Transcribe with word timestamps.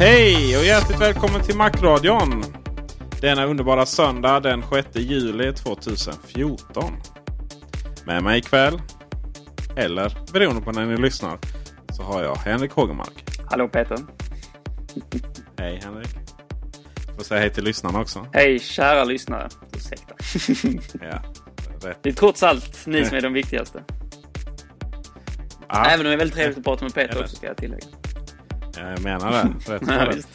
Hej 0.00 0.58
och 0.58 0.64
hjärtligt 0.64 1.00
välkommen 1.00 1.42
till 1.42 1.56
Macradion. 1.56 2.44
Denna 3.20 3.44
underbara 3.46 3.86
söndag 3.86 4.40
den 4.40 4.62
6 4.72 4.88
juli 4.92 5.52
2014. 5.52 6.84
Med 8.06 8.22
mig 8.22 8.38
ikväll, 8.38 8.80
eller 9.76 10.32
beroende 10.32 10.62
på 10.62 10.72
när 10.72 10.86
ni 10.86 10.96
lyssnar, 10.96 11.38
så 11.92 12.02
har 12.02 12.22
jag 12.22 12.36
Henrik 12.36 12.72
Hågemark. 12.72 13.24
Hallå 13.50 13.68
Peter. 13.68 13.98
Hej 15.58 15.80
Henrik. 15.84 16.08
Får 17.16 17.24
säga 17.24 17.40
hej 17.40 17.50
till 17.50 17.64
lyssnarna 17.64 18.00
också. 18.00 18.26
Hej 18.32 18.58
kära 18.58 19.04
lyssnare. 19.04 19.48
Ursäkta. 19.76 20.14
Ja, 21.10 21.22
rätt. 21.88 21.98
Det 22.02 22.08
är 22.08 22.12
trots 22.12 22.42
allt 22.42 22.86
ni 22.86 23.04
som 23.04 23.16
är 23.16 23.20
de 23.20 23.32
viktigaste. 23.32 23.84
Ah, 25.66 25.84
Även 25.84 26.06
om 26.06 26.10
det 26.10 26.12
är 26.12 26.18
väldigt 26.18 26.36
trevligt 26.36 26.58
att 26.58 26.64
prata 26.64 26.84
med 26.84 26.94
Peter 26.94 27.22
också 27.22 27.36
ska 27.36 27.46
jag 27.46 27.56
tillägga. 27.56 27.86
Jag 28.76 29.02
menar 29.02 29.32
det. 29.32 29.72
Rätt 29.72 29.82
Ja, 29.86 30.12
visst. 30.14 30.28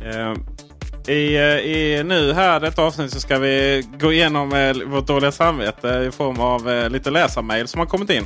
Eh, 0.00 1.14
I, 1.14 1.36
eh, 1.36 1.42
I 1.42 2.02
nu 2.04 2.32
här 2.32 2.60
detta 2.60 2.82
avsnitt 2.82 3.12
så 3.12 3.20
ska 3.20 3.38
vi 3.38 3.84
gå 4.00 4.12
igenom 4.12 4.52
eh, 4.52 4.76
vårt 4.86 5.06
dåliga 5.06 5.32
samvete 5.32 5.88
i 6.08 6.10
form 6.10 6.40
av 6.40 6.90
lite 6.90 7.10
läsarmail 7.10 7.68
som 7.68 7.78
har 7.78 7.86
kommit 7.86 8.10
in. 8.10 8.24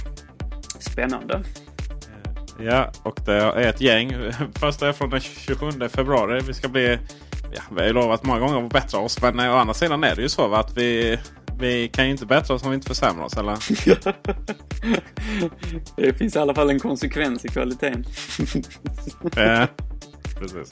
Spännande. 0.78 1.42
Ja, 2.60 2.92
och 3.02 3.20
det 3.26 3.34
är 3.34 3.68
ett 3.68 3.80
gäng. 3.80 4.14
Första 4.54 4.88
är 4.88 4.92
från 4.92 5.10
den 5.10 5.20
27 5.20 5.70
februari. 5.88 6.40
Vi 6.46 6.54
ska 6.54 6.68
bli... 6.68 6.98
Ja, 7.54 7.62
vi 7.70 7.80
har 7.80 7.86
ju 7.86 7.92
lovat 7.92 8.24
många 8.24 8.40
gånger 8.40 8.66
att 8.66 8.72
bättra 8.72 9.00
oss. 9.00 9.22
Men 9.22 9.40
å 9.40 9.56
andra 9.56 9.74
sidan 9.74 10.04
är 10.04 10.16
det 10.16 10.22
ju 10.22 10.28
så 10.28 10.54
att 10.54 10.76
vi, 10.76 11.18
vi 11.58 11.88
kan 11.88 12.04
ju 12.04 12.10
inte 12.10 12.26
bättra 12.26 12.54
oss 12.54 12.62
om 12.64 12.70
vi 12.70 12.74
inte 12.74 12.88
försämrar 12.88 13.24
oss. 13.24 13.36
Eller? 13.36 13.56
Det 15.96 16.14
finns 16.14 16.36
i 16.36 16.38
alla 16.38 16.54
fall 16.54 16.70
en 16.70 16.80
konsekvens 16.80 17.44
i 17.44 17.48
kvaliteten. 17.48 18.04
Eh, 19.36 19.64
Precis. 20.38 20.68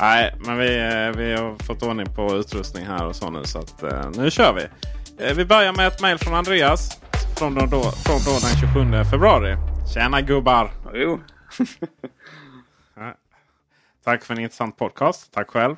Nej, 0.00 0.34
men 0.46 0.58
vi, 0.58 0.78
eh, 0.78 1.10
vi 1.20 1.32
har 1.36 1.64
fått 1.64 1.82
ordning 1.82 2.06
på 2.14 2.36
utrustning 2.36 2.86
här 2.86 3.06
och 3.06 3.16
så 3.16 3.30
nu. 3.30 3.44
Så 3.44 3.58
att, 3.58 3.82
eh, 3.82 4.10
nu 4.16 4.30
kör 4.30 4.52
vi. 4.52 4.62
Eh, 5.26 5.34
Vi 5.36 5.44
börjar 5.44 5.72
med 5.72 5.86
ett 5.86 6.02
mejl 6.02 6.18
från 6.18 6.34
Andreas. 6.34 7.00
Från 7.38 7.54
då, 7.54 7.66
då, 7.66 7.82
från 7.82 8.18
då 8.24 8.30
den 8.40 8.56
27 8.90 9.04
februari. 9.10 9.56
Tjena 9.94 10.20
gubbar! 10.20 10.70
Jo. 10.94 11.20
Tack 14.04 14.24
för 14.24 14.34
en 14.34 14.40
intressant 14.40 14.78
podcast. 14.78 15.32
Tack 15.32 15.50
själv. 15.50 15.76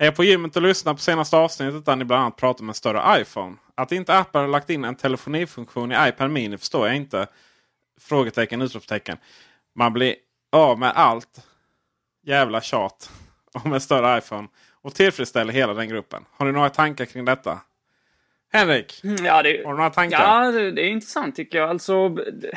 Jag 0.00 0.06
är 0.06 0.12
på 0.12 0.24
gymmet 0.24 0.56
och 0.56 0.62
lyssnar 0.62 0.94
på 0.94 1.00
senaste 1.00 1.36
avsnittet 1.36 1.84
där 1.86 1.96
ni 1.96 2.04
bland 2.04 2.22
annat 2.22 2.36
pratar 2.36 2.62
om 2.62 2.68
en 2.68 2.74
större 2.74 3.20
iPhone. 3.20 3.56
Att 3.74 3.92
inte 3.92 4.18
Apple 4.18 4.40
har 4.40 4.48
lagt 4.48 4.70
in 4.70 4.84
en 4.84 4.94
telefonifunktion 4.94 5.92
i 5.92 6.08
iPad 6.08 6.30
Mini 6.30 6.58
förstår 6.58 6.86
jag 6.86 6.96
inte. 6.96 7.26
Frågetecken, 8.00 8.62
utropstecken. 8.62 9.16
Man 9.74 9.92
blir 9.92 10.14
av 10.52 10.78
med 10.78 10.92
allt 10.94 11.46
jävla 12.22 12.60
tjat 12.60 13.10
om 13.52 13.72
en 13.72 13.80
större 13.80 14.18
iPhone 14.18 14.48
och 14.82 14.94
tillfredsställer 14.94 15.52
hela 15.52 15.74
den 15.74 15.88
gruppen. 15.88 16.24
Har 16.30 16.46
ni 16.46 16.52
några 16.52 16.70
tankar 16.70 17.04
kring 17.04 17.24
detta? 17.24 17.60
Henrik, 18.52 19.00
Ja, 19.02 19.42
det, 19.42 19.62
har 19.64 19.72
du 19.72 19.76
några 19.76 19.90
tankar? 19.90 20.20
ja 20.22 20.50
det, 20.50 20.72
det 20.72 20.82
är 20.82 20.90
intressant 20.90 21.36
tycker 21.36 21.58
jag. 21.58 21.70
Alltså, 21.70 22.08
det, 22.08 22.52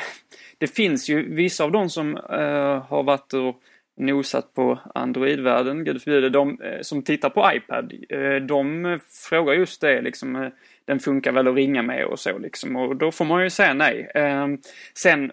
det 0.58 0.66
finns 0.66 1.08
ju 1.08 1.34
vissa 1.34 1.64
av 1.64 1.72
dem 1.72 1.90
som 1.90 2.16
eh, 2.16 2.86
har 2.88 3.02
varit 3.02 3.32
och 3.32 3.60
nosat 3.96 4.54
på 4.54 4.78
Android-världen, 4.94 5.84
gud 5.84 6.02
förbjude, 6.02 6.30
de 6.30 6.60
eh, 6.60 6.80
som 6.80 7.02
tittar 7.02 7.30
på 7.30 7.50
iPad, 7.54 7.92
eh, 8.08 8.46
de 8.46 8.98
frågar 9.30 9.54
just 9.54 9.80
det 9.80 10.02
liksom, 10.02 10.36
eh, 10.36 10.48
den 10.84 11.00
funkar 11.00 11.32
väl 11.32 11.48
att 11.48 11.54
ringa 11.54 11.82
med 11.82 12.04
och 12.04 12.18
så 12.18 12.38
liksom, 12.38 12.76
och 12.76 12.96
då 12.96 13.10
får 13.10 13.24
man 13.24 13.42
ju 13.42 13.50
säga 13.50 13.74
nej. 13.74 14.10
Ehm, 14.14 14.58
sen, 14.94 15.32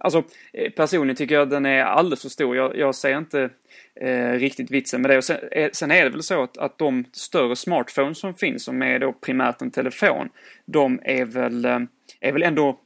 alltså 0.00 0.22
eh, 0.52 0.72
personligen 0.72 1.16
tycker 1.16 1.34
jag 1.34 1.42
att 1.42 1.50
den 1.50 1.66
är 1.66 1.82
alldeles 1.82 2.22
för 2.22 2.28
stor. 2.28 2.56
Jag, 2.56 2.76
jag 2.76 2.94
ser 2.94 3.18
inte 3.18 3.50
eh, 4.00 4.30
riktigt 4.30 4.70
vitsen 4.70 5.02
med 5.02 5.10
det. 5.10 5.16
Och 5.16 5.24
sen, 5.24 5.36
eh, 5.52 5.70
sen 5.72 5.90
är 5.90 6.04
det 6.04 6.10
väl 6.10 6.22
så 6.22 6.42
att, 6.42 6.58
att 6.58 6.78
de 6.78 7.04
större 7.12 7.56
smartphones 7.56 8.18
som 8.18 8.34
finns, 8.34 8.64
som 8.64 8.82
är 8.82 8.98
då 8.98 9.12
primärt 9.12 9.62
en 9.62 9.70
telefon, 9.70 10.28
de 10.64 11.00
är 11.04 11.24
väl, 11.24 11.64
eh, 11.64 11.80
är 12.20 12.32
väl 12.32 12.42
ändå 12.42 12.80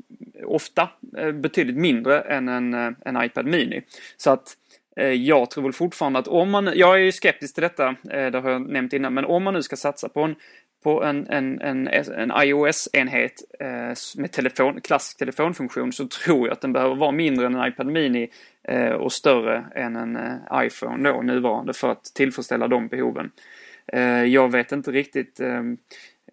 ofta 0.45 0.89
eh, 1.19 1.33
betydligt 1.33 1.77
mindre 1.77 2.21
än 2.21 2.49
en, 2.49 2.75
eh, 2.75 2.91
en 3.05 3.25
iPad 3.25 3.47
Mini. 3.47 3.83
Så 4.17 4.31
att 4.31 4.57
eh, 4.97 5.13
jag 5.13 5.51
tror 5.51 5.65
väl 5.65 5.73
fortfarande 5.73 6.19
att 6.19 6.29
om 6.29 6.51
man, 6.51 6.73
jag 6.75 6.95
är 6.95 6.99
ju 6.99 7.13
skeptisk 7.13 7.55
till 7.55 7.63
detta, 7.63 7.89
eh, 7.89 8.31
det 8.31 8.41
har 8.41 8.51
jag 8.51 8.69
nämnt 8.69 8.93
innan, 8.93 9.15
men 9.15 9.25
om 9.25 9.43
man 9.43 9.55
nu 9.55 9.63
ska 9.63 9.77
satsa 9.77 10.09
på 10.09 10.21
en 10.23 10.35
på 10.83 11.05
en, 11.05 11.27
en, 11.29 11.61
en, 11.61 11.89
en 12.17 12.33
iOS-enhet 12.43 13.33
eh, 13.61 13.95
med 14.17 14.33
telefon, 14.33 14.81
klassisk 14.81 15.19
telefonfunktion 15.19 15.93
så 15.93 16.09
tror 16.09 16.47
jag 16.47 16.53
att 16.53 16.61
den 16.61 16.73
behöver 16.73 16.95
vara 16.95 17.13
mindre 17.13 17.47
än 17.47 17.55
en 17.55 17.69
iPad 17.69 17.87
Mini 17.87 18.31
eh, 18.63 18.93
och 18.93 19.13
större 19.13 19.65
än 19.75 19.97
en 19.97 20.17
eh, 20.17 20.67
iPhone 20.67 21.11
då, 21.11 21.23
nuvarande, 21.23 21.73
för 21.73 21.89
att 21.89 22.05
tillfredsställa 22.05 22.69
de 22.69 22.89
behoven. 22.89 23.31
Eh, 23.93 24.25
jag 24.25 24.53
vet 24.53 24.73
inte 24.73 24.91
riktigt 24.91 25.41
ehm, 25.41 25.77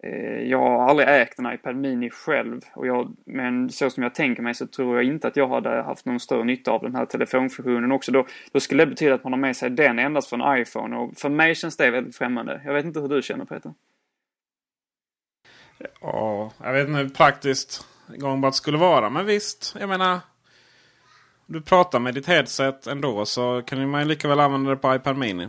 eh, 0.02 0.42
jag 0.42 0.58
har 0.58 0.88
aldrig 0.88 1.08
ägt 1.08 1.38
en 1.38 1.52
iPad 1.52 1.76
Mini 1.76 2.10
själv, 2.10 2.60
och 2.74 2.86
jag, 2.86 3.16
men 3.26 3.70
så 3.70 3.90
som 3.90 4.02
jag 4.02 4.14
tänker 4.14 4.42
mig 4.42 4.54
så 4.54 4.66
tror 4.66 4.96
jag 4.96 5.04
inte 5.04 5.28
att 5.28 5.36
jag 5.36 5.48
hade 5.48 5.82
haft 5.82 6.06
någon 6.06 6.20
större 6.20 6.44
nytta 6.44 6.70
av 6.70 6.82
den 6.82 6.94
här 6.94 7.06
telefonfunktionen 7.06 7.92
också. 7.92 8.12
Då, 8.12 8.26
då 8.52 8.60
skulle 8.60 8.84
det 8.84 8.90
betyda 8.90 9.14
att 9.14 9.24
man 9.24 9.32
har 9.32 9.40
med 9.40 9.56
sig 9.56 9.70
den 9.70 9.98
endast 9.98 10.28
för 10.28 10.36
en 10.36 10.62
iPhone 10.62 10.96
och 10.96 11.16
för 11.16 11.28
mig 11.28 11.54
känns 11.54 11.76
det 11.76 11.90
väldigt 11.90 12.16
främmande. 12.16 12.60
Jag 12.64 12.74
vet 12.74 12.84
inte 12.84 13.00
hur 13.00 13.08
du 13.08 13.22
känner 13.22 13.44
Peter? 13.44 13.72
Ja, 16.00 16.52
jag 16.62 16.72
vet 16.72 16.88
inte 16.88 17.00
hur 17.00 17.08
praktiskt 17.08 17.86
gångbart 18.16 18.54
skulle 18.54 18.78
vara. 18.78 19.10
Men 19.10 19.26
visst, 19.26 19.76
jag 19.80 19.88
menar. 19.88 20.20
Du 21.46 21.60
pratar 21.60 21.98
med 21.98 22.14
ditt 22.14 22.26
headset 22.26 22.86
ändå 22.86 23.26
så 23.26 23.62
kan 23.66 23.90
man 23.90 24.00
ju 24.00 24.08
lika 24.08 24.28
väl 24.28 24.40
använda 24.40 24.70
det 24.70 24.76
på 24.76 24.94
iPad 24.94 25.16
Mini. 25.16 25.48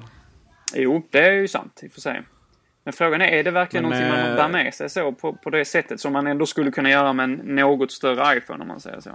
Jo, 0.74 1.08
det 1.12 1.20
är 1.20 1.32
ju 1.32 1.48
sant 1.48 1.80
i 1.84 1.88
och 1.88 1.92
för 1.92 2.02
sig. 2.02 2.22
Men 2.84 2.94
frågan 2.94 3.22
är, 3.22 3.28
är 3.28 3.44
det 3.44 3.52
verkligen 3.52 3.90
Men, 3.90 4.00
någonting 4.00 4.24
man 4.24 4.32
eh, 4.32 4.36
bär 4.36 4.50
med 4.64 4.74
sig 4.74 4.90
så 4.90 5.12
på, 5.12 5.34
på 5.34 5.50
det 5.50 5.66
sättet 5.66 6.00
som 6.00 6.14
man 6.14 6.28
ändå 6.28 6.46
skulle 6.46 6.72
kunna 6.72 6.90
göra 6.90 7.14
med 7.14 7.24
en 7.24 7.32
något 7.32 7.92
större 7.92 8.38
iPhone 8.38 8.62
om 8.62 8.68
man 8.68 8.80
säger 8.80 9.00
så? 9.00 9.10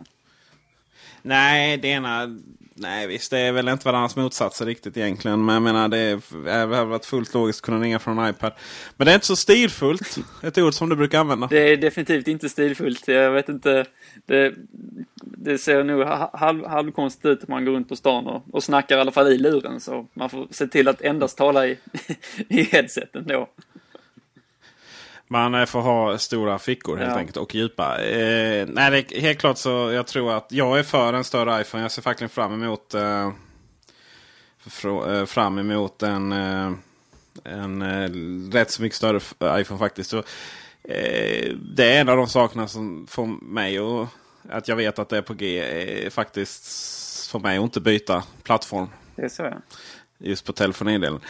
Nej, 1.24 1.76
det 1.76 1.88
ena... 1.88 2.38
Nej 2.76 3.06
visst, 3.06 3.30
det 3.30 3.38
är 3.38 3.52
väl 3.52 3.68
inte 3.68 3.88
varandras 3.88 4.16
motsatser 4.16 4.66
riktigt 4.66 4.96
egentligen. 4.96 5.44
Men 5.44 5.54
jag 5.54 5.62
menar 5.62 5.88
det 5.88 5.98
är 5.98 6.84
varit 6.84 7.06
fullt 7.06 7.34
logiskt 7.34 7.58
att 7.58 7.64
kunna 7.64 7.78
ringa 7.78 7.98
från 7.98 8.18
en 8.18 8.30
iPad. 8.30 8.52
Men 8.96 9.04
det 9.04 9.12
är 9.12 9.14
inte 9.14 9.26
så 9.26 9.36
stilfullt. 9.36 10.16
Ett 10.42 10.58
ord 10.58 10.74
som 10.74 10.88
du 10.88 10.96
brukar 10.96 11.20
använda. 11.20 11.46
Det 11.46 11.72
är 11.72 11.76
definitivt 11.76 12.28
inte 12.28 12.48
stilfullt. 12.48 13.08
Jag 13.08 13.30
vet 13.30 13.48
inte. 13.48 13.84
Det, 14.26 14.54
det 15.22 15.58
ser 15.58 15.84
nog 15.84 16.02
halv, 16.32 16.66
halvkonstigt 16.66 17.26
ut 17.26 17.40
om 17.40 17.46
man 17.48 17.64
går 17.64 17.72
runt 17.72 17.88
på 17.88 17.96
stan 17.96 18.26
och, 18.26 18.42
och 18.52 18.64
snackar 18.64 18.96
i 18.96 19.00
alla 19.00 19.12
fall 19.12 19.32
i 19.32 19.38
luren. 19.38 19.80
Så 19.80 20.06
man 20.14 20.30
får 20.30 20.46
se 20.50 20.66
till 20.66 20.88
att 20.88 21.00
endast 21.00 21.38
tala 21.38 21.66
i, 21.66 21.78
i 22.48 22.62
headseten 22.62 23.24
då. 23.26 23.48
Man 25.34 25.66
får 25.66 25.80
ha 25.80 26.18
stora 26.18 26.58
fickor 26.58 26.96
helt 26.96 27.10
ja. 27.10 27.18
enkelt 27.18 27.36
och 27.36 27.54
djupa. 27.54 28.04
Eh, 28.04 28.66
nej, 28.68 28.90
det 28.90 29.16
är 29.16 29.20
helt 29.20 29.38
klart 29.38 29.58
så 29.58 29.92
jag 29.92 30.06
tror 30.06 30.32
att 30.32 30.46
jag 30.50 30.78
är 30.78 30.82
för 30.82 31.12
en 31.12 31.24
större 31.24 31.60
iPhone. 31.60 31.84
Jag 31.84 31.92
ser 31.92 32.02
faktiskt 32.02 32.34
fram 32.34 32.62
emot, 32.62 32.94
eh, 32.94 33.32
fram 35.26 35.58
emot 35.58 36.02
en, 36.02 36.32
eh, 36.32 36.72
en 37.44 37.82
eh, 37.82 38.10
rätt 38.52 38.70
så 38.70 38.82
mycket 38.82 38.96
större 38.96 39.20
iPhone 39.60 39.78
faktiskt. 39.78 40.10
Så, 40.10 40.18
eh, 40.84 41.54
det 41.54 41.96
är 41.96 42.00
en 42.00 42.08
av 42.08 42.16
de 42.16 42.28
sakerna 42.28 42.68
som 42.68 43.06
får 43.06 43.26
mig 43.26 43.78
att, 43.78 44.08
att 44.48 44.68
jag 44.68 44.76
vet 44.76 44.98
att 44.98 45.08
det 45.08 45.16
är 45.16 45.22
på 45.22 45.34
G. 45.34 45.60
Eh, 45.60 46.10
faktiskt 46.10 47.30
får 47.30 47.40
mig 47.40 47.58
att 47.58 47.64
inte 47.64 47.80
byta 47.80 48.22
plattform. 48.42 48.88
Det 49.16 49.22
är 49.22 49.28
så 49.28 49.42
ja. 49.42 49.54
Just 50.18 50.46
på 50.46 50.52
telefonidelen. 50.52 51.20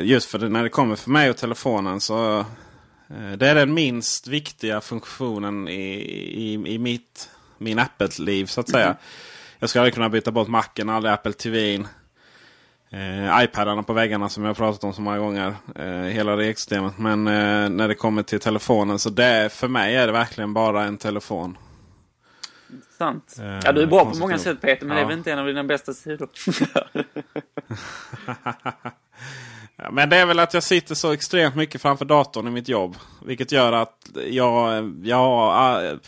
Just 0.00 0.30
för 0.30 0.38
det, 0.38 0.48
när 0.48 0.62
det 0.62 0.68
kommer 0.68 0.96
för 0.96 1.10
mig 1.10 1.30
och 1.30 1.36
telefonen 1.36 2.00
så 2.00 2.38
Eh, 2.40 2.46
det 3.08 3.48
är 3.48 3.54
den 3.54 3.74
minst 3.74 4.26
viktiga 4.26 4.80
funktionen 4.80 5.68
i, 5.68 5.72
i, 5.72 6.52
i 6.74 6.78
mitt, 6.78 7.30
min 7.58 7.78
Apple-liv 7.78 8.46
så 8.46 8.60
att 8.60 8.68
säga. 8.68 8.86
Mm. 8.86 8.96
Jag 9.58 9.70
ska 9.70 9.80
aldrig 9.80 9.94
kunna 9.94 10.08
byta 10.08 10.30
bort 10.30 10.48
Macen, 10.48 10.88
aldrig 10.88 11.12
Apple 11.12 11.32
TV. 11.32 11.84
Eh, 12.90 13.44
iPadarna 13.44 13.82
på 13.82 13.92
väggarna 13.92 14.28
som 14.28 14.42
jag 14.42 14.50
har 14.50 14.54
pratat 14.54 14.84
om 14.84 14.92
så 14.92 15.00
många 15.00 15.18
gånger. 15.18 15.54
Eh, 15.74 15.86
hela 15.86 16.36
regsystemet. 16.36 16.98
Men 16.98 17.26
eh, 17.26 17.68
när 17.68 17.88
det 17.88 17.94
kommer 17.94 18.22
till 18.22 18.40
telefonen 18.40 18.98
så 18.98 19.10
det, 19.10 19.52
för 19.52 19.68
mig 19.68 19.96
är 19.96 20.06
det 20.06 20.12
verkligen 20.12 20.54
bara 20.54 20.84
en 20.84 20.96
telefon. 20.96 21.58
Sant. 22.98 23.36
Eh, 23.40 23.60
ja, 23.64 23.72
du 23.72 23.82
är 23.82 23.86
bra 23.86 24.10
på 24.10 24.18
många 24.18 24.38
sätt 24.38 24.60
Peter, 24.60 24.86
men 24.86 24.96
ja. 24.96 25.02
det 25.02 25.06
är 25.06 25.08
väl 25.08 25.18
inte 25.18 25.32
en 25.32 25.38
av 25.38 25.46
dina 25.46 25.64
bästa 25.64 25.94
sidor. 25.94 26.28
Ja, 29.76 29.90
men 29.90 30.08
det 30.08 30.16
är 30.16 30.26
väl 30.26 30.38
att 30.38 30.54
jag 30.54 30.62
sitter 30.62 30.94
så 30.94 31.12
extremt 31.12 31.56
mycket 31.56 31.82
framför 31.82 32.04
datorn 32.04 32.48
i 32.48 32.50
mitt 32.50 32.68
jobb. 32.68 32.96
Vilket 33.26 33.52
gör 33.52 33.72
att 33.72 34.10
jag, 34.30 34.94
jag 35.04 35.16
har 35.16 35.98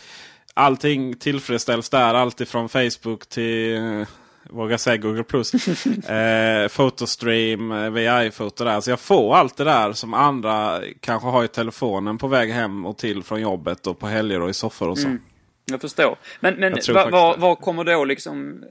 allting 0.59 1.13
tillfredsställs 1.13 1.89
där. 1.89 2.13
Alltifrån 2.13 2.69
Facebook 2.69 3.29
till 3.29 3.75
eh, 3.75 4.07
våga 4.49 4.77
säga 4.77 4.97
Google 4.97 5.23
Plus. 5.23 5.53
eh, 6.09 6.67
Photostream 6.67 7.71
eh, 7.71 7.89
via 7.89 8.25
iPhoto 8.25 8.63
där. 8.63 8.81
Så 8.81 8.89
jag 8.89 8.99
får 8.99 9.35
allt 9.35 9.57
det 9.57 9.63
där 9.63 9.93
som 9.93 10.13
andra 10.13 10.81
kanske 10.99 11.27
har 11.27 11.43
i 11.43 11.47
telefonen 11.47 12.17
på 12.17 12.27
väg 12.27 12.51
hem 12.51 12.85
och 12.85 12.97
till 12.97 13.23
från 13.23 13.41
jobbet 13.41 13.87
och 13.87 13.99
på 13.99 14.07
helger 14.07 14.41
och 14.41 14.49
i 14.49 14.53
soffor 14.53 14.89
och 14.89 14.97
så. 14.97 15.07
Mm. 15.07 15.21
Jag 15.65 15.81
förstår. 15.81 16.17
Men, 16.39 16.55
men 16.55 16.77
vad 16.93 17.11
va, 17.11 17.35
va 17.37 17.55
kommer 17.55 17.83
då 17.83 18.05
liksom 18.05 18.63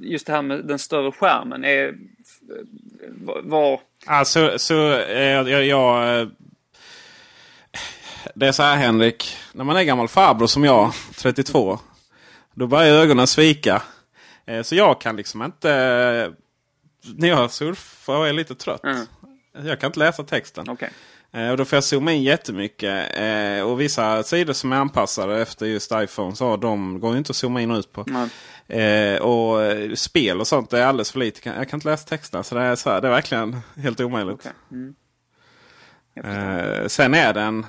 just 0.00 0.26
det 0.26 0.32
här 0.32 0.42
med 0.42 0.66
den 0.66 0.78
större 0.78 1.12
skärmen? 1.12 1.64
Är, 1.64 1.94
var... 3.44 3.80
Alltså, 4.06 4.58
så 4.58 4.92
eh, 4.92 5.22
jag, 5.22 5.64
jag, 5.66 6.20
eh, 6.20 6.28
Det 8.34 8.46
är 8.46 8.52
så 8.52 8.62
här 8.62 8.76
Henrik. 8.76 9.36
När 9.52 9.64
man 9.64 9.76
är 9.76 9.82
gammal 9.82 10.08
farbror 10.08 10.46
som 10.46 10.64
jag, 10.64 10.92
32. 11.16 11.78
Då 12.54 12.66
börjar 12.66 12.94
ögonen 12.94 13.26
svika. 13.26 13.82
Eh, 14.46 14.62
så 14.62 14.74
jag 14.74 15.00
kan 15.00 15.16
liksom 15.16 15.42
inte... 15.42 16.32
När 17.16 17.28
jag 17.28 17.50
surfar 17.50 18.16
och 18.16 18.28
är 18.28 18.32
lite 18.32 18.54
trött. 18.54 18.84
Mm. 18.84 19.06
Jag 19.64 19.80
kan 19.80 19.88
inte 19.88 19.98
läsa 19.98 20.24
texten. 20.24 20.70
Okay. 20.70 20.88
Och 21.50 21.56
då 21.56 21.64
får 21.64 21.76
jag 21.76 21.84
zooma 21.84 22.12
in 22.12 22.22
jättemycket. 22.22 23.12
Och 23.64 23.80
vissa 23.80 24.22
sidor 24.22 24.52
som 24.52 24.72
är 24.72 24.76
anpassade 24.76 25.42
efter 25.42 25.66
just 25.66 25.92
iPhone 25.94 26.36
så 26.36 26.56
de 26.56 27.00
går 27.00 27.12
ju 27.12 27.18
inte 27.18 27.30
att 27.30 27.36
zooma 27.36 27.60
in 27.60 27.70
och 27.70 27.78
ut 27.78 27.92
på. 27.92 28.04
Mm. 28.08 28.28
Eh, 28.68 29.22
och 29.22 29.58
spel 29.98 30.40
och 30.40 30.46
sånt 30.46 30.72
är 30.72 30.82
alldeles 30.82 31.12
för 31.12 31.18
lite. 31.18 31.48
Jag 31.48 31.68
kan 31.68 31.76
inte 31.76 31.88
läsa 31.88 32.08
texterna 32.08 32.42
så 32.42 32.54
det 32.54 32.60
är, 32.60 32.76
så 32.76 32.90
här, 32.90 33.00
det 33.00 33.08
är 33.08 33.12
verkligen 33.12 33.56
helt 33.76 34.00
omöjligt. 34.00 34.34
Okay. 34.34 34.52
Mm. 34.70 34.94
Eh, 36.24 36.86
sen 36.86 37.14
är 37.14 37.34
den, 37.34 37.66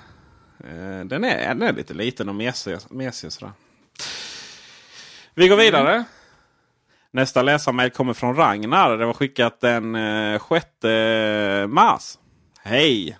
eh, 0.59 1.05
den, 1.05 1.23
är, 1.23 1.47
den 1.47 1.61
är 1.61 1.73
lite 1.73 1.93
liten 1.93 2.29
och 2.29 2.35
mesig. 2.35 2.77
mesig 2.89 3.31
sådär. 3.31 3.53
Vi 5.33 5.47
går 5.47 5.57
vidare. 5.57 5.93
Mm. 5.93 6.03
Nästa 7.11 7.41
läsarmail 7.41 7.91
kommer 7.91 8.13
från 8.13 8.35
Ragnar. 8.35 8.97
Det 8.97 9.05
var 9.05 9.13
skickat 9.13 9.61
den 9.61 9.95
eh, 9.95 10.41
6 10.49 10.65
mars. 11.67 12.17
Hej! 12.63 13.17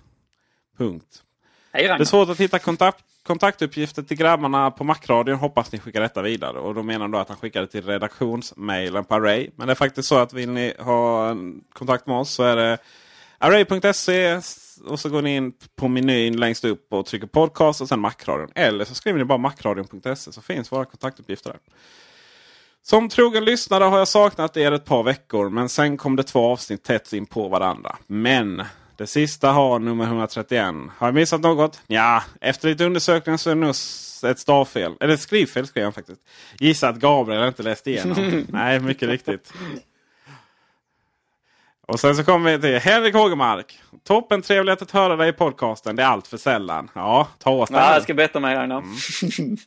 Punkt. 0.78 1.24
Hej 1.72 1.84
Ragnar. 1.84 1.98
Det 1.98 2.04
är 2.04 2.06
svårt 2.06 2.30
att 2.30 2.40
hitta 2.40 2.60
kontakt, 2.60 3.06
kontaktuppgifter 3.28 4.04
till 4.04 4.18
grabbarna 4.18 4.72
på 4.72 4.84
Macradion. 4.84 5.38
Hoppas 5.38 5.72
ni 5.72 5.80
skickar 5.80 6.02
detta 6.02 6.22
vidare. 6.22 6.60
Och 6.60 6.76
då 6.76 6.84
menar 6.84 7.00
han 7.00 7.12
då 7.12 7.18
att 7.18 7.30
han 7.30 7.38
skickade 7.38 7.68
till 7.68 7.86
redaktionsmailen 7.86 9.06
på 9.06 9.16
Array. 9.16 9.50
Men 9.56 9.68
det 9.68 9.74
är 9.74 9.76
faktiskt 9.76 10.10
så 10.10 10.18
att 10.18 10.34
vill 10.34 10.50
ni 10.50 10.74
ha 10.80 11.36
kontakt 11.74 12.08
med 12.08 12.18
oss 12.18 12.32
så 12.32 12.44
är 12.44 12.56
det 12.56 12.78
Array.se 13.38 14.42
och 14.86 15.00
så 15.00 15.10
går 15.10 15.22
ni 15.22 15.36
in 15.36 15.54
på 15.76 15.88
menyn 15.88 16.40
längst 16.40 16.66
upp 16.66 16.94
och 16.94 17.06
trycker 17.06 17.28
podcast 17.28 17.82
och 17.82 17.88
sen 17.88 18.00
Macradion. 18.00 18.50
Eller 18.56 18.86
så 18.86 18.96
skriver 18.96 19.20
ni 19.20 19.26
bara 19.26 19.38
macradion.se 19.38 20.32
så 20.32 20.42
finns 20.42 20.72
våra 20.72 20.86
kontaktuppgifter 20.86 21.50
där. 21.50 21.60
Som 22.82 23.10
trogen 23.10 23.46
lyssnare 23.46 23.84
har 23.84 23.98
jag 23.98 24.08
saknat 24.08 24.58
er 24.58 24.72
ett 24.72 24.86
par 24.86 25.04
veckor 25.04 25.50
men 25.50 25.70
sen 25.70 25.98
kom 25.98 26.16
det 26.16 26.24
två 26.24 26.52
avsnitt 26.52 26.84
tätt 26.84 27.14
in 27.14 27.26
på 27.26 27.48
varandra. 27.48 27.98
Men 28.08 28.64
det 28.98 29.08
sista 29.08 29.52
har 29.52 29.80
nummer 29.80 30.06
131. 30.06 30.76
Har 30.98 31.08
jag 31.08 31.16
missat 31.16 31.42
något? 31.42 31.82
Ja, 31.88 32.24
efter 32.42 32.70
lite 32.70 32.86
undersökningar 32.86 33.38
så 33.38 33.50
är 33.50 33.56
det 33.56 33.62
nog 33.62 33.70
ett 34.32 34.40
stavfel. 34.40 34.96
Eller 35.00 35.14
ett 35.14 35.22
skrivfel 35.22 35.68
skrev 35.68 35.84
han 35.84 35.94
faktiskt. 35.94 36.22
Gissa 36.60 36.90
att 36.90 36.96
Gabriel 36.96 37.48
inte 37.48 37.64
läst 37.64 37.88
igenom. 37.88 38.46
Nej, 38.50 38.80
mycket 38.80 39.10
riktigt. 39.10 39.54
Och 41.88 42.00
sen 42.00 42.16
så 42.16 42.24
kommer 42.24 42.52
vi 42.52 42.62
till 42.62 42.80
Henrik 42.80 43.16
Hågemark. 43.16 43.80
Toppen 44.04 44.42
trevligt 44.42 44.82
att 44.82 44.92
höra 44.92 45.16
dig 45.16 45.30
i 45.30 45.34
podcasten. 45.34 45.96
Det 45.96 46.04
är 46.04 46.08
allt 46.08 46.28
för 46.28 46.38
sällan. 46.38 46.90
Ja, 46.94 47.28
ta 47.38 47.52
åt 47.52 47.70
dig. 47.70 47.78
Ja, 47.78 47.94
jag 47.94 48.04
ska 48.04 48.14
bättra 48.14 48.40
mig 48.40 48.56
här 48.56 48.68
nu. 48.68 48.76
Mm. 48.76 49.58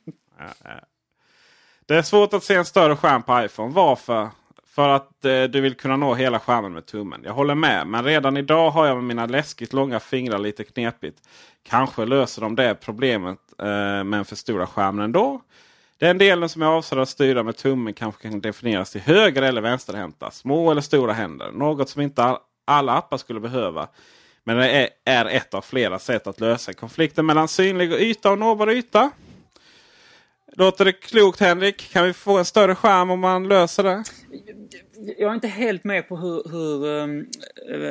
Det 1.86 1.96
är 1.96 2.02
svårt 2.02 2.34
att 2.34 2.44
se 2.44 2.54
en 2.54 2.64
större 2.64 2.96
skärm 2.96 3.22
på 3.22 3.44
iPhone. 3.44 3.74
Varför? 3.74 4.28
För 4.70 4.88
att 4.88 5.24
eh, 5.24 5.42
du 5.42 5.60
vill 5.60 5.74
kunna 5.74 5.96
nå 5.96 6.14
hela 6.14 6.40
skärmen 6.40 6.72
med 6.72 6.86
tummen. 6.86 7.20
Jag 7.24 7.32
håller 7.32 7.54
med. 7.54 7.86
Men 7.86 8.04
redan 8.04 8.36
idag 8.36 8.70
har 8.70 8.86
jag 8.86 8.96
med 8.96 9.04
mina 9.04 9.26
läskigt 9.26 9.72
långa 9.72 10.00
fingrar 10.00 10.38
lite 10.38 10.64
knepigt. 10.64 11.18
Kanske 11.62 12.04
löser 12.04 12.42
de 12.42 12.56
det 12.56 12.74
problemet 12.74 13.38
eh, 13.58 13.64
med 14.04 14.14
en 14.14 14.24
för 14.24 14.36
stora 14.36 14.66
skärmen 14.66 15.04
ändå. 15.04 15.40
Den 15.98 16.18
delen 16.18 16.48
som 16.48 16.62
är 16.62 16.66
avsedd 16.66 16.98
att 16.98 17.08
styra 17.08 17.42
med 17.42 17.56
tummen 17.56 17.94
kanske 17.94 18.28
kan 18.28 18.40
definieras 18.40 18.90
till 18.90 19.00
höger 19.00 19.42
eller 19.42 19.60
vänsterhänta. 19.60 20.30
Små 20.30 20.70
eller 20.70 20.80
stora 20.80 21.12
händer. 21.12 21.52
Något 21.52 21.88
som 21.88 22.02
inte 22.02 22.36
alla 22.64 22.92
appar 22.92 23.16
skulle 23.16 23.40
behöva. 23.40 23.88
Men 24.44 24.56
det 24.56 24.70
är, 24.70 24.88
är 25.04 25.26
ett 25.26 25.54
av 25.54 25.60
flera 25.60 25.98
sätt 25.98 26.26
att 26.26 26.40
lösa 26.40 26.72
konflikten 26.72 27.26
mellan 27.26 27.48
synlig 27.48 27.92
yta 27.92 28.30
och 28.30 28.38
nåbar 28.38 28.70
yta. 28.70 29.10
Låter 30.52 30.84
det 30.84 30.92
klokt 30.92 31.40
Henrik? 31.40 31.92
Kan 31.92 32.04
vi 32.04 32.12
få 32.12 32.38
en 32.38 32.44
större 32.44 32.74
skärm 32.74 33.10
om 33.10 33.20
man 33.20 33.48
löser 33.48 33.82
det? 33.82 34.04
Jag 35.18 35.30
är 35.30 35.34
inte 35.34 35.48
helt 35.48 35.84
med 35.84 36.08
på 36.08 36.16
hur, 36.16 36.42
hur, 36.50 36.86
um, 36.86 37.26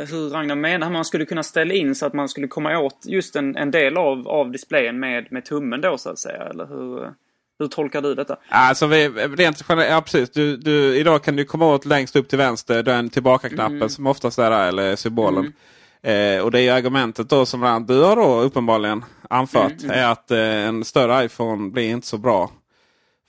hur 0.09 0.29
Ragnar 0.29 0.55
menar. 0.55 0.89
Man 0.89 1.05
skulle 1.05 1.25
kunna 1.25 1.43
ställa 1.43 1.73
in 1.73 1.95
så 1.95 2.05
att 2.05 2.13
man 2.13 2.29
skulle 2.29 2.47
komma 2.47 2.79
åt 2.79 2.97
just 3.05 3.35
en, 3.35 3.55
en 3.55 3.71
del 3.71 3.97
av, 3.97 4.27
av 4.27 4.51
displayen 4.51 4.99
med, 4.99 5.27
med 5.31 5.45
tummen 5.45 5.81
då 5.81 5.97
så 5.97 6.09
att 6.09 6.19
säga. 6.19 6.43
Eller 6.43 6.65
hur, 6.65 7.13
hur 7.59 7.67
tolkar 7.67 8.01
du 8.01 8.15
detta? 8.15 8.37
Alltså 8.49 8.87
vi, 8.87 9.09
rent 9.09 9.63
ja, 9.69 10.01
precis. 10.01 10.29
Du, 10.29 10.57
du, 10.57 10.97
idag 10.97 11.23
kan 11.23 11.35
du 11.35 11.45
komma 11.45 11.73
åt 11.73 11.85
längst 11.85 12.15
upp 12.15 12.29
till 12.29 12.37
vänster 12.37 12.83
den 12.83 13.09
tillbaka-knappen 13.09 13.75
mm. 13.75 13.89
som 13.89 14.07
oftast 14.07 14.39
är 14.39 14.49
där, 14.49 14.67
eller 14.67 14.95
symbolen. 14.95 15.39
Mm. 15.39 16.37
Eh, 16.37 16.43
och 16.43 16.51
det 16.51 16.61
är 16.61 16.73
argumentet 16.73 17.29
då 17.29 17.45
som 17.45 17.85
du 17.87 18.01
har 18.01 18.15
då 18.15 18.41
uppenbarligen 18.41 19.05
anfört. 19.29 19.83
Mm. 19.83 19.99
Är 19.99 20.11
att 20.11 20.31
eh, 20.31 20.39
en 20.39 20.85
större 20.85 21.25
iPhone 21.25 21.69
blir 21.69 21.89
inte 21.89 22.07
så 22.07 22.17
bra. 22.17 22.51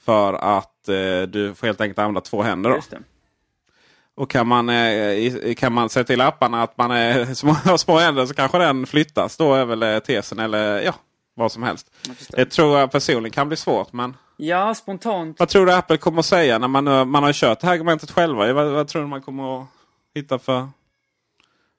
För 0.04 0.34
att 0.34 0.88
eh, 0.88 1.22
du 1.28 1.54
får 1.54 1.66
helt 1.66 1.80
enkelt 1.80 1.98
använda 1.98 2.20
två 2.20 2.42
händer. 2.42 2.70
Då. 2.70 2.98
Och 4.20 4.30
kan 4.30 4.46
man, 4.46 4.68
eh, 4.68 5.54
kan 5.54 5.72
man 5.72 5.88
se 5.88 6.04
till 6.04 6.20
apparna 6.20 6.62
att 6.62 6.78
man 6.78 6.90
är 6.90 7.24
små, 7.34 7.78
små 7.78 7.98
händer 7.98 8.26
så 8.26 8.34
kanske 8.34 8.58
den 8.58 8.86
flyttas. 8.86 9.36
Då 9.36 9.54
är 9.54 9.64
väl 9.64 9.82
eh, 9.82 9.98
tesen 9.98 10.38
eller 10.38 10.80
ja, 10.80 10.94
vad 11.34 11.52
som 11.52 11.62
helst. 11.62 11.90
Det 12.28 12.44
tror 12.44 12.78
jag 12.78 12.92
personligen 12.92 13.30
kan 13.32 13.48
bli 13.48 13.56
svårt. 13.56 13.92
Men... 13.92 14.16
Ja, 14.36 14.74
spontant. 14.74 15.38
Vad 15.38 15.48
tror 15.48 15.66
du 15.66 15.72
Apple 15.72 15.96
kommer 15.96 16.18
att 16.18 16.26
säga 16.26 16.58
när 16.58 16.68
man, 16.68 16.84
man 17.10 17.22
har 17.22 17.32
kört 17.32 17.60
det 17.60 17.66
här 17.66 17.74
argumentet 17.74 18.10
själva? 18.10 18.52
Vad, 18.52 18.72
vad 18.72 18.88
tror 18.88 19.02
du 19.02 19.08
man 19.08 19.22
kommer 19.22 19.62
att 19.62 19.66
hitta 20.14 20.38
för 20.38 20.68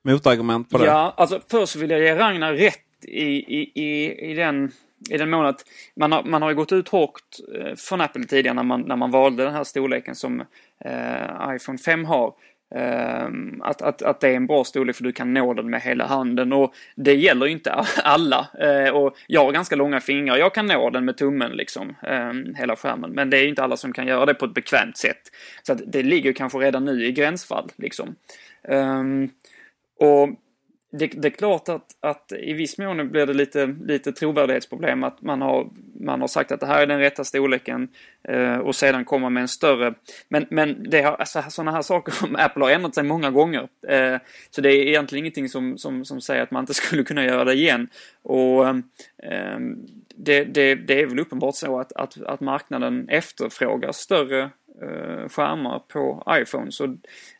motargument 0.03 0.69
på 0.69 0.77
det? 0.77 0.85
Ja, 0.85 1.13
alltså 1.17 1.39
först 1.51 1.75
vill 1.75 1.89
jag 1.89 1.99
ge 1.99 2.15
Ragnar 2.15 2.53
rätt 2.53 3.05
i, 3.05 3.23
i, 3.59 3.71
i, 3.75 4.31
i 4.31 4.33
den 4.33 4.71
i 5.09 5.17
den 5.17 5.29
mån 5.29 5.45
att 5.45 5.65
man 5.95 6.11
har, 6.11 6.23
man 6.23 6.41
har 6.41 6.53
gått 6.53 6.71
ut 6.71 6.89
hårt 6.89 7.21
eh, 7.55 7.75
från 7.75 8.01
Apple 8.01 8.25
tidigare 8.25 8.55
när 8.55 8.63
man, 8.63 8.81
när 8.81 8.95
man 8.95 9.11
valde 9.11 9.43
den 9.43 9.53
här 9.53 9.63
storleken 9.63 10.15
som 10.15 10.39
eh, 10.39 10.45
Eh, 10.85 11.55
iPhone 11.55 11.77
5 11.77 12.05
har. 12.05 12.33
Ehm, 12.75 13.61
att, 13.61 13.81
att, 13.81 14.01
att 14.01 14.19
det 14.19 14.29
är 14.29 14.35
en 14.35 14.47
bra 14.47 14.63
storlek 14.63 14.95
för 14.95 15.03
du 15.03 15.11
kan 15.11 15.33
nå 15.33 15.53
den 15.53 15.69
med 15.69 15.81
hela 15.81 16.05
handen 16.05 16.53
och 16.53 16.73
det 16.95 17.13
gäller 17.13 17.45
ju 17.45 17.51
inte 17.51 17.71
alla. 18.03 18.47
Eh, 18.59 18.89
och 18.89 19.17
jag 19.27 19.43
har 19.43 19.51
ganska 19.51 19.75
långa 19.75 19.99
fingrar, 19.99 20.37
jag 20.37 20.53
kan 20.53 20.67
nå 20.67 20.89
den 20.89 21.05
med 21.05 21.17
tummen 21.17 21.51
liksom, 21.51 21.95
ehm, 22.03 22.55
hela 22.55 22.75
skärmen. 22.75 23.11
Men 23.11 23.29
det 23.29 23.37
är 23.37 23.47
inte 23.47 23.63
alla 23.63 23.77
som 23.77 23.93
kan 23.93 24.07
göra 24.07 24.25
det 24.25 24.33
på 24.33 24.45
ett 24.45 24.53
bekvämt 24.53 24.97
sätt. 24.97 25.21
Så 25.63 25.73
att 25.73 25.81
det 25.87 26.03
ligger 26.03 26.33
kanske 26.33 26.57
redan 26.57 26.85
nu 26.85 27.05
i 27.05 27.11
gränsfall 27.11 27.71
liksom. 27.77 28.15
Ehm, 28.63 29.29
och 29.99 30.29
det, 30.91 31.07
det, 31.07 31.27
är 31.27 31.29
klart 31.29 31.69
att, 31.69 31.85
att 31.99 32.31
i 32.31 32.53
viss 32.53 32.77
mån 32.77 33.09
blir 33.09 33.25
det 33.25 33.33
lite, 33.33 33.75
lite 33.85 34.11
trovärdighetsproblem 34.11 35.03
att 35.03 35.21
man 35.21 35.41
har, 35.41 35.69
man 36.05 36.21
har 36.21 36.27
sagt 36.27 36.51
att 36.51 36.59
det 36.59 36.65
här 36.65 36.81
är 36.81 36.87
den 36.87 36.99
rätta 36.99 37.23
storleken 37.23 37.87
eh, 38.27 38.57
och 38.57 38.75
sedan 38.75 39.05
komma 39.05 39.29
med 39.29 39.41
en 39.41 39.47
större. 39.47 39.93
Men, 40.29 40.45
men 40.49 40.89
det 40.89 41.01
har, 41.01 41.15
alltså, 41.15 41.43
sådana 41.49 41.71
här 41.71 41.81
saker 41.81 42.11
som 42.11 42.35
Apple 42.35 42.63
har 42.63 42.71
ändrat 42.71 42.95
sig 42.95 43.03
många 43.03 43.31
gånger. 43.31 43.67
Eh, 43.87 44.17
så 44.49 44.61
det 44.61 44.69
är 44.69 44.87
egentligen 44.87 45.25
ingenting 45.25 45.49
som, 45.49 45.77
som, 45.77 46.05
som 46.05 46.21
säger 46.21 46.43
att 46.43 46.51
man 46.51 46.63
inte 46.63 46.73
skulle 46.81 47.03
kunna 47.03 47.25
göra 47.25 47.43
det 47.43 47.53
igen. 47.53 47.87
Och 48.21 48.67
eh, 48.67 49.59
det, 50.15 50.43
det, 50.43 50.75
det 50.75 51.01
är 51.01 51.05
väl 51.05 51.19
uppenbart 51.19 51.55
så 51.55 51.79
att, 51.79 51.93
att, 51.93 52.21
att 52.21 52.39
marknaden 52.39 53.09
efterfrågar 53.09 53.91
större 53.91 54.41
eh, 54.81 55.27
skärmar 55.29 55.79
på 55.79 56.23
iPhone. 56.29 56.71
Så 56.71 56.97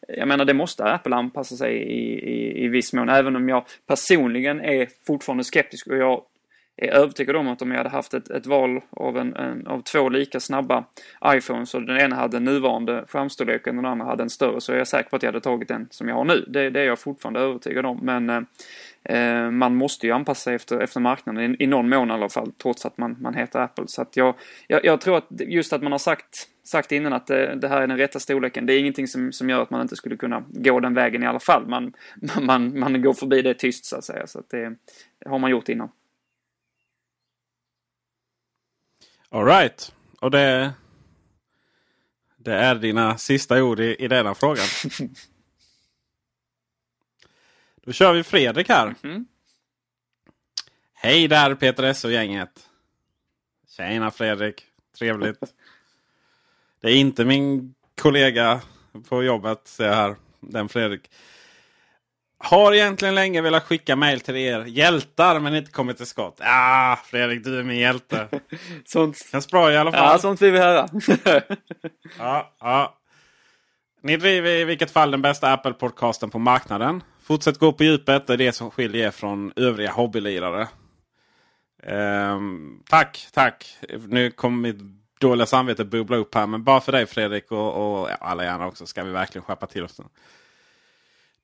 jag 0.07 0.27
menar, 0.27 0.45
det 0.45 0.53
måste 0.53 0.83
Apple 0.83 1.15
anpassa 1.15 1.55
sig 1.55 1.75
i, 1.75 2.29
i, 2.29 2.65
i 2.65 2.67
viss 2.67 2.93
mån, 2.93 3.09
även 3.09 3.35
om 3.35 3.49
jag 3.49 3.65
personligen 3.87 4.61
är 4.61 4.87
fortfarande 5.07 5.43
skeptisk 5.43 5.87
och 5.87 5.97
jag 5.97 6.21
är 6.77 6.91
övertygad 6.91 7.35
om 7.35 7.47
att 7.47 7.61
om 7.61 7.71
jag 7.71 7.77
hade 7.77 7.89
haft 7.89 8.13
ett, 8.13 8.29
ett 8.29 8.45
val 8.45 8.81
av, 8.89 9.17
en, 9.17 9.35
en, 9.35 9.67
av 9.67 9.81
två 9.81 10.09
lika 10.09 10.39
snabba 10.39 10.83
iPhones 11.25 11.73
och 11.73 11.81
den 11.81 11.97
ena 11.97 12.15
hade 12.15 12.39
nuvarande 12.39 13.05
skärmstorleken 13.07 13.77
och 13.77 13.83
den 13.83 13.91
andra 13.91 14.05
hade 14.05 14.23
en 14.23 14.29
större 14.29 14.61
så 14.61 14.73
är 14.73 14.77
jag 14.77 14.87
säker 14.87 15.09
på 15.09 15.15
att 15.15 15.23
jag 15.23 15.27
hade 15.27 15.41
tagit 15.41 15.67
den 15.67 15.87
som 15.89 16.07
jag 16.07 16.15
har 16.15 16.25
nu. 16.25 16.45
Det, 16.47 16.69
det 16.69 16.79
är 16.79 16.85
jag 16.85 16.99
fortfarande 16.99 17.39
övertygad 17.39 17.85
om. 17.85 17.99
Men 18.01 18.29
eh, 18.29 18.41
eh 19.03 19.51
man 19.51 19.75
måste 19.75 20.07
ju 20.07 20.13
anpassa 20.13 20.43
sig 20.43 20.55
efter, 20.55 20.79
efter 20.79 20.99
marknaden 20.99 21.55
i, 21.55 21.63
i 21.63 21.67
någon 21.67 21.89
mån 21.89 22.09
i 22.09 22.13
alla 22.13 22.29
fall 22.29 22.51
trots 22.51 22.85
att 22.85 22.97
man, 22.97 23.17
man 23.19 23.33
heter 23.33 23.59
Apple. 23.59 23.85
Så 23.87 24.01
att 24.01 24.17
jag, 24.17 24.35
jag, 24.67 24.85
jag 24.85 25.01
tror 25.01 25.17
att 25.17 25.27
just 25.29 25.73
att 25.73 25.81
man 25.81 25.91
har 25.91 25.99
sagt 25.99 26.47
sagt 26.63 26.91
innan 26.91 27.13
att 27.13 27.27
det, 27.27 27.55
det, 27.55 27.67
här 27.67 27.81
är 27.81 27.87
den 27.87 27.97
rätta 27.97 28.19
storleken. 28.19 28.65
Det 28.65 28.73
är 28.73 28.79
ingenting 28.79 29.07
som, 29.07 29.31
som 29.31 29.49
gör 29.49 29.61
att 29.61 29.69
man 29.69 29.81
inte 29.81 29.95
skulle 29.95 30.17
kunna 30.17 30.43
gå 30.49 30.79
den 30.79 30.93
vägen 30.93 31.23
i 31.23 31.27
alla 31.27 31.39
fall. 31.39 31.67
Man, 31.67 31.93
man, 32.41 32.79
man 32.79 33.01
går 33.01 33.13
förbi 33.13 33.41
det 33.41 33.53
tyst 33.53 33.85
så 33.85 33.97
att 33.97 34.03
säga. 34.03 34.27
Så 34.27 34.39
att 34.39 34.49
det, 34.49 34.75
det 35.19 35.29
har 35.29 35.39
man 35.39 35.51
gjort 35.51 35.69
innan. 35.69 35.89
Alright. 39.33 39.93
Och 40.19 40.31
det, 40.31 40.73
det 42.37 42.53
är 42.53 42.75
dina 42.75 43.17
sista 43.17 43.63
ord 43.63 43.79
i, 43.79 43.95
i 43.99 44.07
denna 44.07 44.35
frågan. 44.35 44.65
Då 47.85 47.91
kör 47.91 48.13
vi 48.13 48.23
Fredrik 48.23 48.69
här. 48.69 48.83
Mm 48.83 48.95
-hmm. 49.01 49.25
Hej 50.93 51.27
där 51.27 51.55
Peter 51.55 51.83
S 51.83 52.05
och 52.05 52.11
gänget. 52.11 52.69
Tjena 53.67 54.11
Fredrik. 54.11 54.65
Trevligt. 54.97 55.39
Det 56.81 56.87
är 56.87 56.95
inte 56.95 57.25
min 57.25 57.73
kollega 58.01 58.61
på 59.09 59.23
jobbet, 59.23 59.67
ser 59.67 59.85
jag 59.87 59.95
här. 59.95 60.15
Den 60.39 60.69
Fredrik. 60.69 61.09
Har 62.43 62.73
egentligen 62.73 63.15
länge 63.15 63.41
velat 63.41 63.63
skicka 63.63 63.95
mail 63.95 64.19
till 64.19 64.35
er 64.35 64.65
hjältar 64.65 65.39
men 65.39 65.55
inte 65.55 65.71
kommit 65.71 65.97
till 65.97 66.05
skott. 66.05 66.39
Ah, 66.39 66.95
Fredrik, 66.95 67.43
du 67.43 67.59
är 67.59 67.63
min 67.63 67.79
hjälte. 67.79 68.27
sånt... 68.85 69.17
Känns 69.31 69.47
bra 69.47 69.71
i 69.71 69.77
alla 69.77 69.91
fall. 69.91 70.11
Ja, 70.11 70.17
sånt 70.17 70.41
vill 70.41 70.51
vi 70.51 70.59
höra. 70.59 70.87
ja, 72.17 72.53
ja. 72.59 72.97
Ni 74.03 74.17
driver 74.17 74.49
i 74.49 74.63
vilket 74.63 74.91
fall 74.91 75.11
den 75.11 75.21
bästa 75.21 75.57
Apple-podcasten 75.57 76.29
på 76.29 76.39
marknaden. 76.39 77.03
Fortsätt 77.23 77.59
gå 77.59 77.73
på 77.73 77.83
djupet. 77.83 78.27
Det 78.27 78.33
är 78.33 78.37
det 78.37 78.51
som 78.51 78.71
skiljer 78.71 79.07
er 79.07 79.11
från 79.11 79.53
övriga 79.55 79.91
hobbylirare. 79.91 80.67
Um, 81.87 82.83
tack, 82.89 83.27
tack. 83.33 83.77
Nu 84.07 84.31
kommer 84.31 84.57
mitt 84.57 84.77
dåliga 85.19 85.45
samvete 85.45 85.85
bubbla 85.85 86.17
upp 86.17 86.35
här. 86.35 86.47
Men 86.47 86.63
bara 86.63 86.81
för 86.81 86.91
dig 86.91 87.05
Fredrik 87.05 87.51
och, 87.51 88.01
och 88.01 88.09
alla 88.19 88.43
gärna 88.43 88.67
också 88.67 88.85
ska 88.85 89.03
vi 89.03 89.11
verkligen 89.11 89.45
skärpa 89.45 89.67
till 89.67 89.83
oss. 89.83 90.01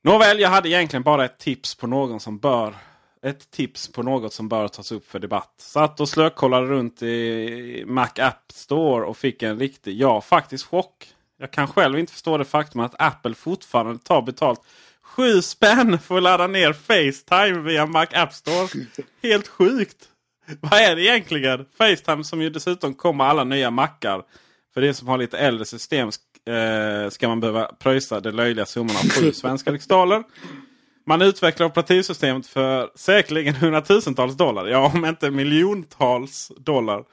Nåväl, 0.04 0.40
jag 0.40 0.48
hade 0.48 0.68
egentligen 0.68 1.02
bara 1.02 1.24
ett 1.24 1.38
tips 1.38 1.74
på 1.74 1.86
någon 1.86 2.20
som 2.20 2.38
bör 2.38 2.74
ett 3.22 3.50
tips 3.50 3.92
på 3.92 4.02
något 4.02 4.32
som 4.32 4.48
bör 4.48 4.68
tas 4.68 4.92
upp 4.92 5.08
för 5.08 5.18
debatt. 5.18 5.54
Satt 5.56 6.00
och 6.00 6.08
slökollade 6.08 6.66
runt 6.66 7.02
i 7.02 7.84
Mac 7.86 8.08
App 8.18 8.52
Store 8.52 9.06
och 9.06 9.16
fick 9.16 9.42
en 9.42 9.58
riktig, 9.58 10.00
ja 10.00 10.20
faktiskt 10.20 10.64
chock. 10.64 11.14
Jag 11.38 11.50
kan 11.50 11.68
själv 11.68 11.98
inte 11.98 12.12
förstå 12.12 12.38
det 12.38 12.44
faktum 12.44 12.80
att 12.80 12.94
Apple 12.98 13.34
fortfarande 13.34 13.98
tar 13.98 14.22
betalt 14.22 14.60
7 15.02 15.42
spänn 15.42 15.98
för 15.98 16.16
att 16.16 16.22
ladda 16.22 16.46
ner 16.46 16.72
Facetime 16.72 17.62
via 17.62 17.86
Mac 17.86 18.06
App 18.12 18.34
Store. 18.34 18.68
Helt 19.22 19.48
sjukt! 19.48 20.08
Vad 20.60 20.80
är 20.80 20.96
det 20.96 21.02
egentligen? 21.02 21.66
Facetime 21.78 22.24
som 22.24 22.42
ju 22.42 22.50
dessutom 22.50 22.94
kommer 22.94 23.24
alla 23.24 23.44
nya 23.44 23.70
mackar. 23.70 24.22
För 24.74 24.80
det 24.80 24.94
som 24.94 25.08
har 25.08 25.18
lite 25.18 25.38
äldre 25.38 25.64
system 25.64 26.12
eh, 26.46 27.10
ska 27.10 27.28
man 27.28 27.40
behöva 27.40 27.64
pröjsa 27.64 28.20
det 28.20 28.32
löjliga 28.32 28.66
summan 28.66 28.96
av 28.96 29.10
7 29.10 29.32
svenska 29.32 29.72
riksdaler. 29.72 30.22
Man 31.06 31.22
utvecklar 31.22 31.66
operativsystemet 31.66 32.46
för 32.46 32.90
säkerligen 32.94 33.54
hundratusentals 33.54 34.36
dollar. 34.36 34.66
Ja, 34.66 34.92
om 34.94 35.04
inte 35.04 35.30
miljontals 35.30 36.52
dollar. 36.56 37.04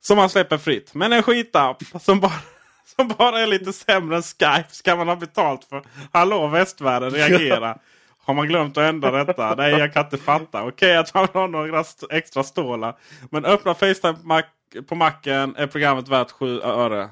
Som 0.00 0.16
man 0.16 0.30
släpper 0.30 0.58
fritt. 0.58 0.94
Men 0.94 1.12
en 1.12 1.22
skitapp 1.22 1.82
som 2.00 2.20
bara, 2.20 2.32
som 2.96 3.08
bara 3.08 3.40
är 3.40 3.46
lite 3.46 3.72
sämre 3.72 4.16
än 4.16 4.22
Skype 4.22 4.68
ska 4.70 4.96
man 4.96 5.08
ha 5.08 5.16
betalt 5.16 5.64
för. 5.64 5.82
Hallå 6.12 6.46
västvärlden, 6.46 7.10
reagera! 7.14 7.78
Har 8.24 8.34
man 8.34 8.48
glömt 8.48 8.78
att 8.78 8.84
ändra 8.84 9.24
detta? 9.24 9.54
Nej, 9.54 9.70
jag 9.70 9.92
kan 9.92 10.04
inte 10.04 10.18
fatta. 10.18 10.62
Okej 10.62 10.68
okay, 10.68 10.96
att 10.96 11.14
man 11.14 11.28
har 11.32 11.48
några 11.48 11.84
extra 12.10 12.42
stålar. 12.42 12.96
Men 13.30 13.44
öppna 13.44 13.74
Facetime 13.74 14.14
på, 14.14 14.26
Mac, 14.26 14.42
på 14.88 14.94
Macen 14.94 15.56
är 15.56 15.66
programmet 15.66 16.08
värt 16.08 16.30
7 16.30 16.60
öre. 16.60 17.08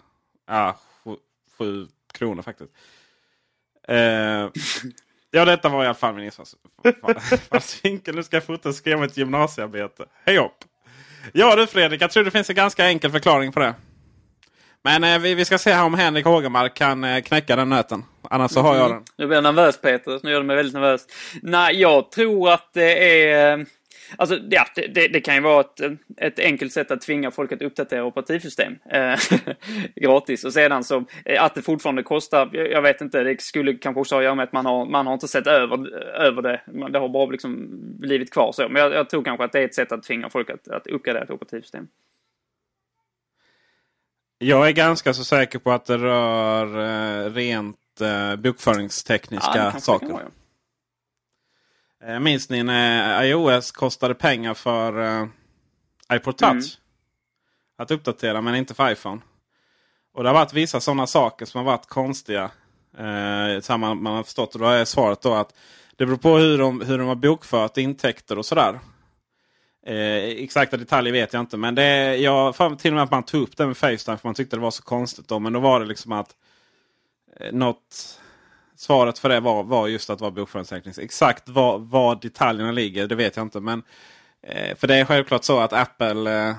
Ja, 0.49 0.77
7 1.63 1.87
kronor 2.13 2.43
faktiskt. 2.43 2.71
Eh, 3.89 4.51
ja, 5.31 5.45
detta 5.45 5.69
var 5.69 5.85
i 5.85 5.87
alla 5.87 5.95
fall 5.95 6.15
min 6.15 6.25
infallsvinkel. 6.25 8.15
Nu 8.15 8.23
ska 8.23 8.37
jag 8.37 8.45
fortsätta 8.45 8.73
skriva 8.73 9.05
ett 9.05 9.17
gymnasiearbete. 9.17 10.05
Hej 10.27 10.37
hopp! 10.37 10.65
Ja 11.33 11.57
du 11.57 11.67
Fredrik, 11.67 12.03
jag 12.03 12.11
tror 12.11 12.25
det 12.25 12.31
finns 12.31 12.51
en 12.51 12.57
ganska 12.57 12.87
enkel 12.87 13.11
förklaring 13.11 13.53
på 13.53 13.61
det. 13.61 13.75
Men 14.85 15.05
eh, 15.05 15.19
vi, 15.19 15.35
vi, 15.35 15.45
ska 15.45 15.59
se 15.59 15.73
här 15.73 15.85
om 15.85 15.95
Henrik 15.95 16.25
Hågemark 16.25 16.75
kan 16.75 17.05
eh, 17.05 17.23
knäcka 17.23 17.57
den 17.57 17.69
nöten. 17.69 18.05
Annars 18.31 18.51
så 18.51 18.61
har 18.61 18.77
jag 18.77 18.91
den. 18.91 19.03
Nu 19.17 19.27
blir 19.27 19.37
jag 19.37 19.45
nervös 19.45 19.81
Peter. 19.81 20.21
Nu 20.23 20.31
gör 20.31 20.41
du 20.41 20.47
mig 20.47 20.57
väldigt 20.57 20.75
nervös. 20.75 21.07
Nej, 21.43 21.81
jag 21.81 22.11
tror 22.11 22.51
att 22.51 22.71
det 22.73 23.25
är... 23.31 23.67
Alltså, 24.17 24.39
ja, 24.51 24.67
det, 24.75 24.87
det, 24.87 25.09
det, 25.09 25.21
kan 25.21 25.35
ju 25.35 25.41
vara 25.41 25.61
ett, 25.61 25.81
ett 26.17 26.39
enkelt 26.39 26.73
sätt 26.73 26.91
att 26.91 27.01
tvinga 27.01 27.31
folk 27.31 27.53
att 27.53 27.63
uppdatera 27.63 28.05
operativsystem 28.05 28.79
eh, 28.91 29.19
gratis. 29.95 30.45
Och 30.45 30.53
sedan 30.53 30.85
så 30.85 31.05
eh, 31.25 31.45
att 31.45 31.55
det 31.55 31.63
fortfarande 31.63 32.03
kostar, 32.03 32.51
jag 32.57 32.83
vet 32.83 33.01
inte, 33.01 33.23
det 33.23 33.41
skulle 33.41 33.75
kanske 33.75 34.01
också 34.01 34.15
ha 34.15 34.21
att 34.21 34.25
göra 34.25 34.35
med 34.35 34.45
att 34.45 34.53
man 34.53 34.67
har, 34.67 34.87
man 34.87 35.07
har 35.07 35.15
inte 35.15 35.29
sett 35.29 35.47
över, 35.47 35.95
över 36.17 36.43
det. 36.43 36.61
Det 36.91 36.99
har 36.99 37.09
bara 37.09 37.27
liksom 37.27 37.69
blivit 37.99 38.33
kvar 38.33 38.53
så. 38.53 38.69
Men 38.69 38.83
jag, 38.83 38.93
jag 38.93 39.11
tror 39.11 39.25
kanske 39.25 39.45
att 39.45 39.53
det 39.53 39.61
är 39.61 39.65
ett 39.65 39.75
sätt 39.75 39.93
att 39.93 40.03
tvinga 40.03 40.31
folk 40.31 40.51
att, 40.51 40.69
att 40.69 40.87
uppgradera 40.87 41.25
ett 41.25 41.31
operativsystem. 41.31 41.89
Jag 44.39 44.69
är 44.69 44.73
ganska 44.73 45.15
så 45.15 45.25
säker 45.25 45.59
på 45.59 45.73
att 45.73 45.85
det 45.85 45.99
rör 45.99 46.67
eh, 46.67 47.33
rent 47.33 48.01
eh, 48.01 48.37
bokföringstekniska 48.37 49.73
ja, 49.75 49.81
saker. 49.81 50.11
Eh, 50.11 50.19
minns 52.21 52.49
ni 52.49 52.63
när 52.63 53.23
iOS 53.25 53.73
kostade 53.73 54.15
pengar 54.15 54.55
för 54.55 54.99
uh, 54.99 55.29
iPod 56.13 56.37
Touch? 56.37 56.51
Mm. 56.51 56.63
Att 57.79 57.91
uppdatera 57.91 58.41
men 58.41 58.55
inte 58.55 58.75
för 58.75 58.93
iPhone. 58.93 59.21
Och 60.15 60.23
det 60.23 60.29
har 60.29 60.35
varit 60.35 60.53
vissa 60.53 60.81
sådana 60.81 61.07
saker 61.07 61.47
som 61.47 61.59
har 61.59 61.65
varit 61.65 61.87
konstiga. 61.87 62.51
Eh, 62.99 63.61
samma, 63.61 63.95
man 63.95 64.17
har 64.17 64.23
förstått. 64.23 64.55
Och 64.55 64.61
då 64.61 64.67
är 64.67 64.85
svaret 64.85 65.23
då 65.23 65.35
att 65.35 65.55
det 65.97 66.07
beror 66.07 66.17
på 66.17 66.37
hur 66.37 66.59
de, 66.59 66.81
hur 66.81 66.99
de 66.99 67.09
har 67.09 67.15
bokfört 67.15 67.77
intäkter 67.77 68.39
och 68.39 68.47
sådär. 68.47 68.81
Eh, 69.87 70.25
exakta 70.25 70.77
detaljer 70.77 71.13
vet 71.13 71.33
jag 71.33 71.41
inte. 71.41 71.57
Men 71.57 71.75
det, 71.75 72.17
jag 72.17 72.57
för 72.57 72.75
till 72.75 72.93
och 72.93 72.95
med 72.95 73.05
att 73.05 73.11
man 73.11 73.23
tog 73.23 73.43
upp 73.43 73.57
det 73.57 73.67
med 73.67 73.77
Facetime 73.77 74.17
för 74.17 74.29
man 74.29 74.35
tyckte 74.35 74.57
det 74.57 74.61
var 74.61 74.71
så 74.71 74.83
konstigt. 74.83 75.29
Då, 75.29 75.39
men 75.39 75.53
då 75.53 75.61
var 75.61 75.81
det 75.81 75.87
liksom 75.87 76.13
att 76.13 76.37
eh, 77.41 77.53
något 77.53 78.21
svaret 78.83 79.19
för 79.19 79.29
det 79.29 79.41
var, 79.41 79.63
var 79.63 79.89
just 79.89 80.11
att 80.11 80.21
vara 80.21 80.31
bokföringstekniskt. 80.31 81.03
Exakt 81.03 81.49
var, 81.49 81.79
var 81.79 82.19
detaljerna 82.23 82.73
ligger 82.73 83.07
det 83.07 83.15
vet 83.15 83.37
jag 83.37 83.45
inte. 83.47 83.61
Men 83.61 83.83
eh, 84.43 84.77
För 84.77 84.87
det 84.87 84.95
är 84.95 85.05
självklart 85.05 85.45
så 85.45 85.61
att 85.61 85.73
Apple 85.73 86.49
eh, 86.49 86.55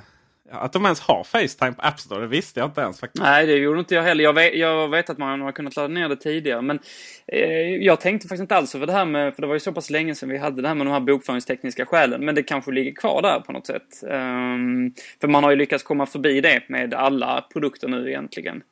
Att 0.51 0.74
de 0.74 0.86
ens 0.86 1.00
har 1.00 1.24
Facetime 1.24 1.74
på 1.74 1.82
App 1.82 2.00
Store, 2.00 2.22
det 2.22 2.27
visste 2.27 2.60
jag 2.60 2.70
inte 2.70 2.82
ens 2.82 3.00
faktiskt. 3.00 3.24
Nej, 3.24 3.48
det 3.48 3.53
gjorde 3.53 3.80
inte 3.80 3.96
jag 3.96 4.03
heller. 4.03 4.24
Jag 4.24 4.34
vet, 4.34 4.56
jag 4.56 4.89
vet 4.89 5.10
att 5.10 5.18
man 5.18 5.42
har 5.42 5.51
kunnat 5.51 5.75
ladda 5.75 5.88
ner 5.88 6.10
det 6.10 6.15
tidigare, 6.15 6.62
men 6.62 6.80
eh, 7.27 7.75
jag 7.75 8.00
tänkte 8.00 8.27
faktiskt 8.27 8.42
inte 8.42 8.56
alls 8.56 8.75
över 8.75 8.88
det 8.88 8.94
här 8.94 9.06
med, 9.06 9.36
för 9.36 9.42
det 9.42 9.48
var 9.48 9.56
ju 9.56 9.60
så 9.60 9.72
pass 9.72 9.89
länge 9.89 10.15
sedan 10.15 10.30
vi 10.30 10.38
hade 10.38 10.62
det 10.62 10.68
här 10.68 10.75
med 10.75 10.88
de 10.88 10.92
här 10.92 11.00
bokföringstekniska 11.00 11.86
skälen, 11.86 12.25
men 12.25 12.36
det 12.36 12.44
kanske 12.44 12.72
ligger 12.72 12.92
kvar 12.92 13.22
där 13.22 13.39
på 13.39 13.51
något 13.51 13.68
sätt. 13.68 14.03
Um, 14.03 14.94
för 15.22 15.27
man 15.27 15.44
har 15.44 15.51
ju 15.51 15.58
lyckats 15.58 15.84
komma 15.84 16.06
förbi 16.06 16.42
det 16.42 16.63
med 16.70 16.94
alla 16.94 17.46
produkter 17.53 17.88
nu 17.88 18.10
egentligen. 18.10 18.63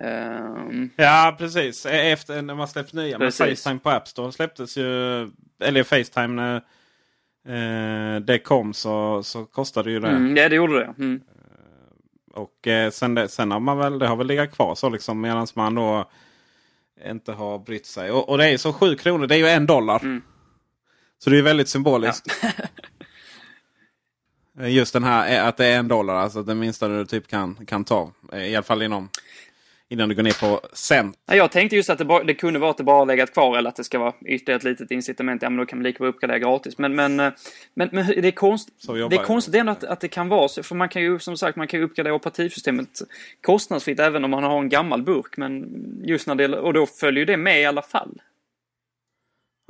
Um, 0.00 0.90
ja, 0.96 1.36
precis. 1.38 1.86
E- 1.86 2.10
efter 2.10 2.42
när 2.42 2.54
man 2.54 2.68
släppte 2.68 2.96
nya 2.96 3.18
med 3.18 3.34
Facetime 3.34 3.78
på 3.78 3.90
App 3.90 4.08
Store 4.08 4.32
släpptes 4.32 4.76
ju, 4.76 5.20
eller 5.62 5.82
Facetime 5.82 6.28
när 6.28 6.56
eh, 7.48 8.20
det 8.20 8.38
kom 8.38 8.74
så, 8.74 9.22
så 9.22 9.44
kostade 9.44 9.90
ju 9.90 10.00
det. 10.00 10.08
Mm, 10.08 10.36
ja, 10.36 10.48
det 10.48 10.56
gjorde 10.56 10.78
det. 10.78 10.94
Mm. 10.98 11.20
Och 12.34 12.66
eh, 12.66 12.90
sen, 12.90 13.14
det, 13.14 13.28
sen 13.28 13.50
har 13.50 13.60
man 13.60 13.78
väl, 13.78 13.98
det 13.98 14.06
har 14.06 14.16
väl 14.16 14.26
legat 14.26 14.52
kvar 14.52 14.74
så 14.74 14.88
liksom 14.88 15.20
medan 15.20 15.46
man 15.54 15.74
då 15.74 16.10
inte 17.06 17.32
har 17.32 17.58
brytt 17.58 17.86
sig. 17.86 18.10
Och, 18.10 18.28
och 18.28 18.38
det 18.38 18.44
är 18.44 18.50
ju 18.50 18.58
så 18.58 18.72
7 18.72 18.96
kronor, 18.96 19.26
det 19.26 19.34
är 19.34 19.38
ju 19.38 19.48
en 19.48 19.66
dollar. 19.66 20.00
Mm. 20.02 20.22
Så 21.18 21.30
det 21.30 21.38
är 21.38 21.42
väldigt 21.42 21.68
symboliskt. 21.68 22.42
Ja. 22.42 22.48
Just 24.68 24.92
den 24.92 25.04
här 25.04 25.48
att 25.48 25.56
det 25.56 25.66
är 25.66 25.78
en 25.78 25.88
dollar, 25.88 26.14
alltså 26.14 26.42
det 26.42 26.54
minsta 26.54 26.88
du 26.88 27.06
typ 27.06 27.28
kan, 27.28 27.66
kan 27.66 27.84
ta. 27.84 28.12
I 28.32 28.56
alla 28.56 28.62
fall 28.62 28.82
inom 28.82 29.08
innan 29.90 30.08
du 30.08 30.14
går 30.14 30.22
ner 30.22 30.40
på 30.40 30.60
cent. 30.72 31.16
Jag 31.26 31.52
tänkte 31.52 31.76
just 31.76 31.90
att 31.90 31.98
det, 31.98 32.04
bara, 32.04 32.24
det 32.24 32.34
kunde 32.34 32.58
vara 32.58 32.70
att 32.70 32.76
det 32.76 32.84
bara 32.84 33.04
legat 33.04 33.32
kvar 33.32 33.58
eller 33.58 33.68
att 33.68 33.76
det 33.76 33.84
ska 33.84 33.98
vara 33.98 34.14
ytterligare 34.24 34.56
ett 34.56 34.64
litet 34.64 34.90
incitament. 34.90 35.42
Ja, 35.42 35.50
men 35.50 35.58
då 35.58 35.66
kan 35.66 35.78
man 35.78 35.82
lika 35.82 35.98
bra 35.98 36.08
uppgradera 36.08 36.38
gratis. 36.38 36.78
Men, 36.78 36.94
men, 36.94 37.16
men, 37.16 37.32
men 37.74 38.06
det 38.06 38.26
är, 38.26 38.30
konst, 38.30 38.68
det 39.10 39.16
är 39.16 39.24
konstigt 39.24 39.54
ändå 39.54 39.72
att, 39.72 39.84
att 39.84 40.00
det 40.00 40.08
kan 40.08 40.28
vara 40.28 40.48
så. 40.48 40.62
För 40.62 40.74
man 40.74 40.88
kan 40.88 41.02
ju 41.02 41.18
som 41.18 41.36
sagt 41.36 41.56
man 41.56 41.66
kan 41.66 41.80
ju 41.80 41.86
uppgradera 41.86 42.14
operativsystemet 42.14 42.88
kostnadsfritt 43.40 44.00
även 44.00 44.24
om 44.24 44.30
man 44.30 44.44
har 44.44 44.58
en 44.58 44.68
gammal 44.68 45.02
burk. 45.02 45.36
Men 45.36 45.66
just 46.04 46.26
när 46.26 46.34
det, 46.34 46.58
och 46.58 46.72
då 46.72 46.86
följer 46.86 47.26
det 47.26 47.36
med 47.36 47.60
i 47.60 47.64
alla 47.64 47.82
fall. 47.82 48.20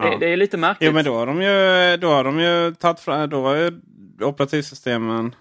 Ja. 0.02 0.10
Det, 0.10 0.16
det, 0.18 0.32
är 0.32 0.36
lite 0.36 0.56
märkligt. 0.56 0.86
Jo 0.86 0.92
men 0.94 1.04
då 1.04 1.14
har 1.14 1.26
de 1.26 1.42
ju, 1.42 1.96
då 1.96 2.08
har 2.08 2.24
de 2.24 2.40
ju 2.40 2.74
tagit 2.74 3.00
fram, 3.00 3.30
då 3.30 3.42
har 3.42 3.56
ju 3.56 3.80
operativsystemen 4.20 5.34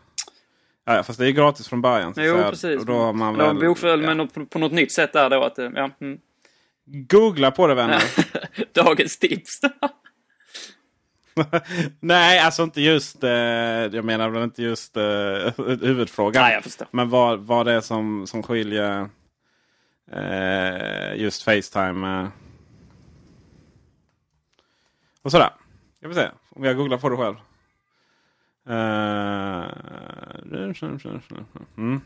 Ja, 0.89 1.03
fast 1.03 1.20
det 1.20 1.27
är 1.27 1.32
gratis 1.32 1.67
från 1.67 1.82
början. 1.82 2.13
jo, 2.17 2.36
säga. 2.36 2.50
precis. 2.50 2.79
Och 2.79 2.86
då 2.86 2.94
har 2.94 3.13
man 3.13 3.38
väl, 3.38 3.56
bokföll 3.56 4.03
ja. 4.03 4.15
men 4.15 4.27
på, 4.27 4.46
på 4.46 4.60
något 4.60 4.72
nytt 4.72 4.91
sätt 4.91 5.13
där 5.13 5.29
då. 5.29 5.44
Att, 5.44 5.58
ja, 5.58 5.89
mm. 6.01 6.20
Googla 6.86 7.51
på 7.51 7.67
det 7.67 7.75
vänner. 7.75 8.03
Dagens 8.74 9.17
tips. 9.17 9.62
Nej, 12.00 12.39
alltså 12.39 12.63
inte 12.63 12.82
just. 12.82 13.24
Eh, 13.24 13.32
jag 13.32 14.06
menar 14.06 14.29
väl 14.29 14.44
inte 14.44 14.63
just 14.63 14.98
eh, 14.98 15.03
huvudfrågan. 15.82 16.44
Nej, 16.44 16.53
jag 16.53 16.63
förstår. 16.63 16.88
Men 16.91 17.10
vad, 17.10 17.39
vad 17.39 17.65
det 17.65 17.74
är 17.74 17.82
som, 17.82 18.27
som 18.27 18.44
skiljer 18.44 19.10
eh, 20.12 21.15
just 21.15 21.44
Facetime. 21.44 22.22
Eh, 22.22 22.27
och 25.22 25.32
sådär. 25.32 25.50
Jag 26.00 26.10
vill 26.10 26.17
se 26.17 26.29
om 26.50 26.63
jag 26.63 26.77
googlar 26.77 26.98
på 26.98 27.10
det 27.10 27.17
själv. 27.17 27.36
Eh, 28.69 29.65
mm. 31.77 32.01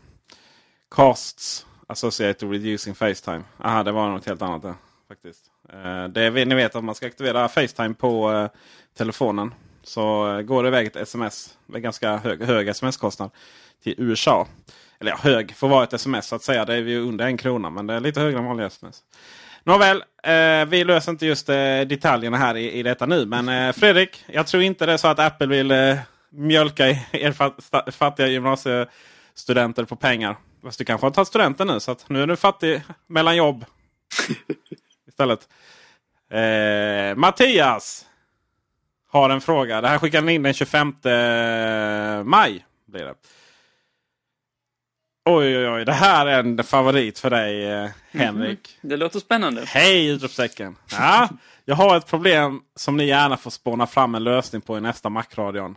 Costs 0.90 1.66
associated 1.88 2.50
with 2.50 2.66
using 2.66 2.96
Facetime. 2.96 3.44
Aha, 3.64 3.84
det 3.84 3.92
var 3.92 4.10
något 4.10 4.26
helt 4.26 4.42
annat 4.42 4.62
där. 4.62 4.74
Faktiskt. 5.08 5.46
Eh, 5.70 6.08
det 6.08 6.22
är, 6.22 6.46
ni 6.46 6.56
vet 6.56 6.76
att 6.76 6.84
man 6.84 6.96
ska 6.96 7.08
aktivera 7.08 7.48
Facetime 7.48 7.94
på 7.94 8.32
uh, 8.32 8.48
telefonen. 8.98 9.54
Så 9.84 10.28
uh, 10.28 10.42
går 10.42 10.64
det 10.64 10.68
iväg 10.70 10.88
ett 10.88 10.96
sms 10.96 11.58
med 11.66 11.82
ganska 11.82 12.18
hög, 12.18 12.44
hög 12.44 12.68
sms-kostnad 12.68 13.30
till 13.84 13.96
USA. 13.98 14.48
Eller 15.00 15.12
ja, 15.12 15.18
hög 15.18 15.56
för 15.56 15.68
vara 15.68 15.84
ett 15.84 15.94
sms 15.94 16.28
så 16.28 16.36
att 16.36 16.44
säga. 16.44 16.66
Det 16.66 16.74
är 16.74 16.82
ju 16.82 17.00
under 17.00 17.26
en 17.26 17.38
krona 17.38 17.70
men 17.70 17.88
det 17.88 17.94
är 17.94 18.00
lite 18.00 18.20
högre 18.20 18.40
än 18.40 18.46
vanliga 18.46 18.68
sms. 18.68 19.04
Nåväl, 19.64 20.04
eh, 20.24 20.66
vi 20.66 20.84
löser 20.84 21.12
inte 21.12 21.26
just 21.26 21.50
eh, 21.50 21.82
detaljerna 21.82 22.38
här 22.38 22.58
i, 22.58 22.72
i 22.72 22.84
detta 22.84 23.06
nu. 23.06 23.26
Men 23.26 23.50
eh, 23.50 23.74
Fredrik, 23.74 24.26
jag 24.28 24.48
tror 24.48 24.64
inte 24.64 24.86
det 24.86 24.94
är 24.94 24.98
så 24.98 25.08
att 25.08 25.20
Apple 25.20 25.48
vill 25.48 25.98
mjölka 26.32 26.88
er 27.12 27.92
fattiga 27.92 28.28
gymnasiestudenter 28.28 29.86
på 29.86 29.96
pengar. 29.96 30.38
Fast 30.64 30.78
du 30.78 30.86
kanske 30.86 31.06
har 31.06 31.12
tagit 31.12 31.28
studenten 31.28 31.68
nu 31.68 31.80
så 31.80 31.96
nu 32.08 32.24
är 32.24 32.28
du 32.28 32.36
fattig 32.36 32.82
mellan 33.08 33.36
jobb. 33.36 33.66
Istället. 35.08 35.50
Eh, 36.32 37.16
Mattias 37.16 38.06
har 39.10 39.30
en 39.30 39.42
fråga. 39.42 39.82
Det 39.82 39.88
här 39.88 39.98
skickade 39.98 40.22
han 40.22 40.30
in 40.30 40.44
den 40.44 40.54
25 40.54 40.96
maj. 42.26 42.66
Blir 42.88 43.06
det. 43.06 43.16
Oj, 45.26 45.58
oj, 45.58 45.70
oj. 45.70 45.86
Det 45.86 45.94
här 45.94 46.26
är 46.26 46.40
en 46.40 46.64
favorit 46.64 47.20
för 47.20 47.30
dig, 47.30 47.66
eh, 47.72 47.90
Henrik. 48.12 48.78
Mm, 48.84 48.90
det 48.90 48.98
låter 48.98 49.20
spännande. 49.20 49.66
Hej, 49.68 50.08
utropstecken. 50.08 50.76
Ja, 50.92 51.30
jag 51.66 51.76
har 51.76 51.98
ett 51.98 52.08
problem 52.08 52.62
som 52.76 52.98
ni 52.98 53.06
gärna 53.06 53.38
får 53.38 53.52
spåna 53.52 53.88
fram 53.88 54.16
en 54.16 54.24
lösning 54.24 54.62
på 54.62 54.78
i 54.78 54.82
nästa 54.82 55.10
Macradion. 55.10 55.76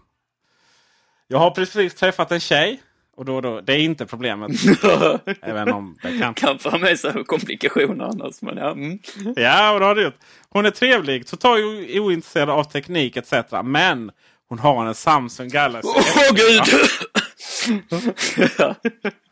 Jag 1.28 1.38
har 1.38 1.50
precis 1.50 1.94
träffat 1.94 2.32
en 2.32 2.40
tjej. 2.40 2.82
Och 3.16 3.24
då, 3.24 3.40
då, 3.40 3.60
det 3.60 3.72
är 3.72 3.78
inte 3.78 4.06
problemet. 4.06 4.50
Även 5.42 5.72
om 5.72 5.98
det 6.02 6.18
kan. 6.18 6.34
Kan 6.34 6.58
få 6.58 6.78
med 6.78 7.00
sig 7.00 7.24
komplikationer 7.24 8.04
annars. 8.04 8.42
Men 8.42 8.56
ja. 8.56 8.70
Mm. 8.70 8.98
ja, 9.36 9.72
och 9.72 9.80
det 9.80 9.86
har 9.86 9.94
det 9.94 10.02
gjort. 10.02 10.18
Hon 10.48 10.66
är 10.66 10.70
trevlig, 10.70 11.26
totalt 11.26 11.60
ointresserad 11.98 12.50
av 12.50 12.64
teknik 12.64 13.16
etc. 13.16 13.32
Men 13.64 14.10
hon 14.48 14.58
har 14.58 14.86
en 14.86 14.94
Samsung 14.94 15.48
Galaxy. 15.48 15.88
Åh 15.88 16.00
oh, 16.00 16.34
gud! 16.34 16.62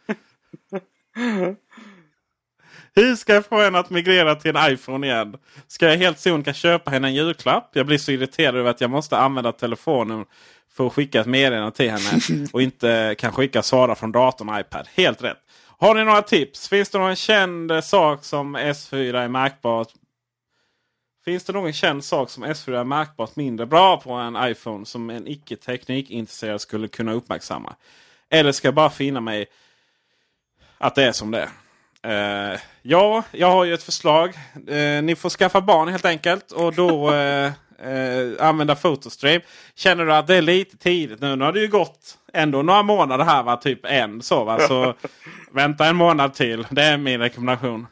Hur 2.94 3.16
ska 3.16 3.35
jag 3.35 3.46
få 3.46 3.61
henne 3.62 3.78
att 3.78 3.90
migrera 3.90 4.35
till 4.35 4.57
en 4.57 4.72
iPhone 4.72 5.07
igen? 5.07 5.37
Ska 5.68 5.88
jag 5.88 5.96
helt 5.96 6.18
sonika 6.18 6.55
köpa 6.55 6.90
henne 6.90 7.09
en 7.09 7.14
julklapp? 7.14 7.70
Jag 7.72 7.87
blir 7.87 7.98
så 7.98 8.12
irriterad 8.12 8.57
över 8.57 8.70
att 8.70 8.81
jag 8.81 8.90
måste 8.90 9.18
använda 9.18 9.52
telefonen 9.52 10.24
för 10.72 10.87
att 10.87 10.92
skicka 10.92 11.20
ett 11.20 11.26
meddelande 11.26 11.76
till 11.76 11.90
henne. 11.90 12.46
Och 12.52 12.62
inte 12.62 13.14
kan 13.18 13.33
skicka 13.33 13.62
svara 13.62 13.94
från 13.94 14.12
datorn 14.12 14.48
och 14.48 14.61
iPad. 14.61 14.88
Helt 14.94 15.22
rätt. 15.22 15.38
Har 15.78 15.94
ni 15.94 16.05
några 16.05 16.22
tips? 16.22 16.68
Finns 16.68 16.90
det 16.90 16.98
någon 16.98 17.16
känd 17.16 17.85
sak 17.85 18.24
som 18.24 18.57
S4 18.57 19.16
är 19.16 19.28
märkbart 19.28 19.88
Finns 21.24 21.44
det 21.44 21.52
någon 21.52 21.72
känd 21.72 22.05
sak 22.05 22.31
som 22.31 22.44
S4 22.44 22.81
är 22.81 22.85
märkbart 22.85 23.37
mindre 23.37 23.66
bra 23.66 24.00
på 24.00 24.12
en 24.12 24.37
iPhone 24.50 24.87
som 24.87 25.11
en 25.11 25.26
icke 25.26 25.57
teknikintresserad 25.57 26.61
skulle 26.61 26.88
kunna 26.88 27.12
uppmärksamma? 27.12 27.74
Eller 28.28 28.52
ska 28.52 28.68
jag 28.68 28.74
bara 28.74 28.90
finna 28.90 29.20
mig 29.20 29.46
att 30.78 30.94
det 30.94 31.05
är 31.05 31.12
som 31.12 31.31
det 31.31 31.40
är? 31.40 31.48
Uh, 32.06 32.58
ja, 32.82 33.24
jag 33.30 33.50
har 33.50 33.64
ju 33.64 33.74
ett 33.74 33.82
förslag. 33.82 34.34
Uh, 34.70 35.02
ni 35.02 35.16
får 35.16 35.30
skaffa 35.30 35.60
barn 35.60 35.88
helt 35.88 36.04
enkelt. 36.04 36.52
Och 36.52 36.74
då 36.74 37.10
uh, 37.10 37.50
använda 38.40 38.74
Photostream. 38.74 39.40
Känner 39.74 40.04
du 40.04 40.14
att 40.14 40.26
det 40.26 40.36
är 40.36 40.42
lite 40.42 40.76
tidigt 40.76 41.20
nu? 41.20 41.36
Nu 41.36 41.44
har 41.44 41.52
det 41.52 41.60
ju 41.60 41.68
gått 41.68 42.18
ändå 42.32 42.62
några 42.62 42.82
månader 42.82 43.24
här. 43.24 43.42
Va? 43.42 43.56
Typ 43.56 43.80
en 43.84 44.22
så. 44.22 44.44
Va? 44.44 44.58
Så 44.58 44.94
vänta 45.52 45.86
en 45.86 45.96
månad 45.96 46.34
till. 46.34 46.66
Det 46.70 46.82
är 46.82 46.96
min 46.98 47.20
rekommendation. 47.20 47.86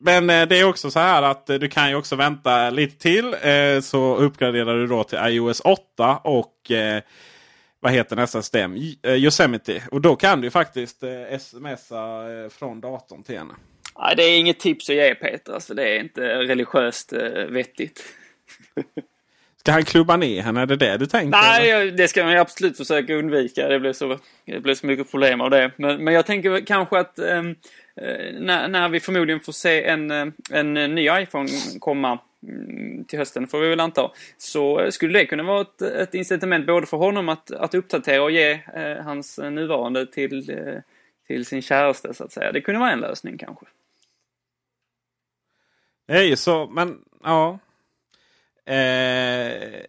men 0.00 0.26
det 0.26 0.60
är 0.60 0.64
också 0.64 0.90
så 0.90 0.98
här 0.98 1.22
att 1.22 1.46
du 1.46 1.68
kan 1.68 1.88
ju 1.88 1.94
också 1.94 2.16
vänta 2.16 2.70
lite 2.70 2.98
till. 2.98 3.34
så 3.82 4.16
uppgraderar 4.16 4.74
du 4.74 4.86
då 4.86 5.04
till 5.04 5.18
iOS 5.22 5.60
8 5.60 6.16
och 6.16 6.70
vad 7.82 7.92
heter 7.92 8.16
nästa 8.16 8.42
system? 8.42 8.76
Eh, 9.02 9.14
Yosemite. 9.14 9.82
Och 9.90 10.00
då 10.00 10.16
kan 10.16 10.40
du 10.40 10.50
faktiskt 10.50 11.02
eh, 11.02 11.38
smsa 11.38 12.32
eh, 12.32 12.48
från 12.48 12.80
datorn 12.80 13.22
till 13.22 13.38
henne. 13.38 13.54
Nej, 13.98 14.16
det 14.16 14.22
är 14.22 14.38
inget 14.38 14.60
tips 14.60 14.90
att 14.90 14.96
ge 14.96 15.14
Peter. 15.14 15.52
Alltså, 15.52 15.74
det 15.74 15.88
är 15.88 16.00
inte 16.00 16.20
religiöst 16.20 17.12
vettigt. 17.48 18.04
Ska 19.60 19.72
han 19.72 19.84
klubba 19.84 20.16
ner 20.16 20.42
henne? 20.42 20.60
Är 20.60 20.66
det 20.66 20.76
det 20.76 20.96
du 20.96 21.06
tänker? 21.06 21.38
Nej, 21.38 21.70
eller? 21.70 21.92
det 21.92 22.08
ska 22.08 22.24
man 22.24 22.36
absolut 22.36 22.76
försöka 22.76 23.14
undvika. 23.14 23.68
Det 23.68 23.80
blir 23.80 23.92
så, 23.92 24.18
det 24.44 24.60
blir 24.60 24.74
så 24.74 24.86
mycket 24.86 25.10
problem 25.10 25.40
av 25.40 25.50
det. 25.50 25.70
Men, 25.76 26.04
men 26.04 26.14
jag 26.14 26.26
tänker 26.26 26.66
kanske 26.66 26.98
att 26.98 27.18
eh, 27.18 27.42
Eh, 27.96 28.40
när, 28.40 28.68
när 28.68 28.88
vi 28.88 29.00
förmodligen 29.00 29.40
får 29.40 29.52
se 29.52 29.84
en, 29.84 30.10
eh, 30.10 30.26
en 30.50 30.76
eh, 30.76 30.88
ny 30.88 31.08
iPhone 31.10 31.48
komma 31.80 32.18
mm, 32.42 33.04
till 33.04 33.18
hösten 33.18 33.48
får 33.48 33.60
vi 33.60 33.68
väl 33.68 33.80
anta. 33.80 34.10
Så 34.38 34.90
skulle 34.90 35.18
det 35.18 35.26
kunna 35.26 35.42
vara 35.42 35.60
ett, 35.60 35.82
ett 35.82 36.14
incitament 36.14 36.66
både 36.66 36.86
för 36.86 36.96
honom 36.96 37.28
att, 37.28 37.50
att 37.50 37.74
uppdatera 37.74 38.22
och 38.22 38.30
ge 38.30 38.50
eh, 38.74 39.04
hans 39.04 39.38
nuvarande 39.38 40.06
till, 40.06 40.50
eh, 40.50 40.80
till 41.26 41.46
sin 41.46 41.62
käraste 41.62 42.14
så 42.14 42.24
att 42.24 42.32
säga. 42.32 42.52
Det 42.52 42.60
kunde 42.60 42.80
vara 42.80 42.92
en 42.92 43.00
lösning 43.00 43.38
kanske. 43.38 43.66
Det 46.06 46.12
är 46.12 46.22
ju 46.22 46.36
så, 46.36 46.66
men 46.66 46.98
ja. 47.24 47.58
Eh, 48.64 49.84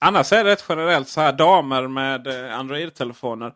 annars 0.00 0.32
är 0.32 0.44
det 0.44 0.50
rätt 0.50 0.64
generellt 0.68 1.08
så 1.08 1.20
här 1.20 1.32
damer 1.32 1.88
med 1.88 2.28
Android-telefoner. 2.52 3.52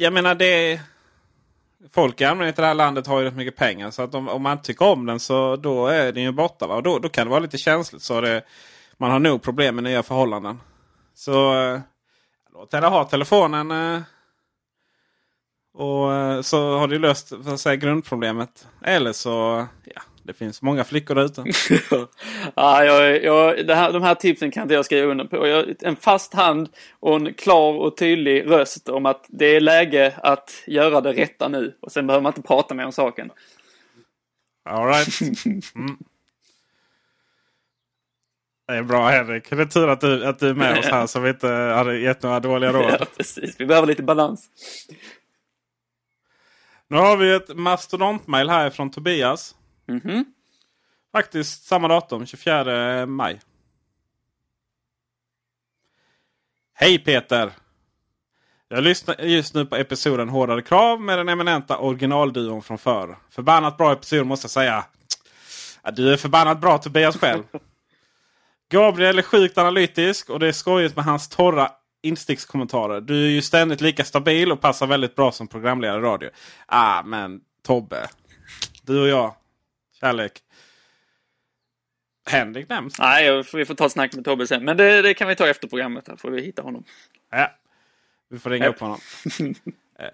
Jag 0.00 0.12
menar 0.12 0.34
det 0.34 0.80
folk 1.90 2.20
i 2.20 2.24
allmänhet 2.24 2.58
i 2.58 2.62
det 2.62 2.66
här 2.66 2.74
landet 2.74 3.06
har 3.06 3.20
ju 3.20 3.24
rätt 3.24 3.36
mycket 3.36 3.56
pengar. 3.56 3.90
Så 3.90 4.02
att 4.02 4.14
om, 4.14 4.28
om 4.28 4.42
man 4.42 4.52
inte 4.52 4.64
tycker 4.64 4.84
om 4.84 5.06
den 5.06 5.20
så 5.20 5.56
då 5.56 5.86
är 5.86 6.12
den 6.12 6.22
ju 6.22 6.32
borta. 6.32 6.66
Va? 6.66 6.74
Och 6.74 6.82
då, 6.82 6.98
då 6.98 7.08
kan 7.08 7.26
det 7.26 7.30
vara 7.30 7.40
lite 7.40 7.58
känsligt. 7.58 8.02
Så 8.02 8.20
det, 8.20 8.42
man 8.96 9.10
har 9.10 9.18
nog 9.18 9.42
problem 9.42 9.74
med 9.74 9.84
nya 9.84 10.02
förhållanden. 10.02 10.60
Så 11.14 11.60
eh, 11.60 11.80
låt 12.52 12.72
henne 12.72 12.86
ha 12.86 13.04
telefonen. 13.04 13.70
Eh, 13.70 14.02
och 15.74 16.14
eh, 16.14 16.40
så 16.40 16.78
har 16.78 16.88
du 16.88 16.98
löst 16.98 17.28
så 17.28 17.52
att 17.52 17.60
säga, 17.60 17.76
grundproblemet. 17.76 18.68
Eller 18.82 19.12
så, 19.12 19.66
ja, 19.84 20.02
det 20.22 20.32
finns 20.32 20.62
många 20.62 20.84
flickor 20.84 21.14
där 21.14 21.24
ute. 21.24 21.44
ja, 22.54 22.84
jag, 22.84 23.24
jag, 23.24 23.74
här, 23.74 23.92
de 23.92 24.02
här 24.02 24.14
tipsen 24.14 24.50
kan 24.50 24.62
inte 24.62 24.74
jag 24.74 24.84
skriva 24.84 25.10
under 25.10 25.24
på. 25.24 25.46
Jag, 25.46 25.74
en 25.82 25.96
fast 25.96 26.34
hand 26.34 26.68
och 27.00 27.16
en 27.16 27.34
klar 27.34 27.72
och 27.72 27.96
tydlig 27.96 28.50
röst 28.50 28.88
om 28.88 29.06
att 29.06 29.26
det 29.28 29.46
är 29.46 29.60
läge 29.60 30.14
att 30.22 30.62
göra 30.66 31.00
det 31.00 31.12
rätta 31.12 31.48
nu. 31.48 31.76
Och 31.80 31.92
sen 31.92 32.06
behöver 32.06 32.22
man 32.22 32.30
inte 32.30 32.42
prata 32.42 32.74
mer 32.74 32.86
om 32.86 32.92
saken. 32.92 33.30
All 34.64 34.86
right. 34.86 35.20
Mm. 35.74 35.96
Det 38.66 38.76
är 38.76 38.82
bra 38.82 39.08
Henrik. 39.08 39.50
Det 39.50 39.62
är 39.62 39.64
tur 39.64 39.88
att 39.88 40.00
du, 40.00 40.26
att 40.26 40.38
du 40.38 40.48
är 40.48 40.54
med 40.54 40.78
oss 40.78 40.86
här 40.86 41.06
så 41.06 41.20
vi 41.20 41.28
inte 41.28 41.48
hade 41.48 41.98
gett 41.98 42.22
några 42.22 42.40
dåliga 42.40 42.72
råd. 42.72 42.96
Ja, 43.00 43.06
precis. 43.16 43.54
Vi 43.58 43.66
behöver 43.66 43.86
lite 43.88 44.02
balans. 44.02 44.50
Nu 46.88 46.96
har 46.96 47.16
vi 47.16 47.34
ett 47.34 47.56
mastodontmail 47.56 48.50
här 48.50 48.70
från 48.70 48.90
Tobias. 48.90 49.54
Mm 49.90 50.00
-hmm. 50.00 50.24
Faktiskt 51.12 51.64
samma 51.64 51.88
datum, 51.88 52.26
24 52.26 53.06
maj. 53.06 53.40
Hej 56.74 56.98
Peter! 56.98 57.52
Jag 58.68 58.84
lyssnar 58.84 59.20
just 59.20 59.54
nu 59.54 59.66
på 59.66 59.76
episoden 59.76 60.28
Hårdare 60.28 60.62
krav 60.62 61.00
med 61.00 61.18
den 61.18 61.28
eminenta 61.28 61.78
originalduon 61.78 62.62
från 62.62 62.78
förr. 62.78 63.18
Förbannat 63.30 63.76
bra 63.76 63.92
episod 63.92 64.26
måste 64.26 64.44
jag 64.44 64.50
säga. 64.50 64.84
Du 65.92 66.12
är 66.12 66.16
förbannat 66.16 66.60
bra 66.60 66.78
Tobias 66.78 67.16
själv. 67.16 67.42
Gabriel 68.70 69.18
är 69.18 69.22
sjukt 69.22 69.58
analytisk 69.58 70.30
och 70.30 70.38
det 70.38 70.48
är 70.48 70.52
skojigt 70.52 70.96
med 70.96 71.04
hans 71.04 71.28
torra 71.28 71.70
instickskommentarer. 72.02 73.00
Du 73.00 73.24
är 73.24 73.30
ju 73.30 73.42
ständigt 73.42 73.80
lika 73.80 74.04
stabil 74.04 74.52
och 74.52 74.60
passar 74.60 74.86
väldigt 74.86 75.16
bra 75.16 75.32
som 75.32 75.48
programledare 75.48 75.98
i 75.98 76.02
radio. 76.02 76.30
Ah, 76.66 77.02
men 77.02 77.40
Tobbe. 77.62 78.08
Du 78.82 79.00
och 79.00 79.08
jag. 79.08 79.34
Kärlek. 80.00 80.32
Henrik 82.30 82.68
nämns. 82.68 82.98
Nej, 82.98 83.42
vi 83.54 83.64
får 83.64 83.74
ta 83.74 83.86
ett 83.86 83.92
snack 83.92 84.14
med 84.14 84.24
Tobbe 84.24 84.46
sen. 84.46 84.64
Men 84.64 84.76
det, 84.76 85.02
det 85.02 85.14
kan 85.14 85.28
vi 85.28 85.36
ta 85.36 85.48
efter 85.48 85.68
programmet. 85.68 86.08
Här 86.08 86.16
får 86.16 86.30
vi 86.30 86.42
hitta 86.42 86.62
honom. 86.62 86.84
Ja, 87.30 87.50
vi 88.30 88.38
får 88.38 88.50
ringa 88.50 88.68
upp 88.68 88.80
honom. 88.80 89.00
Eh, 89.98 90.06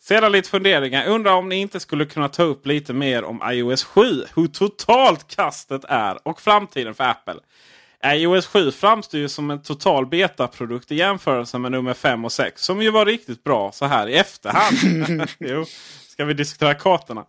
sedan 0.00 0.32
lite 0.32 0.48
funderingar. 0.48 1.06
Undrar 1.06 1.32
om 1.32 1.48
ni 1.48 1.56
inte 1.56 1.80
skulle 1.80 2.04
kunna 2.04 2.28
ta 2.28 2.42
upp 2.42 2.66
lite 2.66 2.92
mer 2.92 3.24
om 3.24 3.42
iOS 3.52 3.84
7. 3.84 4.24
Hur 4.36 4.46
totalt 4.46 5.28
kastet 5.28 5.84
är 5.88 6.28
och 6.28 6.40
framtiden 6.40 6.94
för 6.94 7.04
Apple 7.04 7.40
iOS 8.04 8.46
7 8.46 8.70
framstår 8.70 9.20
ju 9.20 9.28
som 9.28 9.50
en 9.50 9.62
total 9.62 10.06
betaprodukt 10.06 10.92
i 10.92 10.94
jämförelse 10.94 11.58
med 11.58 11.72
nummer 11.72 11.94
5 11.94 12.24
och 12.24 12.32
6. 12.32 12.62
Som 12.62 12.82
ju 12.82 12.90
var 12.90 13.06
riktigt 13.06 13.44
bra 13.44 13.72
så 13.72 13.86
här 13.86 14.08
i 14.08 14.14
efterhand. 14.14 15.28
jo, 15.38 15.64
ska 16.08 16.24
vi 16.24 16.34
diskutera 16.34 16.74
kartorna? 16.74 17.24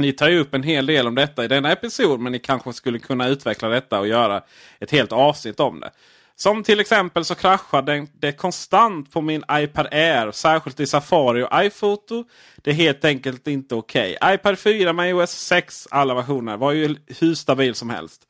Ni 0.00 0.12
tar 0.12 0.28
ju 0.28 0.40
upp 0.40 0.54
en 0.54 0.62
hel 0.62 0.86
del 0.86 1.06
om 1.06 1.14
detta 1.14 1.44
i 1.44 1.48
denna 1.48 1.72
episod. 1.72 2.20
Men 2.20 2.32
ni 2.32 2.38
kanske 2.38 2.72
skulle 2.72 2.98
kunna 2.98 3.28
utveckla 3.28 3.68
detta 3.68 4.00
och 4.00 4.08
göra 4.08 4.42
ett 4.78 4.90
helt 4.90 5.12
avsnitt 5.12 5.60
om 5.60 5.80
det. 5.80 5.90
Som 6.36 6.62
till 6.62 6.80
exempel 6.80 7.24
så 7.24 7.34
kraschar 7.34 7.82
det, 7.82 8.06
det 8.20 8.32
konstant 8.32 9.12
på 9.12 9.20
min 9.20 9.44
iPad 9.52 9.86
Air. 9.90 10.30
Särskilt 10.32 10.80
i 10.80 10.86
Safari 10.86 11.42
och 11.42 11.64
iPhoto. 11.64 12.24
Det 12.56 12.70
är 12.70 12.74
helt 12.74 13.04
enkelt 13.04 13.46
inte 13.46 13.74
okej. 13.74 14.16
Okay. 14.20 14.34
iPad 14.34 14.58
4 14.58 14.92
med 14.92 15.10
iOS 15.10 15.30
6 15.30 15.88
alla 15.90 16.14
versioner 16.14 16.56
var 16.56 16.72
ju 16.72 16.96
hur 17.18 17.34
stabil 17.34 17.74
som 17.74 17.90
helst. 17.90 18.22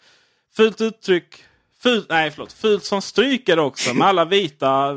Fult 0.56 0.80
uttryck. 0.80 1.44
Fult, 1.83 2.06
nej 2.09 2.30
förlåt. 2.30 2.52
Fult 2.52 2.85
som 2.85 3.02
stryker 3.02 3.59
också 3.59 3.94
med 3.94 4.09
alla 4.09 4.24
vita 4.24 4.94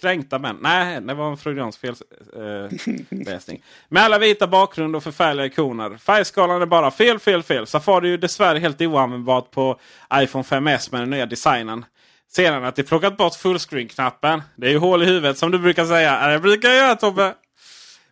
kränkta 0.00 0.38
män. 0.38 0.58
Nej, 0.60 1.00
det 1.00 1.14
var 1.14 1.30
en 1.30 1.36
freudiansk 1.36 1.80
felläsning. 1.80 3.56
Eh, 3.56 3.62
med 3.88 4.02
alla 4.02 4.18
vita 4.18 4.46
bakgrund 4.46 4.96
och 4.96 5.02
förfärliga 5.02 5.46
ikoner. 5.46 5.96
Färgskalan 5.96 6.62
är 6.62 6.66
bara 6.66 6.90
fel, 6.90 7.18
fel, 7.18 7.42
fel. 7.42 7.66
Safari 7.66 8.06
är 8.06 8.10
ju 8.10 8.16
dessvärre 8.16 8.58
helt 8.58 8.80
oanvändbart 8.80 9.50
på 9.50 9.78
iPhone 10.14 10.44
5S 10.44 10.88
med 10.92 11.00
den 11.00 11.10
nya 11.10 11.26
designen. 11.26 11.84
Sedan 12.32 12.64
att 12.64 12.76
de 12.76 12.82
plockat 12.82 13.16
bort 13.16 13.34
fullscreen-knappen. 13.34 14.42
Det 14.56 14.66
är 14.66 14.70
ju 14.70 14.78
hål 14.78 15.02
i 15.02 15.06
huvudet 15.06 15.38
som 15.38 15.50
du 15.50 15.58
brukar 15.58 15.84
säga. 15.84 16.28
Det 16.28 16.38
brukar 16.38 16.68
jag 16.68 16.76
göra 16.78 16.96
Tobbe. 16.96 17.34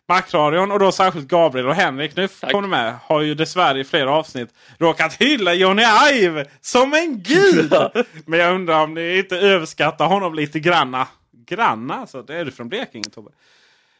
Macradion 0.07 0.71
och 0.71 0.79
då 0.79 0.91
särskilt 0.91 1.27
Gabriel 1.27 1.67
och 1.67 1.75
Henrik 1.75 2.15
nu 2.15 2.27
Tack. 2.27 2.51
kom 2.51 2.69
med. 2.69 2.95
Har 3.03 3.21
ju 3.21 3.35
dessvärre 3.35 3.79
i 3.79 3.83
flera 3.83 4.11
avsnitt 4.11 4.49
råkat 4.79 5.13
hylla 5.13 5.53
Johnny 5.53 5.83
Ive 6.13 6.45
som 6.61 6.93
en 6.93 7.23
gud. 7.23 7.73
Men 8.25 8.39
jag 8.39 8.55
undrar 8.55 8.83
om 8.83 8.93
ni 8.93 9.17
inte 9.17 9.37
överskattar 9.37 10.05
honom 10.05 10.33
lite 10.35 10.59
granna. 10.59 11.07
Granna 11.45 11.95
alltså? 11.95 12.21
Det 12.21 12.35
är 12.35 12.45
du 12.45 12.51
från 12.51 12.69
Blekinge 12.69 13.09
Tobbe? 13.09 13.31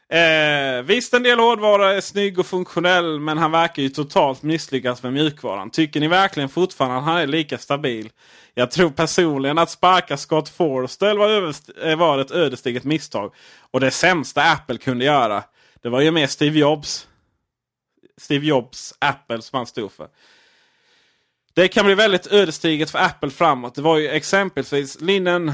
Eh, 0.10 0.82
visst 0.82 1.14
en 1.14 1.24
del 1.24 1.40
hårdvara 1.40 1.94
är 1.94 2.02
snygg 2.02 2.40
och 2.40 2.46
funktionell 2.46 3.20
men 3.20 3.38
han 3.38 3.52
verkar 3.52 3.84
ju 3.84 3.90
totalt 3.90 4.44
misslyckas 4.44 5.04
med 5.04 5.14
mjukvaran. 5.14 5.70
Tycker 5.70 6.00
ni 6.00 6.08
verkligen 6.08 6.50
fortfarande 6.50 6.98
att 6.98 7.04
han 7.04 7.18
är 7.18 7.28
lika 7.28 7.58
stabil? 7.58 8.10
Jag 8.54 8.72
tror 8.72 8.90
personligen 8.90 9.58
att 9.58 9.70
sparka 9.70 10.18
Scott 10.18 10.50
Forstall 10.50 11.18
var, 11.18 11.54
eh, 11.84 11.98
var 11.98 12.20
ett 12.20 12.32
ödesdigert 12.32 12.84
misstag. 12.84 13.34
Och 13.72 13.80
det 13.80 13.92
sämsta 13.92 14.44
Apple 14.44 14.78
kunde 14.78 15.06
göra. 15.06 15.44
Det 15.82 15.90
var 15.90 16.02
ju 16.02 16.12
mer 16.12 16.28
Steve 16.28 16.60
Jobs. 16.60 17.08
Steve 18.18 18.46
Jobs 18.46 18.94
Apple 19.00 19.42
som 19.42 19.58
han 19.58 19.68
stod 19.68 19.92
för. 19.92 20.08
Det 21.54 21.68
kan 21.68 21.86
bli 21.86 21.96
väldigt 21.96 22.28
ödesdigert 22.28 22.90
för 22.90 23.00
Apple 23.00 23.30
framåt. 23.30 23.76
Det 23.76 23.82
var 23.82 23.98
ju 23.98 24.10
exempelvis 24.10 25.02
linnen... 25.02 25.54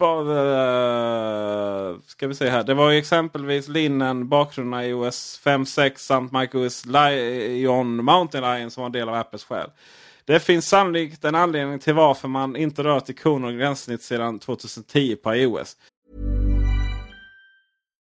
Eh, 0.00 1.96
ska 2.06 2.28
vi 2.28 2.34
se 2.34 2.48
här. 2.48 2.64
Det 2.64 2.74
var 2.74 2.90
ju 2.90 2.98
exempelvis 2.98 3.68
linnen, 3.68 4.28
bakgrunderna 4.28 4.86
i 4.86 4.92
OS 4.92 5.40
5, 5.44 5.66
6 5.66 6.06
samt 6.06 6.32
MicOS 6.32 6.86
Lion 6.86 8.04
Mountain 8.04 8.44
Lion 8.44 8.70
som 8.70 8.80
var 8.80 8.86
en 8.86 8.92
del 8.92 9.08
av 9.08 9.14
Apples 9.14 9.44
själ. 9.44 9.70
Det 10.24 10.40
finns 10.40 10.68
sannolikt 10.68 11.24
en 11.24 11.34
anledning 11.34 11.78
till 11.78 11.94
varför 11.94 12.28
man 12.28 12.56
inte 12.56 12.84
rört 12.84 13.08
ikoner 13.08 13.48
och 13.48 13.54
gränssnitt 13.54 14.02
sedan 14.02 14.38
2010 14.38 15.16
på 15.16 15.34
iOS. 15.34 15.76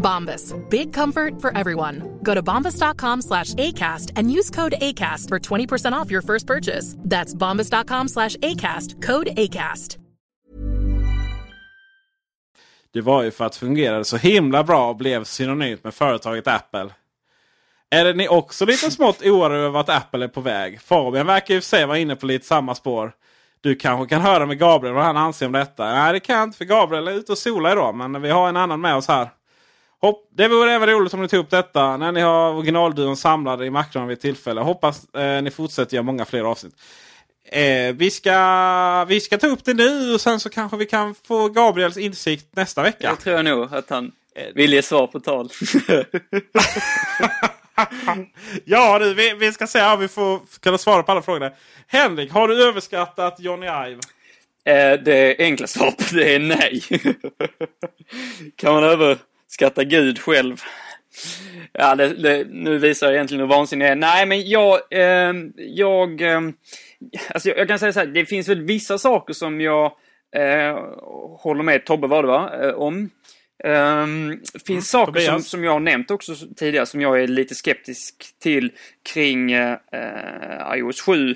Bombas. 0.00 0.54
Big 0.68 0.92
comfort 0.92 1.40
for 1.40 1.56
everyone. 1.56 2.18
Go 2.22 2.34
to 2.34 2.42
bombas.com 2.42 3.22
slash 3.22 3.54
ACAST 3.54 4.12
and 4.16 4.32
use 4.32 4.50
code 4.50 4.74
ACAST 4.80 5.28
for 5.28 5.38
20% 5.38 5.92
off 5.92 6.10
your 6.10 6.22
first 6.22 6.46
purchase. 6.46 6.96
That's 6.98 7.34
bombas.com 7.34 8.08
slash 8.08 8.36
ACAST. 8.36 9.02
Code 9.02 9.28
ACAST. 9.36 9.98
Det 12.92 13.00
var 13.00 13.22
ju 13.22 13.30
för 13.30 13.44
att 13.44 13.56
fungera 13.56 14.04
så 14.04 14.16
himla 14.16 14.64
bra 14.64 14.88
och 14.88 14.96
blev 14.96 15.24
synonymt 15.24 15.84
med 15.84 15.94
företaget 15.94 16.46
Apple. 16.46 16.90
Är 17.90 18.04
det 18.04 18.12
ni 18.12 18.28
också 18.28 18.66
lite 18.66 18.90
smått 18.90 19.22
oroade 19.22 19.54
över 19.54 19.80
att 19.80 19.88
Apple 19.88 20.24
är 20.24 20.28
på 20.28 20.40
väg? 20.40 20.80
Fabian 20.80 21.26
verkar 21.26 21.54
ju 21.54 21.60
sig 21.60 21.86
vara 21.86 21.98
inne 21.98 22.16
på 22.16 22.26
lite 22.26 22.46
samma 22.46 22.74
spår. 22.74 23.12
Du 23.60 23.74
kanske 23.74 24.14
kan 24.14 24.22
höra 24.22 24.46
med 24.46 24.58
Gabriel 24.58 24.94
vad 24.94 25.04
han 25.04 25.16
anser 25.16 25.46
om 25.46 25.52
detta. 25.52 25.92
Nej 25.92 26.12
det 26.12 26.20
kan 26.20 26.36
jag 26.36 26.44
inte 26.44 26.58
för 26.58 26.64
Gabriel 26.64 27.08
är 27.08 27.12
ute 27.12 27.32
och 27.32 27.38
solar 27.38 27.72
idag. 27.72 27.94
Men 27.94 28.22
vi 28.22 28.30
har 28.30 28.48
en 28.48 28.56
annan 28.56 28.80
med 28.80 28.96
oss 28.96 29.08
här. 29.08 29.28
Hopp, 30.00 30.28
det 30.34 30.48
vore 30.48 30.72
även 30.72 30.88
roligt 30.88 31.14
om 31.14 31.22
ni 31.22 31.28
tog 31.28 31.40
upp 31.40 31.50
detta 31.50 31.96
när 31.96 32.12
ni 32.12 32.20
har 32.20 32.52
originalduon 32.52 33.16
samlade 33.16 33.66
i 33.66 33.70
Macron 33.70 34.06
vid 34.06 34.16
ett 34.16 34.22
tillfälle. 34.22 34.60
Hoppas 34.60 35.14
eh, 35.14 35.42
ni 35.42 35.50
fortsätter 35.50 35.94
göra 35.94 36.02
många 36.02 36.24
fler 36.24 36.44
avsnitt. 36.44 36.74
Eh, 37.44 37.94
vi, 37.94 38.10
ska, 38.10 39.04
vi 39.08 39.20
ska 39.20 39.38
ta 39.38 39.46
upp 39.46 39.64
det 39.64 39.74
nu 39.74 40.14
och 40.14 40.20
sen 40.20 40.40
så 40.40 40.50
kanske 40.50 40.76
vi 40.76 40.86
kan 40.86 41.14
få 41.14 41.48
Gabriels 41.48 41.96
insikt 41.96 42.56
nästa 42.56 42.82
vecka. 42.82 43.10
Det 43.10 43.16
tror 43.16 43.36
jag 43.36 43.44
nog 43.44 43.74
att 43.74 43.90
han 43.90 44.12
vill 44.54 44.72
ge 44.72 44.82
svar 44.82 45.06
på 45.06 45.20
tal. 45.20 45.48
ja, 48.64 48.98
du, 48.98 49.14
vi, 49.14 49.34
vi 49.34 49.52
ska 49.52 49.66
se 49.66 49.82
om 49.82 50.00
vi 50.00 50.08
får 50.08 50.40
kunna 50.60 50.78
svara 50.78 51.02
på 51.02 51.12
alla 51.12 51.22
frågorna. 51.22 51.52
Henrik, 51.86 52.32
har 52.32 52.48
du 52.48 52.68
överskattat 52.68 53.40
Johnny 53.40 53.66
Ive? 53.66 54.00
Eh, 54.64 55.00
det 55.04 55.36
enkla 55.38 55.66
svaret 55.66 56.10
det 56.12 56.34
är 56.34 56.38
nej. 56.38 56.82
kan 58.56 58.74
man 58.74 58.84
överskatta 59.60 59.84
Gud 59.84 60.18
själv? 60.18 60.62
Ja, 61.72 61.94
det, 61.94 62.08
det, 62.08 62.46
nu 62.50 62.78
visar 62.78 63.06
jag 63.06 63.14
egentligen 63.14 63.40
hur 63.40 63.48
vansinnig 63.48 63.86
jag 63.86 63.92
är. 63.92 63.96
Nej, 63.96 64.26
men 64.26 64.48
jag... 64.48 64.80
Eh, 64.90 65.34
jag, 65.56 66.20
eh, 66.20 66.40
alltså 67.28 67.48
jag, 67.48 67.58
jag 67.58 67.68
kan 67.68 67.78
säga 67.78 67.92
så 67.92 68.00
här, 68.00 68.06
det 68.06 68.26
finns 68.26 68.48
väl 68.48 68.62
vissa 68.62 68.98
saker 68.98 69.34
som 69.34 69.60
jag 69.60 69.92
eh, 70.36 70.78
håller 71.38 71.62
med 71.62 71.84
Tobbe 71.84 72.06
var 72.06 72.22
det 72.22 72.28
va? 72.28 72.50
Eh, 72.62 72.74
om. 72.74 73.10
Um, 73.64 74.40
finns 74.66 74.68
mm, 74.68 74.82
saker 75.06 75.20
som, 75.20 75.42
som 75.42 75.64
jag 75.64 75.72
har 75.72 75.80
nämnt 75.80 76.10
också 76.10 76.34
tidigare 76.56 76.86
som 76.86 77.00
jag 77.00 77.22
är 77.22 77.26
lite 77.26 77.54
skeptisk 77.54 78.14
till 78.42 78.72
kring 79.12 79.54
uh, 79.54 79.76
iOS 80.76 81.00
7. 81.00 81.34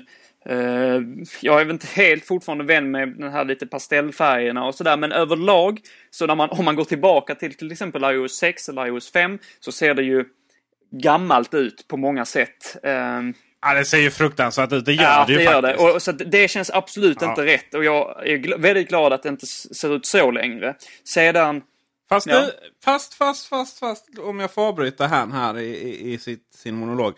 Uh, 0.49 1.01
jag 1.41 1.61
är 1.61 1.65
väl 1.65 1.73
inte 1.73 1.87
helt 1.87 2.25
fortfarande 2.25 2.63
vän 2.63 2.91
med 2.91 3.09
den 3.09 3.31
här 3.31 3.45
lite 3.45 3.67
pastellfärgerna 3.67 4.65
och 4.65 4.75
sådär 4.75 4.97
men 4.97 5.11
överlag 5.11 5.79
så 6.09 6.25
när 6.25 6.35
man, 6.35 6.49
om 6.49 6.65
man 6.65 6.75
går 6.75 6.83
tillbaka 6.83 7.35
till 7.35 7.53
till 7.53 7.71
exempel 7.71 8.03
iOS 8.03 8.37
6 8.37 8.69
eller 8.69 8.85
iOS 8.87 9.11
5 9.11 9.39
så 9.59 9.71
ser 9.71 9.93
det 9.93 10.03
ju 10.03 10.25
gammalt 10.91 11.53
ut 11.53 11.87
på 11.87 11.97
många 11.97 12.25
sätt. 12.25 12.77
Um, 12.83 13.33
Ja, 13.67 13.73
det 13.73 13.85
ser 13.85 13.97
ju 13.97 14.11
fruktansvärt 14.11 14.71
ut. 14.71 14.85
Det 14.85 14.93
gör 14.93 15.03
ja, 15.03 15.23
det 15.27 15.31
ju 15.33 15.37
det 15.37 15.43
gör 15.43 15.61
faktiskt. 15.61 15.85
Det. 15.87 15.93
Och, 15.93 16.01
så 16.01 16.11
det 16.11 16.47
känns 16.47 16.69
absolut 16.69 17.17
Ja. 17.21 17.29
inte 17.29 17.45
rätt 17.45 17.73
och 17.73 17.83
jag 17.85 18.27
är 18.29 18.37
gl- 18.37 18.61
väldigt 18.61 18.87
glad 18.89 19.13
att 19.13 19.23
det 19.23 19.29
inte 19.29 19.45
ser 19.45 19.95
ut 19.95 20.05
så 20.05 20.31
längre. 20.31 20.75
Sedan 21.03 21.61
Fast, 22.09 22.27
Ja. 22.27 22.39
du, 22.41 22.51
fast, 22.83 23.13
fast, 23.13 23.47
fast, 23.47 23.79
fast, 23.79 24.05
om 24.19 24.39
jag 24.39 24.51
får 24.53 24.61
avbryta 24.67 25.07
han 25.07 25.31
här 25.31 25.57
i, 25.59 25.65
i, 25.65 26.13
i 26.13 26.17
sitt, 26.17 26.53
sin 26.55 26.75
monolog. 26.75 27.13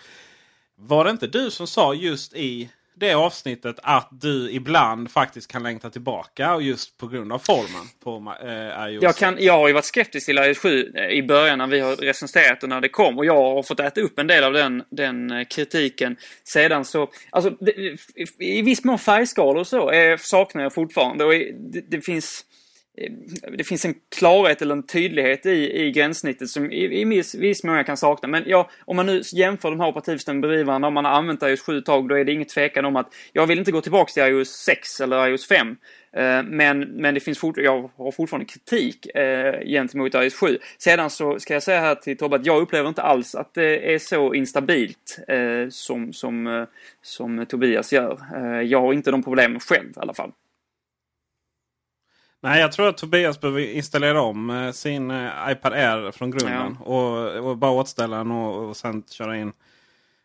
Var 0.75 1.03
det 1.03 1.11
inte 1.11 1.27
du 1.27 1.51
som 1.51 1.67
sa 1.67 1.93
just 1.93 2.33
i 2.33 2.69
det 2.99 3.13
avsnittet 3.13 3.79
att 3.83 4.07
du 4.11 4.51
ibland 4.51 5.11
faktiskt 5.11 5.51
kan 5.51 5.63
längta 5.63 5.89
tillbaka 5.89 6.55
och 6.55 6.61
just 6.61 6.97
på 6.97 7.07
grund 7.07 7.33
av 7.33 7.39
formen 7.39 7.87
på 8.03 8.33
eh, 8.43 8.89
iOS? 8.89 9.03
Jag, 9.03 9.15
kan, 9.15 9.37
jag 9.39 9.53
har 9.53 9.67
ju 9.67 9.73
varit 9.73 9.85
skeptisk 9.85 10.25
till 10.25 10.37
iOS 10.37 10.57
7 10.57 10.93
i 11.09 11.23
början 11.23 11.57
när 11.57 11.67
vi 11.67 11.79
har 11.79 11.95
recenserat 11.95 12.63
och 12.63 12.69
när 12.69 12.81
det 12.81 12.89
kom 12.89 13.17
och 13.17 13.25
jag 13.25 13.33
har 13.33 13.63
fått 13.63 13.79
äta 13.79 14.01
upp 14.01 14.19
en 14.19 14.27
del 14.27 14.43
av 14.43 14.53
den, 14.53 14.83
den 14.89 15.31
eh, 15.31 15.45
kritiken. 15.45 16.17
Sedan 16.43 16.85
så, 16.85 17.09
alltså 17.29 17.49
det, 17.49 17.97
i 18.39 18.61
viss 18.61 18.83
mån 18.83 18.99
färgskalor 18.99 19.59
och 19.59 19.67
så 19.67 19.89
är, 19.89 20.17
saknar 20.17 20.63
jag 20.63 20.73
fortfarande 20.73 21.25
och 21.25 21.31
det, 21.31 21.81
det 21.87 22.01
finns 22.01 22.45
Eh, 22.97 23.11
det 23.57 23.63
finns 23.63 23.85
en 23.85 23.95
klarhet 24.15 24.61
eller 24.61 24.75
en 24.75 24.87
tydlighet 24.87 25.45
i, 25.45 25.81
i 25.81 25.91
gränssnittet 25.91 26.49
som 26.49 26.71
i, 26.71 27.01
i 27.01 27.05
viss, 27.05 27.35
viss 27.35 27.63
mån 27.63 27.75
jag 27.75 27.85
kan 27.85 27.97
sakna. 27.97 28.27
Men 28.27 28.43
ja, 28.45 28.69
om 28.85 28.95
man 28.95 29.05
nu 29.05 29.21
jämför 29.33 29.69
de 29.69 29.79
här 29.79 29.87
operativsystemen 29.87 30.41
bredvid 30.41 30.65
varandra, 30.65 30.87
om 30.87 30.93
man 30.93 31.05
har 31.05 31.11
använt 31.11 31.43
iOS 31.43 31.61
7 31.61 31.77
ett 31.77 31.85
tag, 31.85 32.09
då 32.09 32.15
är 32.15 32.25
det 32.25 32.31
inget 32.31 32.49
tvekan 32.49 32.85
om 32.85 32.95
att 32.95 33.13
jag 33.33 33.47
vill 33.47 33.59
inte 33.59 33.71
gå 33.71 33.81
tillbaka 33.81 34.11
till 34.11 34.23
iOS 34.23 34.49
6 34.49 35.01
eller 35.01 35.27
iOS 35.27 35.47
5. 35.47 35.67
Eh, 36.13 36.43
men, 36.43 36.79
men 36.79 37.13
det 37.13 37.19
finns 37.19 37.39
fort, 37.39 37.57
jag 37.57 37.91
har 37.97 38.11
fortfarande 38.11 38.45
kritik 38.45 39.15
eh, 39.15 39.65
gentemot 39.65 40.15
iOS 40.15 40.33
7. 40.33 40.57
Sedan 40.77 41.09
så 41.09 41.39
ska 41.39 41.53
jag 41.53 41.63
säga 41.63 41.79
här 41.79 41.95
till 41.95 42.17
Tobbe 42.17 42.35
att 42.35 42.45
jag 42.45 42.61
upplever 42.61 42.89
inte 42.89 43.01
alls 43.01 43.35
att 43.35 43.53
det 43.53 43.93
är 43.93 43.99
så 43.99 44.33
instabilt 44.33 45.19
eh, 45.27 45.69
som, 45.69 46.13
som, 46.13 46.47
eh, 46.47 46.63
som 47.01 47.45
Tobias 47.45 47.93
gör. 47.93 48.19
Eh, 48.35 48.61
jag 48.61 48.81
har 48.81 48.93
inte 48.93 49.11
de 49.11 49.23
problemen 49.23 49.59
själv 49.59 49.89
i 49.89 49.99
alla 49.99 50.13
fall. 50.13 50.31
Nej, 52.41 52.61
jag 52.61 52.71
tror 52.71 52.87
att 52.87 52.97
Tobias 52.97 53.41
behöver 53.41 53.61
installera 53.61 54.21
om 54.21 54.49
eh, 54.49 54.71
sin 54.71 55.11
eh, 55.11 55.31
iPad 55.49 55.73
Air 55.73 56.11
från 56.11 56.31
grunden. 56.31 56.77
Och, 56.77 57.49
och 57.49 57.57
bara 57.57 57.71
återställa 57.71 58.17
den 58.17 58.31
och, 58.31 58.69
och 58.69 58.77
sen 58.77 59.03
köra 59.09 59.37
in 59.37 59.53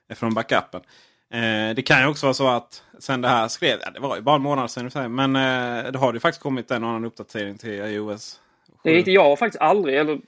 eh, 0.08 0.16
från 0.16 0.34
backupen. 0.34 0.80
Eh, 1.32 1.74
det 1.74 1.82
kan 1.86 2.00
ju 2.00 2.06
också 2.06 2.26
vara 2.26 2.34
så 2.34 2.48
att 2.48 2.82
sen 2.98 3.20
det 3.20 3.28
här 3.28 3.48
skrev, 3.48 3.78
ja, 3.84 3.90
det 3.90 4.00
var 4.00 4.16
ju 4.16 4.22
bara 4.22 4.36
en 4.36 4.42
månad 4.42 4.70
sedan 4.70 4.84
i 4.84 4.88
och 4.88 4.92
för 4.92 5.00
sig, 5.00 5.08
men 5.08 5.36
eh, 5.36 5.92
det 5.92 5.98
har 5.98 6.12
ju 6.12 6.20
faktiskt 6.20 6.42
kommit 6.42 6.70
en 6.70 6.84
annan 6.84 7.04
uppdatering 7.04 7.58
till 7.58 7.70
iOS. 7.70 8.38
Det 8.84 8.90
är 8.90 8.94
riktigt, 8.94 9.14
jag 9.14 9.24
har 9.24 9.36
faktiskt 9.36 9.62
aldrig, 9.62 9.96
eller 9.96 10.20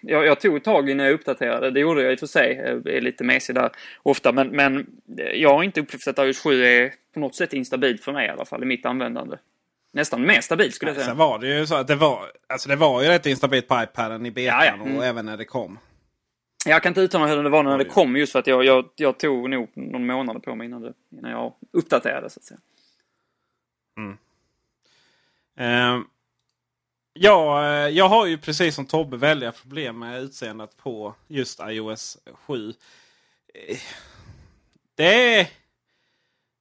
jag, 0.00 0.26
jag 0.26 0.40
tog 0.40 0.56
ett 0.56 0.64
tag 0.64 0.90
innan 0.90 1.06
jag 1.06 1.12
uppdaterade, 1.14 1.70
det 1.70 1.80
gjorde 1.80 2.02
jag 2.02 2.12
i 2.12 2.14
och 2.14 2.20
för 2.20 2.26
sig, 2.26 2.54
jag 2.64 2.94
är 2.94 3.00
lite 3.00 3.24
mesig 3.24 3.54
där 3.54 3.70
ofta, 4.02 4.32
men, 4.32 4.48
men 4.48 4.86
jag 5.34 5.54
har 5.54 5.62
inte 5.62 5.80
upplevt 5.80 6.08
att 6.08 6.18
iOS 6.18 6.38
7 6.38 6.64
är 6.64 6.92
på 7.14 7.20
något 7.20 7.34
sätt 7.34 7.52
instabilt 7.52 8.04
för 8.04 8.12
mig 8.12 8.26
i 8.26 8.30
alla 8.30 8.44
fall 8.44 8.62
i 8.62 8.66
mitt 8.66 8.86
användande. 8.86 9.36
Nästan 9.92 10.22
mer 10.26 10.40
stabilt 10.40 10.74
skulle 10.74 10.90
jag 10.90 10.96
Sen 10.96 11.04
säga. 11.04 11.14
var 11.14 11.38
det 11.38 11.58
ju 11.58 11.66
så 11.66 11.74
att 11.74 11.86
det 11.88 11.96
var, 11.96 12.32
alltså 12.46 12.68
det 12.68 12.76
var 12.76 13.02
ju 13.02 13.08
rätt 13.08 13.26
instabilt 13.26 13.68
på 13.68 13.82
iPaden 13.82 14.26
i 14.26 14.30
betan 14.30 14.58
Ja, 14.58 14.64
ja. 14.64 14.72
Mm. 14.72 14.96
och 14.96 15.04
även 15.04 15.26
när 15.26 15.36
det 15.36 15.44
kom. 15.44 15.78
Jag 16.66 16.82
kan 16.82 16.90
inte 16.90 17.00
uttala 17.00 17.26
hur 17.26 17.42
det 17.42 17.50
var 17.50 17.62
när 17.62 17.78
det 17.78 17.84
kom 17.84 18.16
just 18.16 18.32
för 18.32 18.38
att 18.38 18.46
jag, 18.46 18.64
jag, 18.64 18.88
jag 18.96 19.18
tog 19.18 19.50
nog 19.50 19.70
någon 19.74 20.06
månad 20.06 20.42
på 20.42 20.54
mig 20.54 20.66
innan, 20.66 20.82
det, 20.82 20.92
innan 21.12 21.30
jag 21.30 21.54
uppdaterade 21.72 22.30
så 22.30 22.40
att 22.40 22.44
säga. 22.44 22.60
Ehm, 25.56 26.04
ja, 27.12 27.64
eh, 27.64 27.88
jag 27.88 28.08
har 28.08 28.26
ju 28.26 28.38
precis 28.38 28.74
som 28.74 28.86
Tobbe 28.86 29.16
väldiga 29.16 29.52
problem 29.52 29.98
med 29.98 30.20
utseendet 30.22 30.76
på 30.76 31.14
just 31.28 31.60
iOS 31.68 32.18
7. 32.46 32.68
Eh, 33.54 33.78
Det 34.94 35.34
är, 35.40 35.46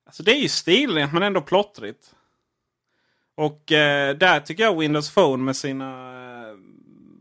alltså 0.05 0.23
det 0.23 0.31
är 0.31 0.39
ju 0.41 0.49
stiligt 0.49 1.13
men 1.13 1.23
ändå 1.23 1.41
plottrigt. 1.41 2.15
Och 3.39 3.71
eh, 3.71 4.15
där 4.15 4.39
tycker 4.39 4.63
jag 4.63 4.79
Windows 4.79 5.13
Phone 5.13 5.43
med 5.43 5.55
sina 5.55 5.89
eh, 6.49 6.55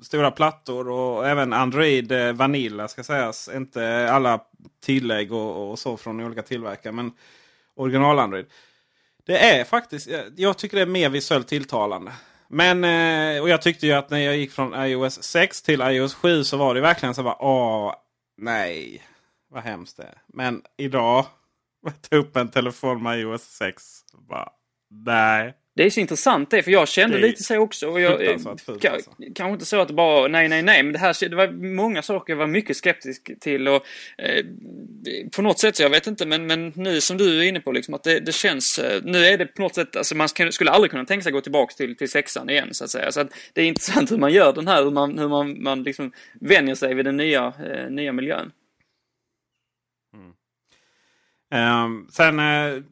stora 0.02 0.30
plattor 0.30 0.88
och 0.88 1.28
även 1.28 1.52
Android 1.52 2.12
eh, 2.12 2.32
Vanilla 2.32 2.88
ska 2.88 3.04
sägas. 3.04 3.48
Inte 3.54 4.10
alla 4.12 4.40
tillägg 4.84 5.32
och, 5.32 5.70
och 5.70 5.78
så 5.78 5.96
från 5.96 6.20
olika 6.20 6.42
tillverkare. 6.42 6.92
Men 6.92 7.12
original 7.76 8.18
Android. 8.18 8.46
Det 9.26 9.38
är 9.38 9.64
faktiskt, 9.64 10.08
eh, 10.08 10.20
jag- 10.36 10.58
tycker 10.58 10.76
det 10.76 10.82
är 10.82 10.86
mer 10.86 11.08
visuellt 11.08 11.48
tilltalande. 11.48 12.12
Men, 12.48 12.84
eh, 12.84 13.42
och 13.42 13.48
jag 13.48 13.62
tyckte 13.62 13.86
ju 13.86 13.92
att 13.92 14.10
när 14.10 14.18
jag 14.18 14.36
gick 14.36 14.52
från 14.52 14.74
iOS 14.86 15.22
6 15.22 15.62
till 15.62 15.80
iOS 15.82 16.14
7 16.14 16.44
så 16.44 16.56
var 16.56 16.74
det 16.74 16.80
verkligen 16.80 17.14
så 17.14 17.22
bara 17.22 17.42
åh, 17.42 17.94
nej. 18.36 19.02
Vad 19.50 19.62
hemskt 19.62 19.96
det 19.96 20.02
är. 20.02 20.18
Men 20.26 20.62
idag, 20.76 21.26
jag 21.84 22.02
tog 22.02 22.18
upp 22.18 22.36
en 22.36 22.48
telefon 22.48 23.02
med 23.02 23.18
iOS 23.20 23.42
6. 23.42 23.82
Bara, 24.28 24.48
Nej. 24.90 25.54
Det 25.78 25.84
är 25.84 25.90
så 25.90 26.00
intressant 26.00 26.50
det, 26.50 26.62
för 26.62 26.70
jag 26.70 26.88
kände 26.88 27.18
lite 27.18 27.42
så 27.42 27.58
också. 27.58 27.88
Och 27.88 28.00
jag, 28.00 28.18
fruktansvärt 28.18 28.60
fult, 28.60 28.84
ka- 28.84 28.90
alltså. 28.90 29.10
Kanske 29.34 29.52
inte 29.52 29.64
så 29.64 29.80
att 29.80 29.88
det 29.88 29.94
bara 29.94 30.28
nej, 30.28 30.48
nej, 30.48 30.62
nej, 30.62 30.82
men 30.82 30.92
det 30.92 30.98
här 30.98 31.28
det 31.28 31.36
var 31.36 31.74
många 31.74 32.02
saker 32.02 32.32
jag 32.32 32.38
var 32.38 32.46
mycket 32.46 32.76
skeptisk 32.76 33.40
till 33.40 33.68
och 33.68 33.86
eh, 34.18 34.44
på 35.36 35.42
något 35.42 35.58
sätt, 35.58 35.76
så 35.76 35.82
jag 35.82 35.90
vet 35.90 36.06
inte, 36.06 36.26
men, 36.26 36.46
men 36.46 36.72
nu 36.76 37.00
som 37.00 37.16
du 37.16 37.38
är 37.38 37.42
inne 37.42 37.60
på 37.60 37.72
liksom 37.72 37.94
att 37.94 38.02
det, 38.02 38.20
det 38.20 38.32
känns, 38.32 38.78
eh, 38.78 39.02
nu 39.04 39.24
är 39.24 39.38
det 39.38 39.46
på 39.46 39.62
något 39.62 39.74
sätt, 39.74 39.96
alltså 39.96 40.16
man 40.16 40.28
skulle 40.28 40.70
aldrig 40.70 40.90
kunna 40.90 41.04
tänka 41.04 41.22
sig 41.22 41.32
gå 41.32 41.40
tillbaks 41.40 41.74
till, 41.76 41.96
till 41.96 42.10
sexan 42.10 42.50
igen 42.50 42.68
så 42.72 42.84
att 42.84 42.90
säga. 42.90 43.12
Så 43.12 43.20
att 43.20 43.34
det 43.52 43.60
är 43.62 43.66
intressant 43.66 44.10
hur 44.10 44.18
man 44.18 44.32
gör 44.32 44.52
den 44.52 44.68
här, 44.68 44.84
hur 44.84 44.90
man, 44.90 45.18
hur 45.18 45.28
man, 45.28 45.62
man 45.62 45.82
liksom 45.82 46.12
vänjer 46.40 46.74
sig 46.74 46.94
vid 46.94 47.04
den 47.04 47.16
nya, 47.16 47.52
eh, 47.70 47.90
nya 47.90 48.12
miljön. 48.12 48.52
Ehm, 51.54 52.06
sen 52.10 52.38
eh, 52.38 52.82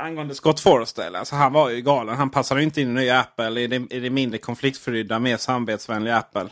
angående 0.00 0.34
Scott 0.34 0.60
Forstall. 0.60 1.16
Alltså 1.16 1.34
han 1.34 1.52
var 1.52 1.70
ju 1.70 1.80
galen. 1.80 2.16
Han 2.16 2.30
passade 2.30 2.62
inte 2.62 2.80
in 2.80 2.88
i 2.90 2.92
nya 2.92 3.20
Apple. 3.20 3.60
I 3.60 3.66
det, 3.66 3.76
i 3.94 4.00
det 4.00 4.10
mindre 4.10 4.38
konfliktfyllda, 4.38 5.18
mer 5.18 5.36
samvetsvänliga 5.36 6.16
Apple. 6.16 6.48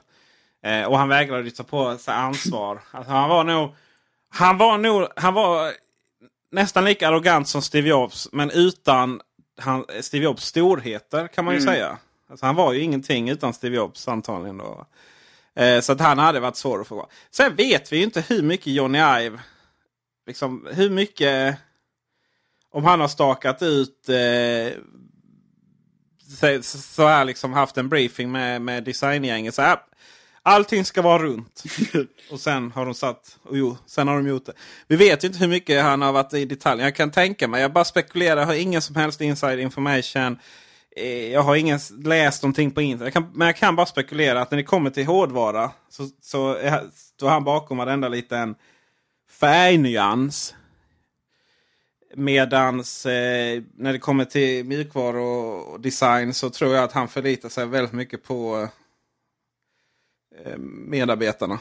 Eh, 0.63 0.85
och 0.85 0.99
han 0.99 1.09
vägrade 1.09 1.43
ju 1.45 1.51
ta 1.51 1.63
på 1.63 1.99
sig 1.99 2.15
ansvar. 2.15 2.81
Alltså, 2.91 3.13
han 3.13 3.29
var 3.29 3.45
nog... 3.45 3.75
Han 4.31 4.59
var 4.59 4.79
nog... 4.79 5.09
Han 5.17 5.35
var 5.35 5.73
nästan 6.51 6.85
lika 6.85 7.09
arrogant 7.09 7.49
som 7.49 7.63
Steve 7.63 7.89
Jobs. 7.89 8.29
Men 8.33 8.51
utan 8.51 9.21
han, 9.61 9.85
Steve 10.01 10.25
Jobs 10.25 10.45
storheter 10.45 11.29
kan 11.29 11.45
man 11.45 11.55
ju 11.55 11.61
Mm. 11.61 11.75
säga. 11.75 11.99
Alltså, 12.31 12.47
han 12.47 12.55
var 12.55 12.73
ju 12.73 12.81
ingenting 12.81 13.29
utan 13.29 13.55
Steve 13.55 13.77
Jobs 13.77 14.09
antagligen. 14.09 14.59
Då. 14.59 14.87
Eh, 15.63 15.81
så 15.81 15.93
att 15.93 16.01
han 16.01 16.19
hade 16.19 16.41
varit 16.41 16.57
svår 16.57 16.81
att 16.81 16.87
få 16.89 16.95
vara. 16.97 17.07
Sen 17.31 17.55
vet 17.57 17.93
vi 17.93 17.97
ju 17.97 18.03
inte 18.05 18.21
hur 18.29 18.43
mycket 18.43 18.67
Johnny 18.67 18.99
Ive 18.99 19.41
liksom, 20.27 20.69
hur 20.73 20.91
mycket... 20.91 21.57
Om 22.73 22.85
han 22.85 23.01
har 23.01 23.09
stakat 23.09 23.63
ut... 23.63 24.09
Eh, 24.09 24.79
så, 26.63 27.07
här 27.07 27.25
liksom 27.25 27.53
haft 27.53 27.77
en 27.77 27.89
briefing 27.89 28.33
med, 28.33 28.63
med 28.63 28.85
designgänget. 28.85 29.55
Så 29.55 29.63
här, 29.63 29.79
allting 30.43 30.85
ska 30.85 31.03
vara 31.03 31.23
runt. 31.23 31.63
och 32.31 32.41
sen 32.41 32.73
har 32.73 32.85
de 32.85 32.95
satt... 32.95 33.39
Och 33.43 33.59
jo, 33.59 33.77
sen 33.87 34.09
har 34.09 34.15
de 34.15 34.27
gjort 34.27 34.47
det. 34.47 34.53
Vi 34.89 34.97
vet 34.97 35.25
ju 35.25 35.29
inte 35.29 35.39
hur 35.39 35.49
mycket 35.49 35.83
han 35.83 36.03
har 36.03 36.13
varit 36.13 36.35
i 36.35 36.45
detalj. 36.45 36.83
Jag 36.83 36.95
kan 36.95 37.11
tänka 37.11 37.49
mig. 37.49 37.63
Jag 37.63 37.73
bara 37.73 37.85
spekulerar. 37.85 38.41
Jag 38.41 38.47
har 38.47 38.55
ingen 38.55 38.83
som 38.83 38.97
helst 38.97 39.21
inside 39.21 39.59
information. 39.61 40.39
Eh, 40.97 41.33
Jag 41.33 41.43
har 41.43 41.57
ingen 41.57 41.79
läst 42.05 42.43
någonting 42.43 42.71
på 42.71 42.81
internet. 42.83 43.15
Jag 43.15 43.25
kan, 43.25 43.33
men 43.35 43.47
jag 43.47 43.57
kan 43.57 43.77
bara 43.77 43.87
spekulera 43.87 44.43
att 44.43 44.51
när 44.51 44.59
det 44.59 44.65
kommer 44.65 44.91
till 44.91 45.07
hårdvara 45.07 45.71
så, 45.89 46.09
så 46.23 46.55
är, 46.55 46.85
står 47.17 47.29
han 47.29 47.45
bakom 47.45 47.79
varenda 47.79 48.09
liten 48.09 48.55
färgnyans. 49.41 50.55
Medans 52.15 53.07
eh, 53.07 53.63
när 53.77 53.93
det 53.93 53.99
kommer 53.99 54.25
till 54.25 54.65
mjukvara 54.65 55.21
och, 55.21 55.81
design 55.81 56.35
så 56.35 56.51
tror 56.51 56.75
jag 56.75 56.85
att 56.85 56.93
han 56.93 57.09
förlitar 57.09 57.49
sig 57.49 57.67
väldigt 57.67 57.93
mycket 57.93 58.23
på 58.23 58.69
eh, 60.45 60.59
medarbetarna. 60.59 61.59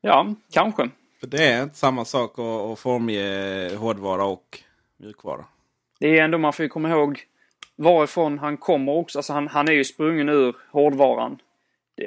Ja, 0.00 0.34
kanske. 0.52 0.90
För 1.20 1.26
det 1.26 1.46
är 1.46 1.62
inte 1.62 1.76
samma 1.76 2.04
sak 2.04 2.38
att, 2.38 2.44
att 2.44 2.78
formge 2.78 3.76
hårdvara 3.76 4.24
och 4.24 4.62
mjukvara. 4.96 5.44
Det 6.00 6.18
är 6.18 6.24
ändå, 6.24 6.38
man 6.38 6.52
får 6.52 6.62
ju 6.62 6.68
komma 6.68 6.90
ihåg 6.90 7.24
varifrån 7.76 8.38
han 8.38 8.56
kommer 8.56 8.92
också. 8.92 9.18
Alltså 9.18 9.32
han, 9.32 9.48
han 9.48 9.68
är 9.68 9.72
ju 9.72 9.84
sprungen 9.84 10.28
ur 10.28 10.56
hårdvaran. 10.70 11.38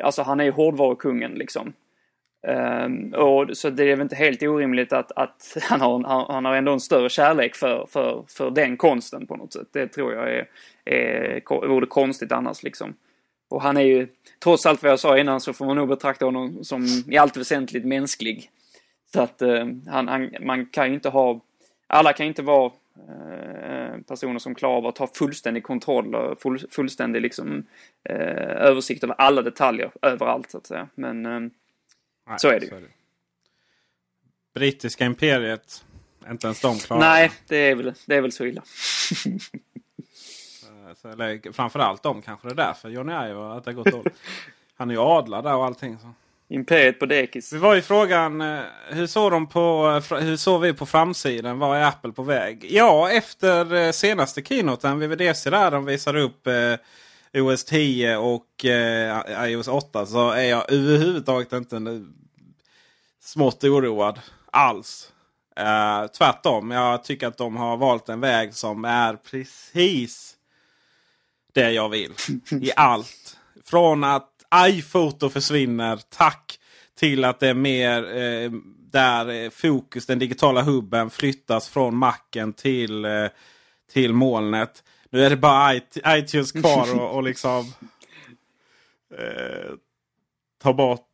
Alltså 0.04 0.22
han 0.22 0.40
är 0.40 0.44
ju 0.44 0.52
hårdvarukungen 0.52 1.32
liksom. 1.32 1.74
Um, 2.48 3.14
och 3.14 3.58
så 3.58 3.70
det 3.70 3.84
är 3.84 3.96
väl 3.96 4.02
inte 4.02 4.16
helt 4.16 4.44
orimligt 4.44 4.94
att, 4.94 5.12
att 5.12 5.58
han, 5.62 5.82
har, 5.82 5.96
en- 5.96 6.06
han, 6.06 6.46
har 6.46 6.56
ändå 6.56 6.72
en 6.74 6.80
större 6.80 7.10
kärlek 7.10 7.56
för, 7.56 7.86
för, 7.90 8.26
för 8.28 8.52
den 8.52 8.78
konsten 8.78 9.28
på 9.28 9.36
något 9.36 9.54
sätt. 9.54 9.68
Det 9.72 9.88
tror 9.88 10.14
jag 10.14 10.34
är, 10.34 10.48
är, 10.86 11.68
vore 11.68 11.86
konstigt 11.86 12.32
annars 12.32 12.64
liksom. 12.64 12.94
Och 13.50 13.62
han 13.62 13.78
är 13.78 13.82
ju, 13.82 14.08
trots 14.44 14.66
allt 14.66 14.84
vad 14.84 14.92
jag 14.92 15.00
sa 15.00 15.18
innan 15.18 15.42
så 15.42 15.54
får 15.54 15.66
man 15.66 15.76
nog 15.76 15.88
betrakta 15.88 16.26
honom 16.26 16.64
som 16.64 16.86
i 17.08 17.18
allt 17.18 17.38
väsentligt 17.38 17.86
mänsklig. 17.86 18.50
Så 19.14 19.22
att 19.22 19.42
uh, 19.42 19.66
han, 19.88 20.08
han, 20.08 20.30
man 20.42 20.66
kan 20.66 20.88
ju 20.88 20.94
inte 20.94 21.10
ha, 21.10 21.40
alla 21.88 22.14
kan 22.14 22.26
ju 22.26 22.28
inte 22.28 22.42
vara 22.42 22.66
uh, 22.66 24.02
personer 24.08 24.40
som 24.40 24.56
klarar 24.56 24.78
av 24.78 24.86
att 24.86 24.98
ha 24.98 25.08
fullständig 25.08 25.64
kontroll 25.64 26.16
och 26.16 26.42
full, 26.42 26.60
fullständig 26.72 27.22
liksom, 27.22 27.66
uh, 28.10 28.16
översikt 28.62 29.04
över 29.04 29.16
alla 29.18 29.42
detaljer 29.42 29.92
överallt 30.02 30.52
så 30.52 30.58
att 30.58 30.68
säga. 30.68 30.88
Men 30.96 31.26
ehm, 31.26 31.52
Nej, 32.28 32.40
Så 32.40 32.50
är 32.50 32.60
det 32.60 32.66
ju. 32.66 32.88
Brittiska 34.54 35.06
imperiet, 35.06 35.86
inte 36.30 36.48
ens 36.48 36.62
de 36.62 36.80
klarar 36.80 37.00
nej, 37.00 37.32
det 37.48 37.58
är, 37.58 37.76
väl, 37.76 37.94
det 38.06 38.16
är 38.16 38.22
väl 38.22 38.32
så 38.32 38.46
illa. 38.46 38.62
det. 40.92 40.96
Så, 41.02 41.08
eller, 41.10 41.52
framförallt 41.52 42.04
de 42.04 42.22
kanske 42.22 42.48
det 42.48 42.54
är 42.54 42.56
därför 42.56 42.90
Johnny 42.90 43.14
Ive 43.14 43.58
att 43.58 43.64
det 43.64 43.72
har 43.72 43.76
gått 43.76 43.92
dåligt. 43.92 44.18
Han 44.76 44.90
är 44.90 44.94
ju 44.94 45.02
adlad 45.02 45.44
där 45.44 45.56
och 45.56 45.66
allting. 45.66 45.98
Så. 46.00 46.14
Imperiet 46.48 47.00
på 47.00 47.06
dekis. 47.06 47.54
Vi 47.54 47.58
var 47.58 47.76
ju 47.76 47.82
frågan 47.82 48.42
eh, 48.42 48.60
hur 48.90 49.08
såg, 49.08 49.32
de 49.32 49.48
på, 49.48 50.02
eh, 50.12 50.20
hur 50.20 50.38
såg 50.38 50.62
vi 50.62 50.74
på 50.74 50.86
framsidan? 50.86 51.60
Var 51.60 51.76
är 51.76 51.84
Apple 51.84 52.12
på 52.12 52.24
väg? 52.24 52.66
Ja, 52.70 53.12
efter 53.12 53.74
eh, 53.74 53.92
senaste 53.92 54.42
keynoten, 54.42 55.00
VVDC 55.00 55.50
där 55.50 55.72
de 55.72 55.86
visade 55.86 56.22
upp 56.22 56.48
eh, 56.48 56.74
OS 57.34 57.64
10 57.64 58.18
och 58.18 58.66
eh, 58.66 59.50
iOS 59.50 59.68
8 59.68 60.06
så 60.06 60.32
är 60.32 60.44
jag 60.44 60.72
överhuvudtaget 60.72 61.54
inte 61.54 61.80
nu 61.80 62.08
smått 63.22 63.64
oroad 63.64 64.20
alls. 64.52 65.12
Eh, 65.56 66.08
tvärtom, 66.08 66.72
jag 66.72 67.04
tycker 67.04 67.28
att 67.28 67.38
de 67.38 67.56
har 67.56 67.78
valt 67.78 68.10
en 68.10 68.20
väg 68.20 68.54
som 68.54 68.86
är 68.86 69.16
precis 69.16 70.36
det 71.54 71.72
jag 71.72 71.90
vill. 71.90 72.12
I 72.62 72.72
allt. 72.76 73.38
Från 73.64 74.04
att 74.04 74.30
iPhoto 74.56 75.30
försvinner, 75.30 76.00
tack, 76.10 76.60
till 77.00 77.26
att 77.26 77.40
det 77.40 77.48
är 77.48 77.54
mer 77.54 78.18
eh, 78.18 78.52
där 78.92 79.30
eh, 79.30 79.50
fokus, 79.50 80.06
den 80.06 80.20
digitala 80.20 80.62
hubben 80.62 81.10
flyttas 81.10 81.70
från 81.70 81.96
macken 81.96 82.54
till, 82.54 83.06
eh, 83.06 83.28
till 83.94 84.14
molnet. 84.14 84.84
Nu 85.12 85.26
är 85.26 85.30
det 85.30 85.38
bara 85.38 85.76
iTunes 86.06 86.52
kvar 86.52 87.00
och, 87.00 87.16
och 87.16 87.24
liksom 87.24 87.74
eh, 89.18 89.72
ta 90.62 90.74
bort 90.74 91.08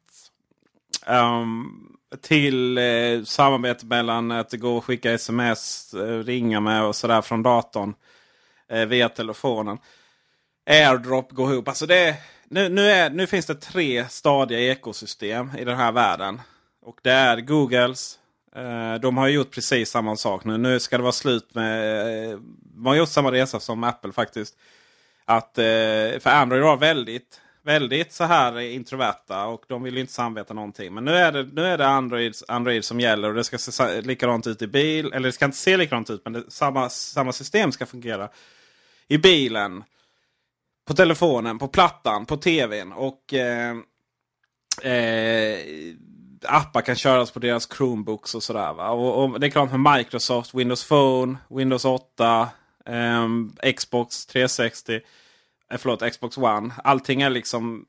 um, 1.08 1.98
till 2.22 2.78
eh, 2.78 3.24
samarbete 3.24 3.86
mellan 3.86 4.32
att 4.32 4.50
det 4.50 4.58
går 4.58 4.78
att 4.78 4.84
skicka 4.84 5.14
sms, 5.14 5.94
eh, 5.94 6.24
ringa 6.24 6.60
med 6.60 6.84
och 6.84 6.96
sådär 6.96 7.22
från 7.22 7.44
datorn 7.44 7.94
eh, 8.70 8.86
via 8.86 9.10
telefonen. 9.10 9.78
AirDrop 10.66 11.32
går 11.32 11.54
ihop. 11.54 11.68
Alltså 11.68 11.86
det, 11.86 12.16
nu, 12.46 12.70
nu, 12.70 12.90
är, 12.90 13.10
nu 13.10 13.28
finns 13.28 13.46
det 13.46 13.56
tre 13.56 14.10
stadiga 14.10 14.60
ekosystem 14.60 15.52
i 15.58 15.64
den 15.64 15.78
här 15.78 15.92
världen. 15.92 16.42
Och 16.82 17.00
det 17.02 17.12
är 17.12 17.38
Googles. 17.38 18.20
Eh, 18.58 19.00
de 19.00 19.18
har 19.18 19.28
gjort 19.28 19.52
precis 19.52 19.90
samma 19.90 20.16
sak 20.16 20.46
nu. 20.46 20.58
Nu 20.58 20.80
ska 20.80 20.98
det 20.98 21.04
vara 21.04 21.12
slut 21.12 21.56
med... 21.56 22.40
Man 22.76 22.84
de 22.84 22.86
har 22.86 22.96
gjort 22.96 23.10
samma 23.10 23.32
resa 23.32 23.60
som 23.60 23.84
Apple 23.84 24.12
faktiskt. 24.12 24.58
Att, 25.26 25.58
eh, 25.58 25.64
för 26.20 26.28
Android 26.28 26.64
var 26.64 26.78
väldigt, 26.78 27.42
väldigt 27.64 28.14
så 28.14 28.24
här 28.24 28.60
introverta 28.60 29.46
och 29.46 29.64
de 29.68 29.84
vill 29.84 29.96
ju 29.96 30.02
inte 30.02 30.14
samarbeta 30.14 30.54
någonting. 30.54 30.94
Men 30.94 31.06
nu 31.06 31.12
är 31.12 31.32
det, 31.32 31.44
nu 31.44 31.66
är 31.66 31.78
det 31.78 31.88
Android, 31.88 32.36
Android 32.48 32.86
som 32.86 33.00
gäller 33.00 33.30
och 33.30 33.36
det 33.36 33.44
ska 33.44 33.58
se 33.58 34.02
likadant 34.02 34.48
ut 34.48 34.62
i 34.62 34.68
bil. 34.68 35.14
Eller 35.14 35.28
det 35.28 35.32
ska 35.32 35.46
inte 35.46 35.58
se 35.58 35.78
likadant 35.78 36.10
ut 36.10 36.22
men 36.24 36.34
det, 36.34 36.44
samma, 36.48 36.90
samma 36.90 37.32
system 37.32 37.72
ska 37.72 37.86
fungera. 37.86 38.30
I 39.08 39.18
bilen, 39.18 39.84
på 40.88 40.94
telefonen, 40.94 41.60
på 41.60 41.68
plattan, 41.68 42.26
på 42.26 42.38
tvn. 42.38 42.92
Och 42.94 43.34
eh, 43.34 43.76
eh, 44.92 45.60
appar 46.48 46.82
kan 46.82 46.96
köras 46.96 47.32
på 47.32 47.40
deras 47.40 47.68
Chromebooks 47.78 48.36
och 48.36 48.44
sådär. 48.44 48.74
Va? 48.74 48.90
Och, 48.90 49.24
och 49.24 49.40
det 49.40 49.48
är 49.48 49.52
klart 49.52 49.72
med 49.72 49.98
Microsoft, 49.98 50.54
Windows 50.54 50.88
Phone, 50.88 51.38
Windows 51.50 51.86
8, 51.86 52.50
eh, 52.86 53.72
Xbox 53.74 54.26
360. 54.26 54.96
Eh, 55.72 55.78
förlåt, 55.78 56.12
Xbox 56.12 56.38
One. 56.38 56.74
Allting 56.84 57.22
är 57.22 57.30
liksom 57.30 57.86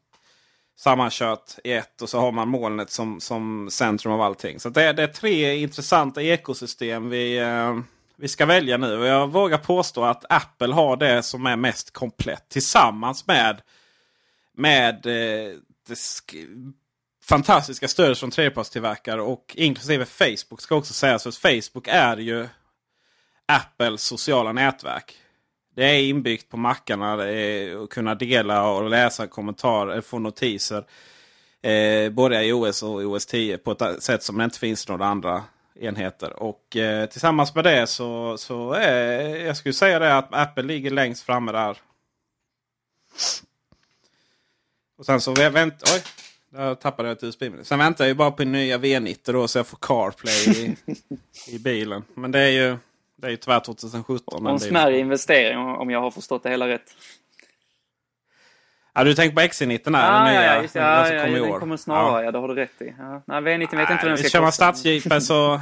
sammankört 0.79 1.53
i 1.65 1.73
ett 1.73 2.03
och 2.03 2.09
så 2.09 2.21
har 2.21 2.33
man 2.33 2.49
molnet 2.49 2.91
som, 2.91 3.21
som 3.21 3.69
centrum 3.71 4.13
av 4.13 4.21
allting. 4.21 4.61
Så 4.61 4.69
det, 4.69 4.83
är- 4.83 4.93
det 4.93 5.03
är 5.03 5.07
tre 5.07 5.57
intressanta 5.57 6.23
ekosystem 6.23 7.09
vi, 7.11 7.39
eh, 7.39 7.79
vi 8.17 8.29
ska 8.29 8.47
välja 8.47 8.77
nu. 8.77 8.99
Och 8.99 9.07
jag 9.07 9.27
vågar 9.33 9.59
påstå 9.59 10.05
att 10.05 10.25
Apple 10.33 10.75
har 10.75 10.97
det 10.97 11.23
som 11.23 11.47
är 11.47 11.57
mest 11.57 11.91
komplett 11.93 12.49
tillsammans 12.49 13.27
med, 13.27 13.61
med 14.57 15.07
eh, 15.07 15.53
fantastiska 17.29 17.89
stöd 17.89 18.19
från 18.19 18.31
tredjepartstillverkare 18.31 19.23
och 19.23 19.55
inklusive 19.55 20.05
Facebook 20.05 20.61
ska 20.61 20.77
också 20.77 20.95
sägas. 20.95 21.23
För 21.23 21.31
Facebook 21.31 21.89
är 21.89 22.17
ju 22.17 22.49
Apples 23.47 24.03
sociala 24.03 24.53
nätverk. 24.53 25.15
Det 25.77 25.85
är 25.85 26.03
inbyggt 26.03 26.49
på 26.49 26.57
mackarna 26.57 27.13
att 27.13 27.91
kunna 27.91 28.15
dela 28.15 28.71
och 28.71 28.91
läsa 28.91 29.27
kommentarer, 29.27 30.01
få 30.01 30.19
notiser. 30.19 30.85
Eh, 31.63 32.11
både 32.11 32.45
i 32.45 32.53
OS 32.53 32.83
och 32.83 33.01
OS 33.01 33.27
10 33.27 33.59
på 33.59 33.73
ett 33.73 34.03
sätt 34.03 34.23
som 34.23 34.39
det 34.39 34.45
inte 34.45 34.59
finns 34.59 34.89
några 34.89 35.07
andra 35.07 35.45
enheter. 35.81 36.43
Och 36.43 36.77
eh, 36.77 37.07
tillsammans 37.07 37.55
med 37.55 37.65
det 37.65 37.87
så, 37.87 38.39
så 38.39 38.75
eh, 38.75 39.47
jag 39.47 39.57
skulle 39.57 39.73
säga 39.73 39.99
det 39.99 40.17
att 40.17 40.35
Apple 40.35 40.63
ligger 40.63 40.91
längst 40.91 41.23
framme 41.23 41.53
där. 41.53 41.77
Och 44.99 45.07
sen 45.07 45.21
så 45.21 45.33
vänt... 45.33 45.83
Oj! 45.95 46.03
Där 46.51 46.75
tappade 46.75 47.09
jag 47.09 47.17
ett 47.17 47.25
usb 47.25 47.43
-minne. 47.43 47.63
Sen 47.63 47.79
väntar 47.79 48.05
jag 48.05 48.09
ju 48.09 48.15
bara 48.15 48.31
på 48.31 48.45
nya 48.45 48.79
V90 48.79 49.33
då 49.33 49.49
så 49.49 49.59
jag 49.59 49.67
får 49.67 49.79
CarPlay 49.81 50.65
i, 50.65 50.77
i 51.57 51.59
bilen. 51.59 52.05
Men 52.15 52.33
det 52.33 52.41
är 52.41 52.49
ju, 52.51 52.77
det 53.17 53.27
är 53.27 53.31
ju 53.31 53.37
tyvärr 53.37 53.61
2017. 53.61 54.47
Och 54.47 54.53
en 54.53 54.61
smärre 54.61 54.99
investering 54.99 55.59
om 55.59 55.91
jag 55.91 56.01
har 56.01 56.11
förstått 56.11 56.43
det 56.43 56.51
hela 56.51 56.69
rätt. 56.69 56.95
Ja, 58.99 59.05
du 59.05 59.15
tänker 59.15 59.37
på 59.37 59.41
XC90 59.41 59.93
där? 59.93 60.11
Ah, 60.11 60.25
den 60.25 60.35
nya, 60.35 60.45
ja, 60.45 60.63
just, 60.63 60.75
ja, 60.75 61.03
den 61.03 61.17
ja, 61.17 61.25
kom 61.25 61.37
i 61.37 61.41
den 61.41 61.61
kommer 61.61 61.77
snarare. 61.77 62.21
Ja. 62.21 62.25
ja, 62.25 62.33
det 62.33 62.39
har 62.39 62.49
du 62.49 62.55
rätt 62.55 62.83
i. 62.83 62.95
Ja. 62.99 63.23
Nej, 63.27 63.41
V90 63.41 63.77
vet 63.77 63.91
inte 63.91 63.99
vad 64.03 64.11
den 64.11 64.19
ska 64.19 64.29
Kör 64.29 64.41
man 64.41 64.49
kosta. 64.49 64.73
stadsjeepar 64.75 65.21
så... 65.21 65.61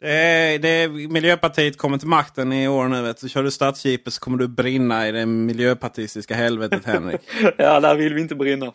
Det 0.00 0.12
är, 0.12 0.58
det 0.58 0.68
är, 0.68 0.88
Miljöpartiet 0.88 1.78
kommer 1.78 1.98
till 1.98 2.08
makten 2.08 2.52
i 2.52 2.68
år 2.68 2.88
nu. 2.88 3.02
Vet 3.02 3.20
du. 3.20 3.28
Kör 3.28 3.42
du 3.42 3.50
stadsjeepet 3.50 4.12
så 4.12 4.20
kommer 4.20 4.38
du 4.38 4.48
brinna 4.48 5.08
i 5.08 5.12
det 5.12 5.26
miljöpartistiska 5.26 6.34
helvetet 6.34 6.84
Henrik. 6.84 7.20
ja, 7.56 7.80
där 7.80 7.94
vill 7.94 8.14
vi 8.14 8.20
inte 8.20 8.34
brinna. 8.34 8.66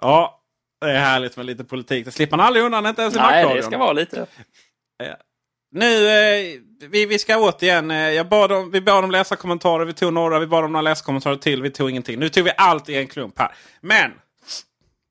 ja, 0.00 0.42
det 0.80 0.90
är 0.90 1.00
härligt 1.00 1.36
med 1.36 1.46
lite 1.46 1.64
politik. 1.64 2.04
Det 2.04 2.10
slipper 2.10 2.36
man 2.36 2.46
aldrig 2.46 2.64
undan, 2.64 2.86
inte 2.86 3.02
ens 3.02 3.14
i 3.14 3.18
Nej, 3.18 3.54
det 3.54 3.62
ska 3.62 3.78
vara 3.78 3.92
lite. 3.92 4.26
Nu, 5.74 6.08
eh, 6.08 6.60
vi, 6.90 7.06
vi 7.06 7.18
ska 7.18 7.38
återigen. 7.38 7.90
Eh, 7.90 7.96
jag 7.96 8.28
bad 8.28 8.50
dem, 8.50 8.70
vi 8.70 8.80
bad 8.80 9.04
dem 9.04 9.10
läsa 9.10 9.36
kommentarer. 9.36 9.84
Vi 9.84 9.92
tog 9.92 10.12
några. 10.12 10.38
Vi 10.38 10.46
bad 10.46 10.64
om 10.64 10.72
några 10.72 10.82
läskommentarer 10.82 11.36
till. 11.36 11.62
Vi 11.62 11.70
tog 11.70 11.90
ingenting. 11.90 12.18
Nu 12.18 12.28
tog 12.28 12.44
vi 12.44 12.52
allt 12.56 12.88
i 12.88 12.94
en 12.94 13.06
klump 13.06 13.38
här. 13.38 13.54
Men! 13.80 14.10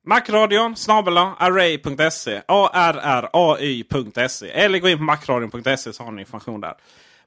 Macradion 0.04 0.76
snabela 0.76 1.34
array.se 1.38 2.42
array.se 2.72 4.50
Eller 4.50 4.78
gå 4.78 4.88
in 4.88 4.98
på 4.98 5.04
macradion.se 5.04 5.92
så 5.92 6.04
har 6.04 6.12
ni 6.12 6.20
information 6.20 6.60
där. 6.60 6.74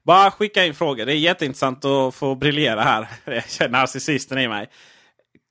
Bara 0.02 0.30
skicka 0.30 0.64
in 0.64 0.74
frågor. 0.74 1.06
Det 1.06 1.12
är 1.12 1.16
jätteintressant 1.16 1.84
att 1.84 2.14
få 2.14 2.34
briljera 2.34 2.82
här. 2.82 3.08
Jag 3.24 3.50
känner 3.50 3.70
narcissisten 3.70 4.38
i 4.38 4.48
mig. 4.48 4.68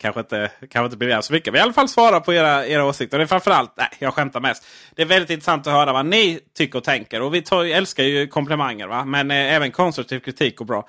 Kanske 0.01 0.19
inte, 0.19 0.51
kanske 0.59 0.86
inte 0.86 0.97
briljera 0.97 1.21
så 1.21 1.34
mycket. 1.34 1.53
Men 1.53 1.59
i 1.59 1.63
alla 1.63 1.73
fall 1.73 1.89
svara 1.89 2.19
på 2.19 2.34
era, 2.34 2.67
era 2.67 2.86
åsikter. 2.86 3.17
Det 3.17 3.23
är 3.23 3.28
framförallt, 3.28 3.71
nej 3.78 3.89
jag 3.99 4.13
skämtar 4.13 4.39
mest. 4.39 4.65
Det 4.95 5.01
är 5.01 5.05
väldigt 5.05 5.30
intressant 5.30 5.67
att 5.67 5.73
höra 5.73 5.93
vad 5.93 6.05
ni 6.05 6.39
tycker 6.57 6.78
och 6.78 6.84
tänker. 6.84 7.21
Och 7.21 7.34
vi 7.34 7.41
tar, 7.41 7.65
älskar 7.65 8.03
ju 8.03 8.28
komplimanger 8.28 8.88
va. 8.88 9.05
Men 9.05 9.32
eh, 9.32 9.53
även 9.53 9.71
konstruktiv 9.71 10.19
kritik 10.19 10.61
och 10.61 10.67
bra. 10.67 10.88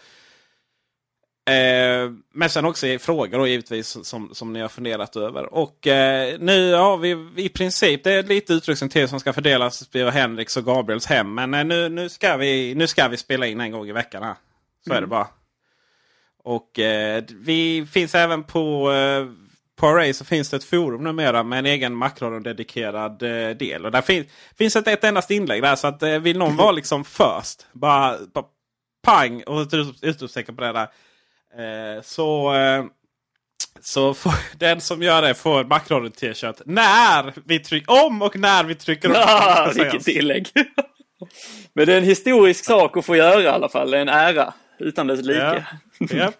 Eh, 1.51 2.11
men 2.33 2.51
sen 2.51 2.65
också 2.65 2.99
frågor 2.99 3.39
då, 3.39 3.47
givetvis 3.47 4.07
som, 4.07 4.35
som 4.35 4.53
ni 4.53 4.61
har 4.61 4.69
funderat 4.69 5.17
över. 5.17 5.55
Och 5.55 5.87
eh, 5.87 6.39
nu 6.41 6.75
har 6.75 6.97
vi 6.97 7.33
i 7.37 7.49
princip, 7.49 8.05
det 8.05 8.13
är 8.13 8.23
lite 8.23 8.53
uttrycksentering 8.53 9.09
som 9.09 9.21
ska 9.21 9.33
fördelas 9.33 9.89
via 9.93 10.11
Henriks 10.11 10.57
och 10.57 10.65
Gabriels 10.65 11.07
hem. 11.07 11.35
Men 11.35 11.55
eh, 11.55 11.65
nu, 11.65 11.89
nu, 11.89 12.09
ska 12.09 12.37
vi, 12.37 12.75
nu 12.75 12.87
ska 12.87 13.09
vi 13.09 13.17
spela 13.17 13.47
in 13.47 13.61
en 13.61 13.71
gång 13.71 13.89
i 13.89 13.93
veckan 13.93 14.23
här. 14.23 14.35
Så 14.87 14.93
är 14.93 15.01
det 15.01 15.07
bara. 15.07 15.29
Och 16.45 16.79
eh, 16.79 17.25
vi 17.29 17.87
finns 17.87 18.15
även 18.15 18.45
på, 18.45 18.93
eh, 18.93 19.27
på 19.77 19.87
Array 19.87 20.13
så 20.13 20.25
finns 20.25 20.51
det 20.51 20.57
ett 20.57 20.65
forum 20.65 21.05
numera 21.05 21.43
med 21.43 21.59
en 21.59 21.67
egen 21.67 21.95
Macradion-dedikerad 21.95 23.23
eh, 23.23 23.57
del. 23.57 23.85
Och 23.85 23.91
där 23.93 24.03
fin 24.03 24.25
finns 24.59 24.77
ett, 24.77 24.89
ett 24.89 25.05
endast 25.05 25.31
inlägg 25.31 25.63
där. 25.63 25.77
Så 25.77 25.87
att 25.87 26.03
vill 26.03 26.39
någon 26.39 26.57
vara 26.57 26.73
liksom 26.73 27.05
först, 27.05 27.67
bara, 27.73 28.17
bara 28.35 28.45
pang 29.03 29.43
och 29.43 29.67
utropstecken 30.03 30.57
på 30.57 30.63
det 30.63 30.73
där. 30.73 30.89
Eh, 31.59 32.03
så 32.03 32.55
eh, 32.55 32.85
så 33.81 34.15
får, 34.15 34.33
den 34.59 34.81
som 34.81 35.03
gör 35.03 35.23
det 35.23 35.35
får 35.35 35.65
Macradion 35.65 36.11
t-shirt 36.11 36.57
när 36.65 37.33
vi 37.45 37.59
trycker 37.59 38.07
om 38.07 38.23
och 38.23 38.37
när 38.39 38.65
vi 38.65 38.75
trycker 38.75 39.09
upp. 39.11 39.17
Ah, 39.19 39.73
vilket 39.75 40.05
tillägg! 40.05 40.49
Men 41.73 41.87
det 41.87 41.93
är 41.93 41.99
en 41.99 42.05
historisk 42.05 42.65
sak 42.65 42.97
att 42.97 43.07
få 43.07 43.17
göra 43.17 43.43
i 43.43 43.47
alla 43.47 43.69
fall. 43.69 43.95
En 43.95 44.09
ära 44.09 44.55
utan 44.79 45.07
dess 45.07 45.23
like. 45.23 45.65
Ja. 45.99 46.17
Japp. 46.17 46.35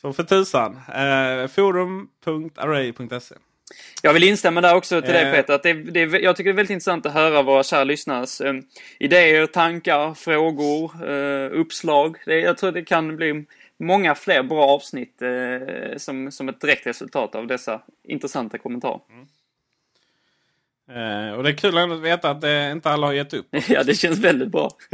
Så 0.00 0.12
för 0.12 0.22
tusan. 0.22 0.76
Eh, 0.76 1.48
forum.array.se 1.48 3.34
Jag 4.02 4.12
vill 4.12 4.24
instämma 4.24 4.60
där 4.60 4.74
också 4.74 5.02
till 5.02 5.12
dig 5.12 5.24
Eh. 5.24 5.32
Peter. 5.32 5.54
Att 5.54 5.62
det, 5.62 5.72
det, 5.72 6.00
jag 6.00 6.36
tycker 6.36 6.50
det 6.50 6.54
är 6.54 6.56
väldigt 6.56 6.70
intressant 6.70 7.06
att 7.06 7.12
höra 7.12 7.42
våra 7.42 7.62
kära 7.62 7.84
lyssnares 7.84 8.40
eh, 8.40 8.54
idéer, 8.98 9.46
tankar, 9.46 10.14
frågor, 10.14 11.10
eh, 11.10 11.60
uppslag. 11.60 12.16
Det, 12.26 12.40
jag 12.40 12.58
tror 12.58 12.72
det 12.72 12.84
kan 12.84 13.16
bli 13.16 13.44
många 13.78 14.14
fler 14.14 14.42
bra 14.42 14.66
avsnitt 14.66 15.22
eh, 15.22 15.96
som, 15.96 16.32
som 16.32 16.48
ett 16.48 16.60
direkt 16.60 16.86
resultat 16.86 17.34
av 17.34 17.46
dessa 17.46 17.82
intressanta 18.02 18.58
kommentarer. 18.58 19.00
Eh, 20.90 21.32
och 21.32 21.42
det 21.42 21.50
är 21.50 21.56
kul 21.56 21.78
att 21.78 22.00
veta 22.00 22.30
att 22.30 22.44
eh, 22.44 22.70
inte 22.70 22.90
alla 22.90 23.06
har 23.06 23.12
gett 23.12 23.34
upp. 23.34 23.46
ja, 23.68 23.84
det 23.84 23.94
känns 23.94 24.18
väldigt 24.18 24.48
bra. 24.48 24.70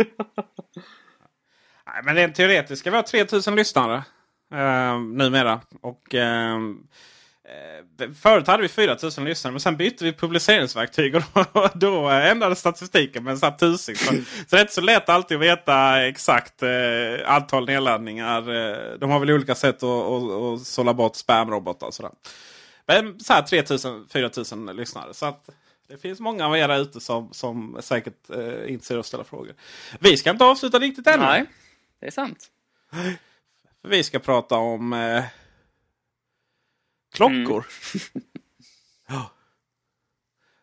Nej, 1.87 2.03
men 2.05 2.15
rent 2.15 2.35
teoretiskt 2.35 2.81
ska 2.81 2.91
vi 2.91 2.97
ha 2.97 3.03
3000 3.03 3.57
lyssnare 3.57 4.03
eh, 4.53 5.01
numera. 5.01 5.61
Och, 5.81 6.15
eh, 8.01 8.11
förut 8.23 8.47
hade 8.47 8.63
vi 8.63 8.69
4000 8.69 9.25
lyssnare 9.25 9.53
men 9.53 9.61
sen 9.61 9.77
bytte 9.77 10.05
vi 10.05 10.13
publiceringsverktyg 10.13 11.15
och 11.15 11.23
då, 11.35 11.69
då 11.75 12.09
ändrades 12.09 12.59
statistiken 12.59 13.25
med 13.25 13.45
en 13.45 13.57
tusing. 13.57 13.97
Så, 13.97 14.05
så 14.47 14.47
det 14.51 14.57
är 14.57 14.61
inte 14.61 14.75
så 14.75 14.81
lätt 14.81 15.09
alltid 15.09 15.37
att 15.37 15.43
veta 15.43 16.07
exakt 16.07 16.63
eh, 16.63 16.69
antal 17.27 17.67
nedladdningar. 17.67 18.39
Eh, 18.39 18.99
de 18.99 19.11
har 19.11 19.21
väl 19.21 19.31
olika 19.31 19.55
sätt 19.55 19.83
att, 19.83 19.85
att, 19.85 20.31
att 20.31 20.67
sålla 20.67 20.95
bort 20.95 21.17
spamrobotar 21.17 21.87
och 21.87 21.95
sådär. 21.95 22.13
Men 22.87 23.21
så 23.21 23.33
här 23.33 23.43
3000-4000 23.43 24.73
lyssnare. 24.73 25.15
Så 25.15 25.27
att 25.27 25.49
det 25.89 25.99
finns 25.99 26.21
många 26.21 26.47
av 26.47 26.57
er 26.57 26.81
ute 26.81 27.01
som, 27.01 27.33
som 27.33 27.79
säkert 27.81 28.31
eh, 28.31 28.95
av 28.95 28.99
att 28.99 29.07
ställa 29.07 29.25
frågor. 29.25 29.55
Vi 30.01 30.17
ska 30.17 30.31
inte 30.31 30.45
avsluta 30.45 30.79
riktigt 30.79 31.07
ännu. 31.07 31.25
Nej, 31.25 31.45
det 32.01 32.07
är 32.07 32.11
sant. 32.11 32.47
Vi 33.83 34.03
ska 34.03 34.19
prata 34.19 34.57
om 34.57 34.93
eh, 34.93 35.25
klockor. 37.15 37.67
Mm. 37.95 38.25
ja. 39.09 39.31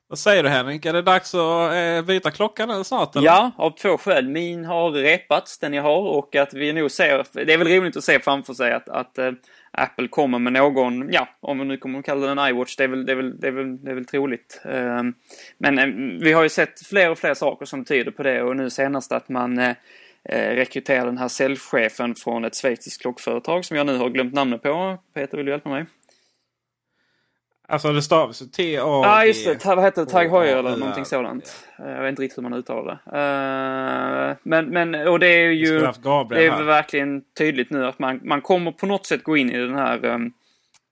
Vad 0.10 0.20
säger 0.20 0.44
du 0.44 0.50
Henrik? 0.50 0.86
Är 0.86 0.94
det 0.94 1.02
dags 1.02 1.36
att 1.36 1.74
eh, 1.74 2.02
byta 2.02 2.32
klockan 2.32 2.70
nu 2.70 2.84
snart? 2.84 3.16
Eller? 3.16 3.26
Ja, 3.26 3.52
av 3.58 3.72
två 3.72 3.98
skäl. 3.98 4.28
Min 4.28 4.66
har 4.66 4.92
repats, 4.92 5.60
den 5.60 5.74
jag 5.74 5.84
har, 5.84 6.02
och 6.02 6.36
att 6.36 6.54
vi 6.54 6.74
nog 6.74 6.92
ser, 6.92 7.46
det 7.46 7.54
är 7.54 7.58
väl 7.58 7.68
roligt 7.68 7.98
att 7.98 8.04
se 8.04 8.20
framför 8.20 8.54
sig 8.54 8.74
att, 8.74 8.90
att 8.90 9.18
eh, 9.18 9.32
Apple 9.72 10.08
kommer 10.08 10.40
med 10.40 10.54
någon, 10.54 11.10
ja, 11.12 11.28
om 11.40 11.60
vi 11.60 11.66
nu 11.66 11.78
kommer 11.78 12.00
att 12.00 12.06
kalla 12.06 12.36
den 12.36 12.50
iWatch, 12.50 12.76
det 12.76 12.84
är 12.84 12.88
väl, 12.88 13.06
det 13.06 13.12
är 13.12 13.16
väl, 13.16 13.40
det 13.40 13.48
är 13.48 13.52
väl, 13.52 13.84
det 13.84 13.92
är 13.92 13.96
väl 13.96 14.06
troligt. 14.06 14.62
Eh, 14.66 15.04
men 15.58 15.80
eh, 15.80 16.20
vi 16.22 16.34
har 16.34 16.44
ju 16.44 16.50
sett 16.50 16.88
fler 16.88 17.10
och 17.12 17.18
fler 17.18 17.34
saker 17.34 17.66
som 17.66 17.86
tyder 17.86 18.12
på 18.12 18.24
det 18.24 18.42
och 18.42 18.56
nu 18.56 18.70
senast 18.70 19.12
att 19.12 19.30
man 19.30 19.76
rekryterar 20.30 21.06
den 21.06 21.18
här 21.18 21.28
säljchefen 21.28 22.16
från 22.16 22.46
ett 22.46 22.56
schweiziskt 22.56 23.02
klockföretag 23.02 23.66
som 23.66 23.78
jag 23.78 23.86
nu 23.86 23.98
har 23.98 24.10
glömt 24.10 24.34
namnet 24.34 24.64
på. 24.64 24.98
Peter, 25.14 25.38
vill 25.38 25.46
du 25.46 25.52
hjälpa 25.52 25.70
mig? 25.70 25.86
Alltså 27.70 27.94
det 27.94 28.02
stavas 28.02 28.42
ju 28.42 28.46
T-A... 28.46 28.80
Ja, 28.80 29.02
ah, 29.06 29.26
just 29.26 29.46
det. 29.46 29.66
Vad 29.66 29.84
heter 29.84 30.06
det? 30.06 30.12
Tag 30.12 30.30
Heuer 30.30 30.58
eller 30.58 30.78
någonting 30.78 31.06
sådant. 31.06 31.66
Eh, 31.80 31.92
Jag 31.92 32.02
vet 32.02 32.10
inte 32.10 32.22
riktigt 32.22 32.38
hur 32.38 32.44
man 32.44 32.54
uttalar 32.54 33.00
det. 33.06 33.18
Eh, 34.32 34.38
Men, 34.44 34.66
men, 34.70 35.08
och 35.08 35.20
det 35.20 35.28
är 35.28 35.50
ju... 35.50 35.80
Det 35.80 36.46
är 36.46 36.64
verkligen 36.64 37.22
tydligt 37.38 37.70
nu 37.70 37.86
att 37.86 38.00
man, 38.00 38.20
man 38.24 38.42
kommer 38.42 38.72
på 38.72 38.86
något 38.86 39.06
sätt 39.06 39.24
gå 39.24 39.38
in 39.38 39.52
i 39.52 39.58
den 39.58 39.76
här, 39.76 40.06
um, 40.06 40.34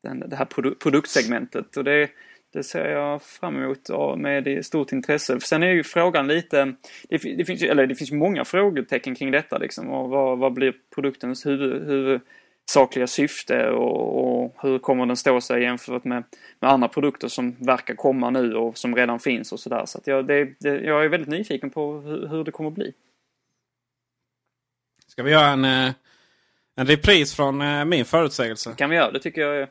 den, 0.04 0.20
det 0.30 0.36
här 0.36 0.46
produ 0.46 0.76
produktsegmentet. 0.76 1.78
Och 1.78 1.84
det, 1.84 2.10
det 2.54 2.64
ser 2.64 2.90
jag 2.90 3.22
fram 3.22 3.64
emot 3.64 3.90
med 4.18 4.66
stort 4.66 4.92
intresse. 4.92 5.40
Sen 5.40 5.64
är 5.64 5.72
ju 5.72 5.84
frågan 5.84 6.28
lite, 6.28 6.74
det, 7.10 7.18
det 7.38 7.46
finns 7.46 7.64
eller 7.64 7.88
det 7.88 7.96
finns 7.96 8.12
många 8.12 8.46
frågetecken 8.46 9.16
kring 9.16 9.32
detta 9.32 9.58
liksom. 9.58 9.90
Och 9.90 10.10
vad, 10.10 10.38
vad 10.38 10.54
blir 10.54 10.74
produktens 10.96 11.46
huvud, 11.46 12.22
huvudsakliga 12.66 13.08
syfte 13.08 13.70
och, 13.70 14.44
och 14.44 14.56
hur 14.62 14.80
kommer 14.80 15.06
den 15.06 15.18
stå 15.18 15.42
sig 15.42 15.62
jämfört 15.64 16.04
med, 16.04 16.24
med 16.60 16.72
andra 16.72 16.88
produkter 16.88 17.28
som 17.28 17.56
verkar 17.60 17.96
komma 17.96 18.30
nu 18.30 18.56
och 18.56 18.78
som 18.78 18.96
redan 18.96 19.20
finns 19.20 19.52
och 19.52 19.60
sådär. 19.60 19.86
Så 19.86 19.98
att 19.98 20.08
jag, 20.08 20.28
det, 20.28 20.54
det, 20.60 20.80
jag 20.82 21.06
är 21.06 21.10
väldigt 21.10 21.30
nyfiken 21.30 21.70
på 21.70 22.00
hur, 22.00 22.28
hur 22.28 22.44
det 22.44 22.52
kommer 22.52 22.70
bli. 22.70 22.94
Ska 25.08 25.24
vi 25.24 25.32
göra 25.32 25.48
en, 25.48 25.66
eh, 25.66 25.94
en 26.76 26.88
repris 26.88 27.36
från 27.36 27.62
eh, 27.62 27.86
min 27.86 28.06
förutsägelse? 28.06 28.74
kan 28.78 28.90
vi 28.90 28.96
göra. 28.96 29.12
Det 29.12 29.20
tycker 29.20 29.42
jag 29.42 29.68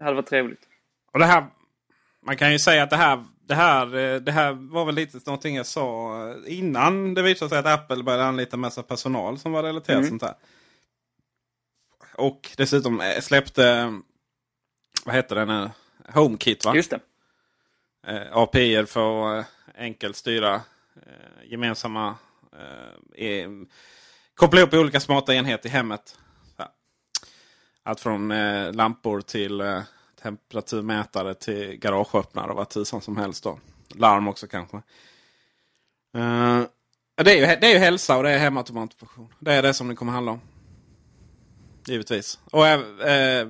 hade 0.00 0.16
varit 0.16 0.26
trevligt. 0.26 0.60
Och 1.12 1.18
det 1.18 1.26
här, 1.26 1.46
man 2.26 2.36
kan 2.36 2.52
ju 2.52 2.58
säga 2.58 2.82
att 2.82 2.90
det 2.90 2.96
här, 2.96 3.24
det 3.46 3.54
här, 3.54 3.86
eh, 3.96 4.20
det 4.20 4.32
här 4.32 4.52
var 4.52 4.84
väl 4.84 4.94
lite 4.94 5.18
någonting 5.26 5.56
jag 5.56 5.66
sa 5.66 6.34
innan 6.46 7.14
det 7.14 7.22
visade 7.22 7.48
sig 7.48 7.58
att 7.58 7.66
Apple 7.66 8.02
började 8.02 8.24
anlita 8.24 8.56
massa 8.56 8.82
personal 8.82 9.38
som 9.38 9.52
var 9.52 9.62
relaterat 9.62 9.98
Mm. 9.98 10.08
sånt 10.08 10.22
här. 10.22 10.34
Och 12.20 12.50
dessutom 12.56 13.00
eh, 13.00 13.20
släppte, 13.20 13.98
vad 15.04 15.14
heter 15.14 15.36
det 15.36 15.44
nu, 15.44 15.70
HomeKit 16.08 16.64
va? 16.64 16.74
Just 16.74 16.90
det. 16.90 17.00
eh, 18.06 18.36
API 18.36 18.86
för 18.86 19.38
att 19.38 19.46
eh, 19.46 19.82
enkelt 19.84 20.16
styra 20.16 20.54
eh, 20.54 21.50
gemensamma... 21.50 22.14
Eh, 23.16 23.48
koppla 24.34 24.60
ihop 24.60 24.74
olika 24.74 25.00
smarta 25.00 25.34
enheter 25.34 25.68
i 25.68 25.72
hemmet. 25.72 26.18
Så. 26.56 26.64
Allt 27.82 28.00
från 28.00 28.30
eh, 28.30 28.72
lampor 28.72 29.20
till, 29.20 29.60
eh, 29.60 29.82
temperaturmätare 30.22 31.34
till 31.34 31.76
garageöppnare 31.76 32.50
och 32.50 32.56
vad 32.56 32.68
tusan 32.68 33.00
som 33.00 33.16
helst. 33.16 33.44
Då. 33.44 33.58
Larm 33.88 34.28
också 34.28 34.46
kanske. 34.46 34.76
Uh, 36.16 36.62
det, 37.16 37.30
är 37.30 37.36
ju, 37.36 37.60
det 37.60 37.66
är 37.66 37.72
ju 37.72 37.78
hälsa 37.78 38.16
och 38.16 38.22
det 38.22 38.30
är 38.30 38.38
hemautomatfunktion. 38.38 39.34
Det 39.38 39.52
är 39.52 39.62
det 39.62 39.74
som 39.74 39.88
det 39.88 39.94
kommer 39.94 40.12
handla 40.12 40.32
om. 40.32 40.40
Givetvis. 41.86 42.38
Och 42.44 42.62
uh, 42.62 43.48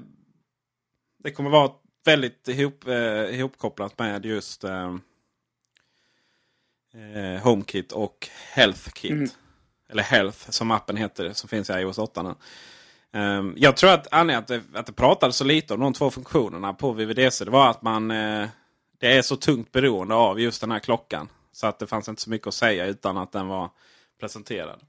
det 1.18 1.30
kommer 1.34 1.50
vara 1.50 1.70
väldigt 2.04 2.48
ihop, 2.48 2.84
uh, 2.86 3.34
ihopkopplat 3.34 3.98
med 3.98 4.26
just 4.26 4.64
uh, 4.64 4.96
HomeKit 7.42 7.92
och 7.92 8.28
HealthKit. 8.54 9.10
Mm. 9.10 9.28
Eller 9.88 10.02
Health 10.02 10.50
som 10.50 10.70
appen 10.70 10.96
heter 10.96 11.32
som 11.32 11.48
finns 11.48 11.70
i 11.70 11.72
iOS 11.72 11.98
8 11.98 12.22
nu. 12.22 12.34
Um, 13.20 13.54
jag 13.56 13.76
tror 13.76 13.90
att 13.90 14.06
anledningen 14.10 14.42
att 14.42 14.48
det, 14.72 14.78
att 14.78 14.86
det 14.86 14.92
pratades 14.92 15.36
så 15.36 15.44
lite 15.44 15.74
om 15.74 15.80
de 15.80 15.92
två 15.92 16.10
funktionerna 16.10 16.74
på 16.74 16.92
VVDC 16.92 17.44
det 17.44 17.50
var 17.50 17.70
att 17.70 17.82
man 17.82 18.10
uh, 18.10 18.48
det 18.98 19.16
är 19.16 19.22
så 19.22 19.36
tungt 19.36 19.72
beroende 19.72 20.14
av 20.14 20.40
just 20.40 20.60
den 20.60 20.70
här 20.70 20.78
klockan. 20.78 21.28
Så 21.52 21.66
att 21.66 21.78
det 21.78 21.86
fanns 21.86 22.08
inte 22.08 22.22
så 22.22 22.30
mycket 22.30 22.46
att 22.46 22.54
säga 22.54 22.86
utan 22.86 23.16
att 23.16 23.32
den 23.32 23.48
var 23.48 23.70
presenterad. 24.20 24.80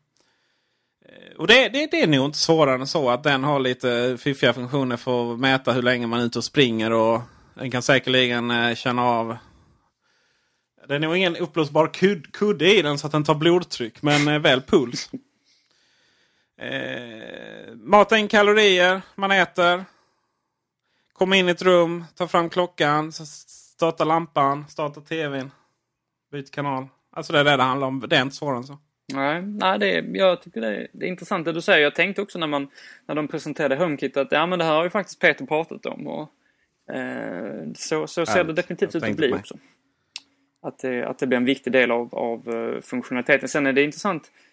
Uh, 1.12 1.38
och 1.38 1.47
det, 1.47 1.70
det, 1.70 1.91
det 1.91 2.01
är 2.01 2.07
nog 2.07 2.26
inte 2.26 2.38
svårare 2.38 2.76
än 2.76 2.88
så 2.88 3.09
att 3.09 3.24
den 3.24 3.43
har 3.43 3.59
lite 3.59 4.18
fiffiga 4.20 4.53
funktioner 4.53 4.97
för 4.97 5.34
att 5.34 5.39
mäta 5.39 5.72
hur 5.72 5.82
länge 5.82 6.07
man 6.07 6.20
är 6.20 6.24
ute 6.26 6.38
och 6.38 6.43
springer. 6.43 6.91
Och 6.91 7.22
den 7.53 7.72
kan 7.72 7.82
säkerligen 7.82 8.51
uh, 8.51 8.76
känna 8.76 9.03
av 9.03 9.38
det 10.91 10.95
är 10.95 10.99
nog 10.99 11.18
ingen 11.18 11.36
uppblåsbar 11.36 11.88
kud 11.93 12.34
kudde 12.34 12.78
i 12.78 12.82
den 12.82 12.97
så 12.97 13.07
att 13.07 13.12
den 13.12 13.24
tar 13.24 13.36
blodtryck. 13.36 14.01
Men 14.01 14.41
väl 14.41 14.62
puls. 14.62 15.09
Eh, 16.57 17.74
mata 17.76 18.18
in 18.18 18.28
kalorier 18.28 19.01
man 19.16 19.32
äter. 19.32 19.86
Komma 21.14 21.36
in 21.36 21.47
i 21.47 21.51
ett 21.51 21.62
rum, 21.62 22.05
ta 22.16 22.28
fram 22.28 22.49
klockan, 22.49 23.12
starta 23.12 24.03
lampan, 24.03 24.66
starta 24.70 25.01
tvn. 25.01 25.51
Byt 26.32 26.51
kanal. 26.51 26.88
Alltså 27.12 27.34
det 27.34 27.39
är 27.39 27.43
det 27.43 27.57
det 27.57 27.64
handlar 27.64 27.88
om. 27.88 27.99
Det 28.07 28.18
är 28.18 28.22
inte 28.22 28.36
svårare 28.36 28.57
än 28.57 28.64
så. 28.64 28.78
Nej, 29.14 29.41
nej 29.41 29.80
det 29.80 29.95
är, 29.95 30.16
jag 30.18 30.41
tycker 30.41 30.62
det 30.62 30.68
är, 30.68 30.88
det 30.91 31.05
är 31.05 31.09
intressant 31.09 31.45
det 31.45 31.51
du 31.51 31.62
säger. 31.62 31.84
Jag 31.84 31.95
tänkte 31.95 32.22
också 32.22 32.39
när, 32.39 32.47
man, 32.47 32.68
när 33.05 33.16
de 33.16 33.28
presenterade 33.28 33.76
HomeKit 33.76 34.18
att 34.18 34.32
ja, 34.32 34.45
men 34.45 34.59
det 34.59 34.66
här 34.66 34.76
har 34.76 34.84
ju 34.84 34.89
faktiskt 34.89 35.20
Peter 35.20 35.45
pratat 35.45 35.86
om. 35.86 36.07
Och, 36.07 36.30
eh, 36.95 37.68
så, 37.76 38.07
så 38.07 38.26
ser 38.26 38.43
det 38.43 38.53
definitivt 38.53 38.95
ut 38.95 39.03
att 39.03 39.18
bli 39.18 39.34
också. 39.34 39.57
Att 40.62 40.80
det, 40.80 41.03
att 41.03 41.20
det 41.20 41.28
blir 41.28 41.38
en 41.38 41.45
viktig 41.45 41.74
del 41.74 41.91
av, 41.91 42.16
av 42.16 42.49
uh, 42.49 42.82
funktionaliteten. 42.82 43.49
Sen 43.49 43.68
är 43.68 43.74
det 43.74 43.84
intressant 43.84 44.32
Eh, 44.32 44.51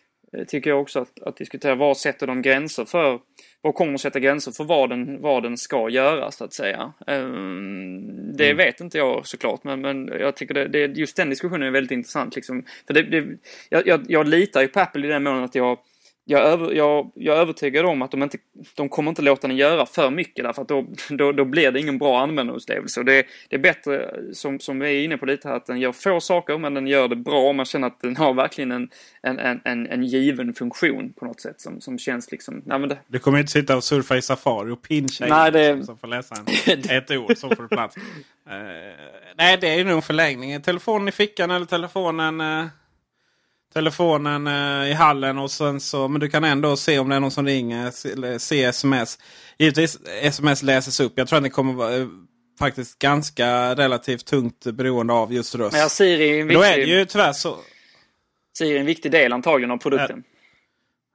tycker 0.49 0.71
jag 0.71 0.81
också 0.81 1.01
att, 1.01 1.23
att 1.23 1.37
diskutera. 1.37 1.75
Var 1.75 1.95
sätter 1.95 2.27
de 2.27 2.43
gränser 2.43 2.85
för, 2.85 3.21
vad 3.61 3.75
kommer 3.75 3.95
att 3.95 4.01
sätta 4.01 4.21
gränser 4.21 4.53
för 4.53 4.65
vad 4.65 4.91
den, 4.91 5.21
vad 5.21 5.43
den 5.43 5.57
ska 5.57 5.89
göra 5.89 6.31
så 6.31 6.45
att 6.45 6.53
säga. 6.53 6.93
Um, 7.07 8.37
det 8.37 8.45
mm. 8.45 8.57
vet 8.57 8.81
inte 8.81 8.99
jag 8.99 9.27
såklart 9.27 9.65
men, 9.65 9.81
men 9.81 10.07
jag 10.07 10.37
tycker 10.37 10.55
det, 10.55 10.69
det, 10.69 10.99
just 10.99 11.17
den 11.17 11.31
diskussionen 11.31 11.69
är 11.69 11.71
väldigt 11.71 11.93
intressant. 11.93 12.37
Liksom. 12.37 12.65
För 12.87 12.95
det, 12.95 13.03
det, 13.03 13.39
jag, 13.69 13.87
jag, 13.87 14.05
jag 14.09 14.29
litar 14.29 14.61
ju 14.61 14.69
på 14.69 14.81
Apple 14.81 15.07
i 15.07 15.11
den 15.11 15.23
mån 15.23 15.45
att 15.45 15.55
jag 15.55 15.79
jag, 16.31 16.41
över, 16.41 16.73
jag, 16.73 17.11
jag 17.15 17.37
är 17.37 17.41
övertygad 17.41 17.87
om 17.87 18.03
att 18.03 18.11
de 18.11 18.23
inte 18.23 18.39
de 18.75 18.89
kommer 18.89 19.09
inte 19.09 19.23
låta 19.23 19.49
den 19.49 19.57
göra 19.57 19.87
för 19.87 20.11
mycket 20.11 20.45
därför 20.45 20.63
att 20.63 20.69
då, 20.69 20.87
då, 21.11 21.33
då 21.33 21.45
blir 21.45 21.71
det 21.71 21.81
ingen 21.81 21.99
bra 21.99 22.21
användarupplevelse. 22.21 23.03
Det, 23.03 23.27
det 23.49 23.57
är 23.57 23.61
bättre, 23.61 24.15
som, 24.33 24.61
som 24.61 24.79
vi 24.79 25.01
är 25.01 25.05
inne 25.05 25.19
på 25.19 25.27
lite 25.27 25.49
här, 25.49 25.57
att 25.57 25.67
den 25.67 25.81
gör 25.81 25.93
få 25.93 26.21
saker 26.21 26.59
men 26.59 26.75
den 26.75 26.87
gör 26.87 27.09
det 27.09 27.17
bra. 27.17 27.53
Man 27.53 27.67
känner 27.67 27.87
att 27.87 28.01
den 28.01 28.17
har 28.17 28.35
verkligen 28.35 28.73
en, 28.73 28.91
en, 29.23 29.61
en, 29.65 29.87
en 29.87 30.05
given 30.05 30.55
funktion 30.55 31.13
på 31.13 31.25
något 31.25 31.41
sätt 31.41 31.61
som, 31.61 31.81
som 31.81 31.99
känns 31.99 32.31
liksom... 32.31 32.63
Nej, 32.67 32.89
det... 32.89 32.99
Du 33.07 33.19
kommer 33.19 33.39
inte 33.39 33.53
sitta 33.53 33.77
och 33.77 33.85
surfa 33.85 34.17
i 34.17 34.23
Safari 34.23 34.71
och 34.71 34.83
pincha 34.83 35.27
nej, 35.27 35.53
det... 35.53 35.85
som 35.85 35.99
får 35.99 36.09
läsa 36.09 36.35
en, 36.67 36.81
ett 36.91 37.11
ord 37.11 37.37
så 37.37 37.49
får 37.49 37.69
plats. 37.69 37.97
uh, 37.97 38.03
nej, 39.37 39.59
det 39.61 39.69
är 39.69 39.79
ju 39.79 39.85
nog 39.85 39.97
en 39.97 40.03
förlängning. 40.03 40.63
Telefonen 40.63 41.09
i 41.09 41.13
fickan 41.13 41.51
eller 41.51 41.67
telefonen... 41.67 42.41
Uh 42.41 42.67
telefonen 43.75 44.47
eh, 44.47 44.91
i 44.91 44.93
hallen 44.93 45.39
och 45.39 45.51
sen 45.51 45.81
så, 45.81 46.09
men 46.09 46.21
du 46.21 46.29
kan 46.29 46.45
ändå 46.45 46.77
se 46.77 46.99
om 46.99 47.09
det 47.09 47.17
är 47.17 47.21
någon 47.21 47.31
som 47.31 47.47
ringer, 47.47 48.39
se 48.39 48.65
sms. 48.65 49.19
Givetvis 49.59 49.99
sms 50.23 50.63
läses 50.63 51.01
upp. 51.01 51.13
Jag 51.17 51.29
tror 51.29 51.37
att 51.37 51.43
det 51.43 51.51
kommer 51.51 51.73
vara 51.73 51.97
eh, 51.97 52.07
faktiskt 52.59 52.99
ganska 52.99 53.75
relativt 53.75 54.27
tungt 54.27 54.65
beroende 54.65 55.13
av 55.13 55.33
just 55.33 55.55
röst. 55.55 55.77
Ja, 55.77 55.89
Siri 55.89 56.29
är 56.29 56.41
en 56.41 56.47
viktig, 56.47 56.61
Då 56.61 56.65
är 56.65 56.77
det 56.77 56.85
ju 56.85 57.05
tyvärr 57.05 57.33
så. 57.33 57.57
Siri 58.59 58.77
är 58.77 58.81
en 58.81 58.87
viktig 58.87 59.13
del 59.13 59.33
antagligen 59.33 59.71
av 59.71 59.77
produkten. 59.77 60.25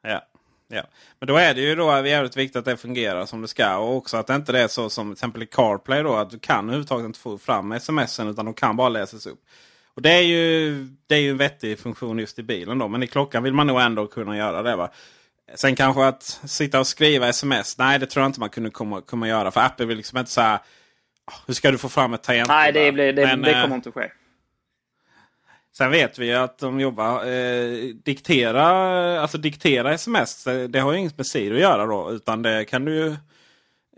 Ja. 0.04 0.10
ja. 0.10 0.22
Ja. 0.68 0.84
Men 1.20 1.28
då 1.28 1.36
är 1.36 1.54
det 1.54 1.62
ju 1.62 1.76
då 1.76 2.08
jävligt 2.08 2.38
viktigt 2.38 2.56
att 2.56 2.66
det 2.66 2.78
fungerar 2.78 3.26
som 3.26 3.42
det 3.42 3.48
ska. 3.48 3.78
Och 3.78 3.96
också 3.96 4.18
att 4.18 4.28
det 4.28 4.36
inte 4.36 4.60
är 4.60 4.68
så 4.68 4.90
som 4.90 5.08
till 5.08 5.14
exempel 5.14 5.44
i 5.44 5.46
CarPlay 5.46 6.04
då. 6.04 6.16
Att 6.16 6.30
du 6.30 6.40
kan 6.40 6.66
överhuvudtaget 6.66 7.06
inte 7.06 7.20
få 7.20 7.38
fram 7.38 7.80
smsen 7.80 8.28
utan 8.28 8.46
de 8.46 8.54
kan 8.54 8.76
bara 8.76 8.90
läsas 8.90 9.26
upp. 9.26 9.40
Och 9.96 10.02
det 10.02 10.12
är, 10.12 10.22
ju, 10.22 10.84
det 11.08 11.16
är 11.16 11.20
ju 11.20 11.30
en 11.30 11.38
vettig 11.38 11.80
funktion 11.80 12.20
just 12.20 12.40
i 12.40 12.44
bilen 12.44 12.78
då. 12.78 12.88
Men 12.88 13.04
i 13.04 13.08
klockan 13.08 13.44
vill 13.44 13.54
man 13.54 13.68
nog 13.68 13.82
ändå 13.82 14.08
kunna 14.08 14.38
göra 14.38 14.62
det. 14.62 14.76
Va? 14.76 14.90
Sen 15.56 15.76
kanske 15.76 16.06
att 16.06 16.24
sitta 16.46 16.80
och 16.80 16.88
skriva 16.88 17.30
sms. 17.30 17.78
Nej, 17.78 18.00
det 18.00 18.06
tror 18.06 18.24
jag 18.24 18.30
inte 18.30 18.40
man 18.40 18.50
kunde 18.50 18.70
komma, 18.70 19.02
komma 19.02 19.28
göra. 19.28 19.52
För 19.52 19.62
Apple 19.62 19.86
vill 19.86 19.98
liksom 19.98 20.18
inte 20.18 20.32
säga 20.32 20.60
hur 21.48 21.54
ska 21.54 21.72
du 21.72 21.78
få 21.78 21.90
fram 21.90 22.14
ett 22.14 22.24
tangentbord? 22.24 22.56
Nej, 22.56 22.72
det, 22.72 22.92
blir, 22.92 23.14
det, 23.14 23.26
Men, 23.26 23.42
det 23.42 23.62
kommer 23.62 23.76
inte 23.76 23.92
ske. 23.92 24.12
Sen 25.78 25.92
vet 25.92 26.20
vi 26.20 26.34
att 26.34 26.58
de 26.58 26.80
jobbar 26.80 27.26
eh, 27.26 27.94
diktera, 28.04 28.68
alltså 29.22 29.38
diktera 29.38 29.94
sms. 29.94 30.48
Det 30.70 30.80
har 30.80 30.94
ju 30.94 31.00
inget 31.00 31.18
med 31.18 31.28
Siri 31.28 31.56
att 31.56 31.62
göra 31.62 31.86
då. 31.86 32.12
Utan 32.12 32.42
det 32.42 32.66
kan 32.66 32.86
du, 32.86 33.08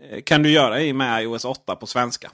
eh, 0.00 0.22
kan 0.24 0.42
du 0.42 0.50
göra 0.50 0.80
i 0.80 0.92
med 0.92 1.22
iOS 1.22 1.44
8 1.44 1.76
på 1.76 1.86
svenska. 1.86 2.30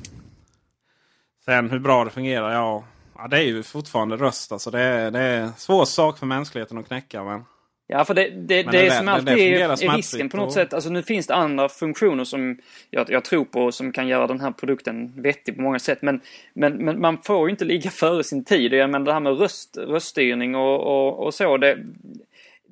Sen 1.45 1.71
hur 1.71 1.79
bra 1.79 2.05
det 2.05 2.11
fungerar, 2.11 2.53
ja 2.53 2.85
Ja, 3.17 3.29
det 3.29 3.37
är 3.37 3.43
ju 3.43 3.63
fortfarande 3.63 4.17
röst. 4.17 4.53
Alltså 4.53 4.71
det, 4.71 4.81
är, 4.81 5.11
det 5.11 5.19
är 5.19 5.41
en 5.41 5.53
svår 5.57 5.85
sak 5.85 6.19
för 6.19 6.27
mänskligheten 6.27 6.79
att 6.79 6.87
knäcka. 6.87 7.25
Men... 7.25 7.45
Ja, 7.87 8.05
för 8.05 8.15
det, 8.15 8.31
det, 8.31 8.63
det, 8.63 8.71
det 8.71 8.91
som 8.91 9.09
alltid 9.09 9.39
är, 9.39 9.85
är 9.85 9.97
risken 9.97 10.29
på 10.29 10.37
något 10.37 10.47
och... 10.47 10.53
sätt. 10.53 10.75
Alltså 10.75 10.91
nu 10.91 11.03
finns 11.03 11.27
det 11.27 11.35
andra 11.35 11.69
funktioner 11.69 12.25
som 12.25 12.59
jag, 12.91 13.11
jag, 13.11 13.25
tror 13.25 13.45
på 13.45 13.73
som 13.73 13.93
kan 13.93 14.09
göra 14.09 14.27
den 14.27 14.41
här 14.41 14.51
produkten 14.51 15.23
vettig 15.23 15.57
på 15.57 15.63
många 15.63 15.79
sätt. 15.79 16.03
Men, 16.03 16.21
men, 16.55 16.73
men 16.85 17.01
man 17.01 17.19
får 17.19 17.49
ju 17.49 17.51
inte 17.51 17.65
ligga 17.65 17.91
före 17.91 18.25
sin 18.25 18.45
tid. 18.45 18.73
Jag 18.73 18.91
menar 18.91 19.07
det 19.07 19.13
här 19.13 19.21
med 19.21 19.39
röst, 19.39 19.77
röststyrning 19.77 20.55
och, 20.55 20.81
och, 20.81 21.27
och 21.27 21.35
så. 21.35 21.57
Det, 21.57 21.79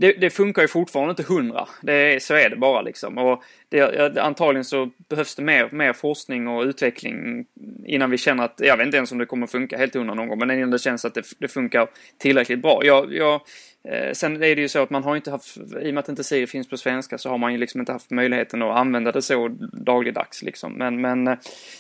det, 0.01 0.13
det, 0.13 0.31
funkar 0.31 0.63
ju 0.63 0.69
fortfarande 0.69 1.11
inte 1.11 1.23
hundra. 1.23 1.69
Det, 1.83 2.23
så 2.23 2.35
är 2.35 2.51
det 2.51 2.57
bara 2.57 2.83
liksom. 2.83 3.19
Och 3.19 3.43
det, 3.69 4.19
antagligen 4.19 4.65
så 4.65 4.91
behövs 5.09 5.35
det 5.35 5.43
mer, 5.43 5.69
mer 5.73 5.93
forskning 5.93 6.49
och 6.49 6.63
utveckling 6.63 7.47
innan 7.87 8.11
vi 8.11 8.19
känner 8.19 8.45
att, 8.45 8.61
jag 8.65 8.77
vet 8.77 8.87
inte 8.87 8.97
ens 8.97 9.13
om 9.13 9.19
det 9.19 9.27
kommer 9.27 9.47
funka 9.47 9.79
helt 9.79 9.95
hundra 9.95 10.15
någon 10.15 10.29
gång, 10.29 10.39
men 10.39 10.51
innan 10.51 10.71
det 10.71 10.79
känns 10.79 11.05
att 11.05 11.15
det, 11.15 11.23
det 11.39 11.49
funkar 11.49 11.89
tillräckligt 12.19 12.63
bra. 12.63 12.81
Jag, 12.85 13.15
jag, 13.15 13.41
eh, 13.89 14.13
sen 14.13 14.37
är 14.37 14.57
det 14.57 14.63
ju 14.63 14.69
så 14.69 14.83
att 14.83 14.91
man 14.91 15.05
har 15.05 15.17
inte 15.17 15.31
haft, 15.31 15.57
i 15.57 15.91
och 15.91 15.95
med 15.95 15.99
att 15.99 16.09
inte 16.09 16.25
Siri 16.25 16.47
finns 16.47 16.69
på 16.69 16.77
svenska 16.77 17.19
så 17.19 17.29
har 17.29 17.39
man 17.39 17.53
ju 17.53 17.59
liksom 17.59 17.81
inte 17.81 17.93
haft 17.93 18.11
möjligheten 18.11 18.63
att 18.63 18.79
använda 18.79 19.13
det 19.13 19.23
så 19.23 19.49
dagligdags 19.73 20.43
liksom. 20.43 20.73
Men, 20.73 21.01
men 21.01 21.29
eh, 21.29 21.39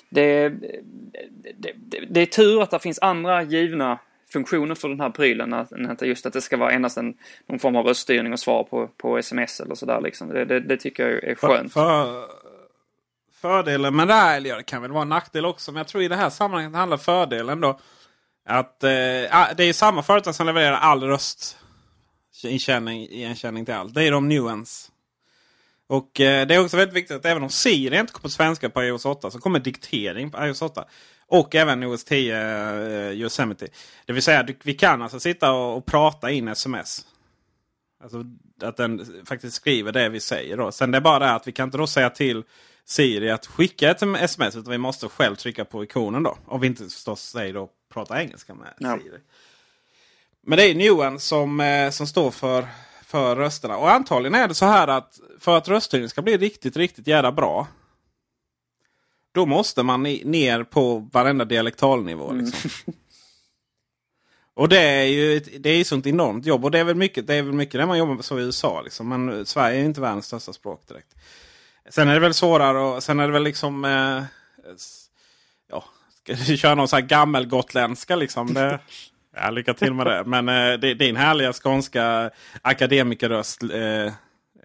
det, 0.08 0.48
det, 1.58 1.72
det 2.10 2.20
är 2.20 2.26
tur 2.26 2.62
att 2.62 2.70
det 2.70 2.78
finns 2.78 2.98
andra 2.98 3.42
givna 3.42 3.98
funktionen 4.32 4.76
för 4.76 4.88
den 4.88 5.00
här 5.00 5.10
prylen. 5.10 5.66
Inte 5.90 6.06
just 6.06 6.26
att 6.26 6.32
det 6.32 6.40
ska 6.40 6.56
vara 6.56 6.72
endast 6.72 6.98
en, 6.98 7.14
någon 7.46 7.58
form 7.58 7.76
av 7.76 7.86
röststyrning 7.86 8.32
och 8.32 8.40
svar 8.40 8.64
på, 8.64 8.88
på 8.96 9.18
sms 9.18 9.60
eller 9.60 9.74
sådär. 9.74 10.00
Liksom. 10.00 10.28
Det, 10.28 10.44
det, 10.44 10.60
det, 10.60 10.76
tycker 10.76 11.08
jag 11.08 11.24
är 11.24 11.34
skönt. 11.34 11.72
För, 11.72 12.04
för, 12.04 12.26
fördelen 13.40 13.96
med 13.96 14.08
det 14.08 14.14
här, 14.14 14.36
eller 14.36 14.56
det 14.56 14.62
kan 14.62 14.82
väl 14.82 14.92
vara 14.92 15.02
en 15.02 15.08
nackdel 15.08 15.46
också, 15.46 15.72
men 15.72 15.78
jag 15.78 15.88
tror 15.88 16.02
i 16.02 16.08
det 16.08 16.16
här 16.16 16.30
sammanhanget 16.30 16.76
handlar 16.76 16.96
fördelen 16.96 17.60
då 17.60 17.80
att 18.44 18.84
eh, 18.84 18.88
det 19.56 19.64
är 19.64 19.72
samma 19.72 20.02
företag 20.02 20.34
som 20.34 20.46
levererar 20.46 20.76
all 20.76 21.02
röstinkänning 21.02 23.02
igenkänning 23.02 23.64
till 23.64 23.74
allt. 23.74 23.94
Det 23.94 24.04
är 24.04 24.10
de 24.10 24.28
Nuance. 24.28 24.90
Och 25.86 26.20
eh, 26.20 26.46
det 26.46 26.54
är 26.54 26.64
också 26.64 26.76
väldigt 26.76 26.96
viktigt 26.96 27.16
att 27.16 27.24
även 27.24 27.42
om 27.42 27.50
Siri 27.50 27.98
inte 27.98 28.12
kommer 28.12 28.22
på 28.22 28.28
svenska 28.28 28.70
på 28.70 28.84
iOS 28.84 29.04
8 29.04 29.30
så 29.30 29.38
kommer 29.38 29.58
diktering 29.58 30.30
på 30.30 30.46
iOS 30.46 30.62
8. 30.62 30.84
Och 31.30 31.54
även 31.54 31.84
OS 31.84 32.04
10 32.04 32.34
uh, 32.74 33.12
Yosemite. 33.12 33.68
Det 34.06 34.12
vill 34.12 34.22
säga 34.22 34.46
vi 34.62 34.74
kan 34.74 35.02
alltså 35.02 35.20
sitta 35.20 35.52
och, 35.52 35.76
och 35.76 35.86
prata 35.86 36.30
in 36.30 36.48
sms. 36.48 37.06
Alltså 38.02 38.24
att 38.62 38.76
den 38.76 39.06
faktiskt 39.24 39.56
skriver 39.56 39.92
det 39.92 40.08
vi 40.08 40.20
säger. 40.20 40.56
Då. 40.56 40.72
Sen 40.72 40.90
det 40.90 40.98
är 40.98 41.02
bara 41.02 41.18
det 41.18 41.32
att 41.32 41.48
vi 41.48 41.52
kan 41.52 41.68
inte 41.68 41.78
då 41.78 41.86
säga 41.86 42.10
till 42.10 42.42
Siri 42.84 43.30
att 43.30 43.46
skicka 43.46 43.90
ett 43.90 44.02
sms. 44.02 44.56
Utan 44.56 44.70
vi 44.70 44.78
måste 44.78 45.08
själv 45.08 45.36
trycka 45.36 45.64
på 45.64 45.84
ikonen 45.84 46.22
då. 46.22 46.38
Om 46.46 46.60
vi 46.60 46.66
inte 46.66 46.84
förstås 46.84 47.22
säger 47.22 47.54
då 47.54 47.70
prata 47.92 48.22
engelska 48.22 48.54
med 48.54 48.74
ja. 48.78 48.98
Siri. 48.98 49.18
Men 50.42 50.58
det 50.58 50.64
är 50.64 50.74
Newan 50.74 51.20
som, 51.20 51.60
eh, 51.60 51.90
som 51.90 52.06
står 52.06 52.30
för, 52.30 52.66
för 53.04 53.36
rösterna. 53.36 53.76
Och 53.76 53.90
antagligen 53.90 54.34
är 54.34 54.48
det 54.48 54.54
så 54.54 54.66
här 54.66 54.88
att 54.88 55.20
för 55.38 55.56
att 55.56 55.68
röststyrning 55.68 56.08
ska 56.08 56.22
bli 56.22 56.36
riktigt, 56.36 56.76
riktigt 56.76 57.06
jävla 57.06 57.32
bra. 57.32 57.66
Då 59.32 59.46
måste 59.46 59.82
man 59.82 60.02
ner 60.02 60.62
på 60.64 61.08
varenda 61.12 61.44
dialektalnivå. 61.44 62.30
Mm. 62.30 62.44
Liksom. 62.44 62.70
Mm. 62.86 62.98
Och 64.54 64.68
det 64.68 64.80
är 64.80 65.04
ju 65.04 65.40
det 65.40 65.70
är 65.70 65.84
sånt 65.84 66.06
enormt 66.06 66.46
jobb. 66.46 66.64
Och 66.64 66.70
det 66.70 66.78
är 66.78 66.84
väl 66.84 66.96
mycket 66.96 67.26
det, 67.26 67.34
är 67.34 67.42
väl 67.42 67.52
mycket 67.52 67.80
det 67.80 67.86
man 67.86 67.98
jobbar 67.98 68.14
med 68.14 68.24
så 68.24 68.38
i 68.38 68.42
USA. 68.42 68.80
Liksom. 68.82 69.08
Men 69.08 69.46
Sverige 69.46 69.80
är 69.80 69.84
inte 69.84 70.00
världens 70.00 70.26
största 70.26 70.52
språk 70.52 70.82
direkt. 70.88 71.14
Sen 71.88 72.08
är 72.08 72.14
det 72.14 72.20
väl 72.20 72.34
svårare 72.34 72.78
och 72.78 73.02
sen 73.02 73.20
är 73.20 73.26
det 73.26 73.32
väl 73.32 73.42
liksom... 73.42 73.84
Eh, 73.84 74.22
Ska 76.22 76.34
du 76.34 76.56
köra 76.56 76.74
någon 76.74 76.88
sån 76.88 76.96
här 77.00 77.06
gammelgotländska 77.06 78.16
liksom? 78.16 78.54
Det, 78.54 78.78
ja, 79.36 79.50
lycka 79.50 79.74
till 79.74 79.94
med 79.94 80.06
det. 80.06 80.24
Men 80.24 80.48
eh, 80.48 80.78
det- 80.78 80.94
din 80.94 81.16
härliga 81.16 81.52
skånska 81.52 82.30
akademikerröst 82.62 83.62
eh, 83.62 84.12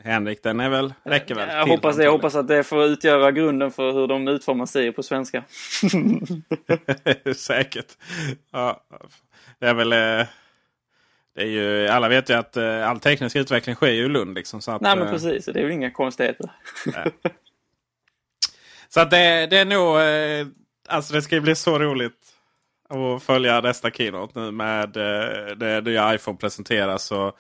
Henrik, 0.06 0.44
den 0.44 0.60
är 0.60 0.70
väl, 0.70 0.94
räcker 1.04 1.36
väl? 1.36 1.50
Jag 1.50 1.66
hoppas 1.68 1.98
det. 1.98 2.04
Jag 2.04 2.12
hoppas 2.12 2.36
att 2.36 2.48
det 2.48 2.64
får 2.64 2.84
utgöra 2.84 3.32
grunden 3.32 3.72
för 3.72 3.92
hur 3.92 4.08
de 4.08 4.28
utformar 4.28 4.66
sig 4.66 4.92
på 4.92 5.04
svenska. 5.04 5.44
Säkert. 7.36 7.86
Ja, 8.52 8.84
det 9.60 9.68
är 9.68 9.74
väl... 9.74 9.94
eh, 9.94 10.28
Det 11.36 11.42
är 11.42 11.46
ju, 11.46 11.88
alla 11.88 12.08
vet 12.10 12.30
ju 12.30 12.34
att 12.34 12.58
eh, 12.58 12.90
all 12.90 13.00
teknisk 13.00 13.36
utveckling 13.36 13.76
sker 13.76 13.92
ju 13.92 14.06
i 14.06 14.10
Lund. 14.10 14.36
Liksom, 14.36 14.62
så 14.62 14.72
att, 14.72 14.82
Nej 14.82 14.96
men 14.98 15.08
eh, 15.08 15.14
precis, 15.14 15.46
det 15.46 15.60
är 15.60 15.64
väl 15.64 15.72
inga 15.72 15.92
konstigheter. 15.92 16.50
Så 18.90 19.00
att 19.02 19.12
det, 19.12 19.48
det 19.48 19.58
är 19.58 19.66
nog... 19.66 19.98
Alltså 20.88 21.14
det 21.14 21.22
ska 21.22 21.42
bli 21.42 21.56
så 21.56 21.80
roligt 21.80 22.20
att 22.90 23.24
följa 23.24 23.62
nästa 23.62 23.92
keynote 23.92 24.40
nu 24.40 24.52
med 24.52 24.90
det 25.58 25.82
nya 25.86 26.16
iPhone 26.16 26.38
presenteras. 26.38 27.12
Och, 27.12 27.38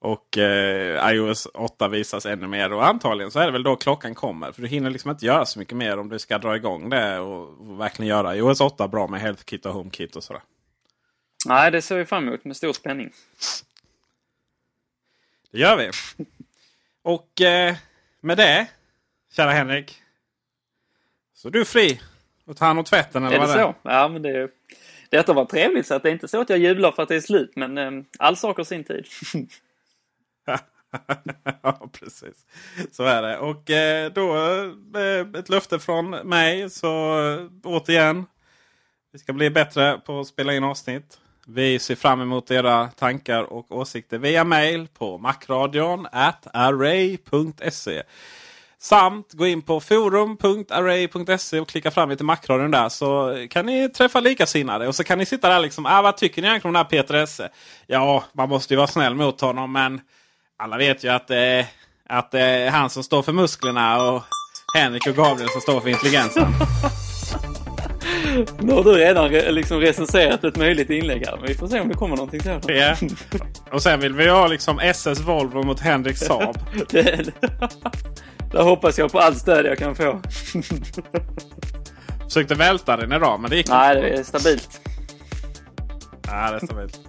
och 0.00 0.38
eh, 0.38 1.12
iOS 1.12 1.46
8 1.46 1.88
visas 1.88 2.26
ännu 2.26 2.46
mer. 2.46 2.72
Och 2.72 2.86
antagligen 2.86 3.30
så 3.30 3.38
är 3.38 3.46
det 3.46 3.52
väl 3.52 3.62
då 3.62 3.76
klockan 3.76 4.14
kommer. 4.14 4.52
För 4.52 4.62
du 4.62 4.68
hinner 4.68 4.90
liksom 4.90 5.10
inte 5.10 5.26
göra 5.26 5.46
så 5.46 5.58
mycket 5.58 5.76
mer 5.76 5.98
om 5.98 6.08
du 6.08 6.18
ska 6.18 6.38
dra 6.38 6.56
igång 6.56 6.90
det 6.90 7.18
och, 7.18 7.70
och 7.70 7.80
verkligen 7.80 8.08
göra 8.08 8.36
iOS 8.36 8.60
8 8.60 8.88
bra 8.88 9.06
med 9.06 9.20
HealthKit 9.20 9.66
och 9.66 9.72
HomeKit 9.72 10.16
och 10.16 10.24
sådär. 10.24 10.42
Nej, 11.46 11.70
det 11.70 11.82
ser 11.82 11.98
vi 11.98 12.04
fram 12.04 12.28
emot 12.28 12.44
med 12.44 12.56
stor 12.56 12.72
spänning. 12.72 13.10
Det 15.52 15.58
gör 15.58 15.76
vi. 15.76 15.90
Och 17.02 17.40
eh, 17.40 17.76
med 18.20 18.36
det, 18.36 18.66
kära 19.32 19.50
Henrik. 19.50 20.02
Så 21.34 21.48
är 21.48 21.52
du 21.52 21.64
fri 21.64 22.00
att 22.46 22.56
ta 22.56 22.64
hand 22.64 22.78
om 22.78 22.84
tvätten 22.84 23.24
eller 23.24 23.36
Är 23.36 23.40
det 23.40 23.46
vad 23.46 23.56
det 23.56 23.62
så? 23.62 23.74
Ja, 23.82 24.08
men 24.08 24.22
det, 24.22 24.50
detta 25.08 25.32
var 25.32 25.44
trevligt 25.44 25.86
så 25.86 25.94
att 25.94 26.02
det 26.02 26.08
är 26.08 26.12
inte 26.12 26.28
så 26.28 26.40
att 26.40 26.50
jag 26.50 26.58
jublar 26.58 26.92
för 26.92 27.02
att 27.02 27.08
det 27.08 27.16
är 27.16 27.20
slut, 27.20 27.52
men 27.56 27.78
eh, 27.78 27.90
all 28.18 28.36
sak 28.36 28.56
har 28.56 28.64
sin 28.64 28.84
tid. 28.84 29.06
ja, 31.62 31.88
precis. 31.92 32.46
Så 32.92 33.04
är 33.04 33.22
det. 33.22 33.38
Och 33.38 33.70
eh, 33.70 34.12
då 34.12 34.36
eh, 34.98 35.40
ett 35.40 35.48
löfte 35.48 35.78
från 35.78 36.10
mig. 36.10 36.70
Så 36.70 37.20
eh, 37.30 37.46
återigen. 37.64 38.26
Vi 39.12 39.18
ska 39.18 39.32
bli 39.32 39.50
bättre 39.50 40.00
på 40.06 40.20
att 40.20 40.26
spela 40.26 40.54
in 40.54 40.64
avsnitt. 40.64 41.18
Vi 41.46 41.78
ser 41.78 41.94
fram 41.94 42.20
emot 42.20 42.50
era 42.50 42.88
tankar 42.88 43.42
och 43.42 43.72
åsikter 43.72 44.18
via 44.18 44.44
mail 44.44 44.88
på 44.98 45.18
macradion 45.18 46.06
at 46.12 46.46
array.se. 46.52 48.02
Samt 48.78 49.32
gå 49.32 49.46
in 49.46 49.62
på 49.62 49.80
forum.array.se 49.80 51.60
och 51.60 51.68
klicka 51.68 51.90
fram 51.90 52.10
lite 52.10 52.24
Macradion 52.24 52.70
där 52.70 52.88
så 52.88 53.36
kan 53.50 53.66
ni 53.66 53.88
träffa 53.88 54.20
likasinnade. 54.20 54.88
Och 54.88 54.94
så 54.94 55.04
kan 55.04 55.18
ni 55.18 55.26
sitta 55.26 55.48
där 55.48 55.60
liksom. 55.60 55.86
Ah, 55.86 56.02
vad 56.02 56.16
tycker 56.16 56.42
ni 56.42 56.48
egentligen 56.48 56.70
om 56.70 56.74
den 56.74 56.84
här 56.84 57.02
Peter 57.02 57.14
Esse? 57.14 57.48
Ja, 57.86 58.24
man 58.32 58.48
måste 58.48 58.74
ju 58.74 58.78
vara 58.78 58.86
snäll 58.86 59.14
mot 59.14 59.40
honom 59.40 59.72
men 59.72 60.00
alla 60.62 60.76
vet 60.76 61.04
ju 61.04 61.08
att, 61.08 61.30
eh, 61.30 61.64
att 62.08 62.30
det 62.30 62.40
är 62.40 62.70
han 62.70 62.90
som 62.90 63.02
står 63.02 63.22
för 63.22 63.32
musklerna 63.32 64.02
och 64.02 64.22
Henrik 64.76 65.06
och 65.06 65.14
Gabriel 65.14 65.48
som 65.48 65.60
står 65.60 65.80
för 65.80 65.88
intelligensen. 65.88 66.46
Nu 68.60 68.72
har 68.72 68.84
du 68.84 68.92
redan 68.92 69.28
re, 69.28 69.52
liksom 69.52 69.80
recenserat 69.80 70.44
ett 70.44 70.56
möjligt 70.56 70.90
inlägg 70.90 71.26
här, 71.26 71.36
men 71.36 71.46
vi 71.46 71.54
får 71.54 71.66
se 71.66 71.80
om 71.80 71.88
det 71.88 71.94
kommer 71.94 72.16
någonting 72.16 72.40
sådant. 72.40 72.68
Ja. 72.68 72.96
Och 73.72 73.82
sen 73.82 74.00
vill 74.00 74.14
vi 74.14 74.28
ha 74.28 74.46
liksom 74.46 74.78
SS 74.78 75.20
Volvo 75.20 75.62
mot 75.62 75.80
Henrik 75.80 76.16
Saab. 76.16 76.58
Det, 76.90 77.32
där 78.52 78.62
hoppas 78.62 78.98
jag 78.98 79.12
på 79.12 79.18
allt 79.18 79.38
stöd 79.38 79.66
jag 79.66 79.78
kan 79.78 79.94
få. 79.94 80.20
Försökte 82.24 82.54
välta 82.54 82.96
den 82.96 83.12
idag 83.12 83.40
men 83.40 83.50
det 83.50 83.56
gick 83.56 83.68
Nej, 83.68 83.96
inte. 83.96 84.08
det 84.08 84.14
är 84.18 84.22
stabilt. 84.22 84.80
Ja, 86.26 86.50
det 86.50 86.56
är 86.56 86.66
stabilt. 86.66 87.00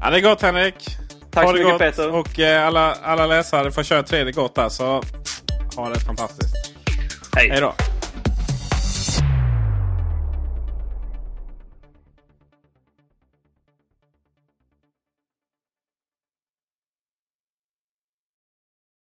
Ja, 0.00 0.10
det 0.10 0.16
är 0.16 0.20
gott 0.20 0.42
Henrik. 0.42 0.98
Tack 1.32 1.48
så 1.48 1.52
mycket. 1.52 1.78
Peter. 1.78 2.10
Och 2.14 2.40
eh, 2.40 2.66
alla, 2.66 2.96
alla 3.02 3.26
läsare 3.26 3.72
får 3.72 3.82
köra 3.82 4.02
tredje 4.02 4.32
gott 4.32 4.54
där 4.54 4.68
så 4.68 5.02
ha 5.76 5.88
det 5.88 6.00
fantastiskt. 6.00 6.54
Hej. 7.36 7.48
Hej 7.50 7.60
då. 7.60 7.74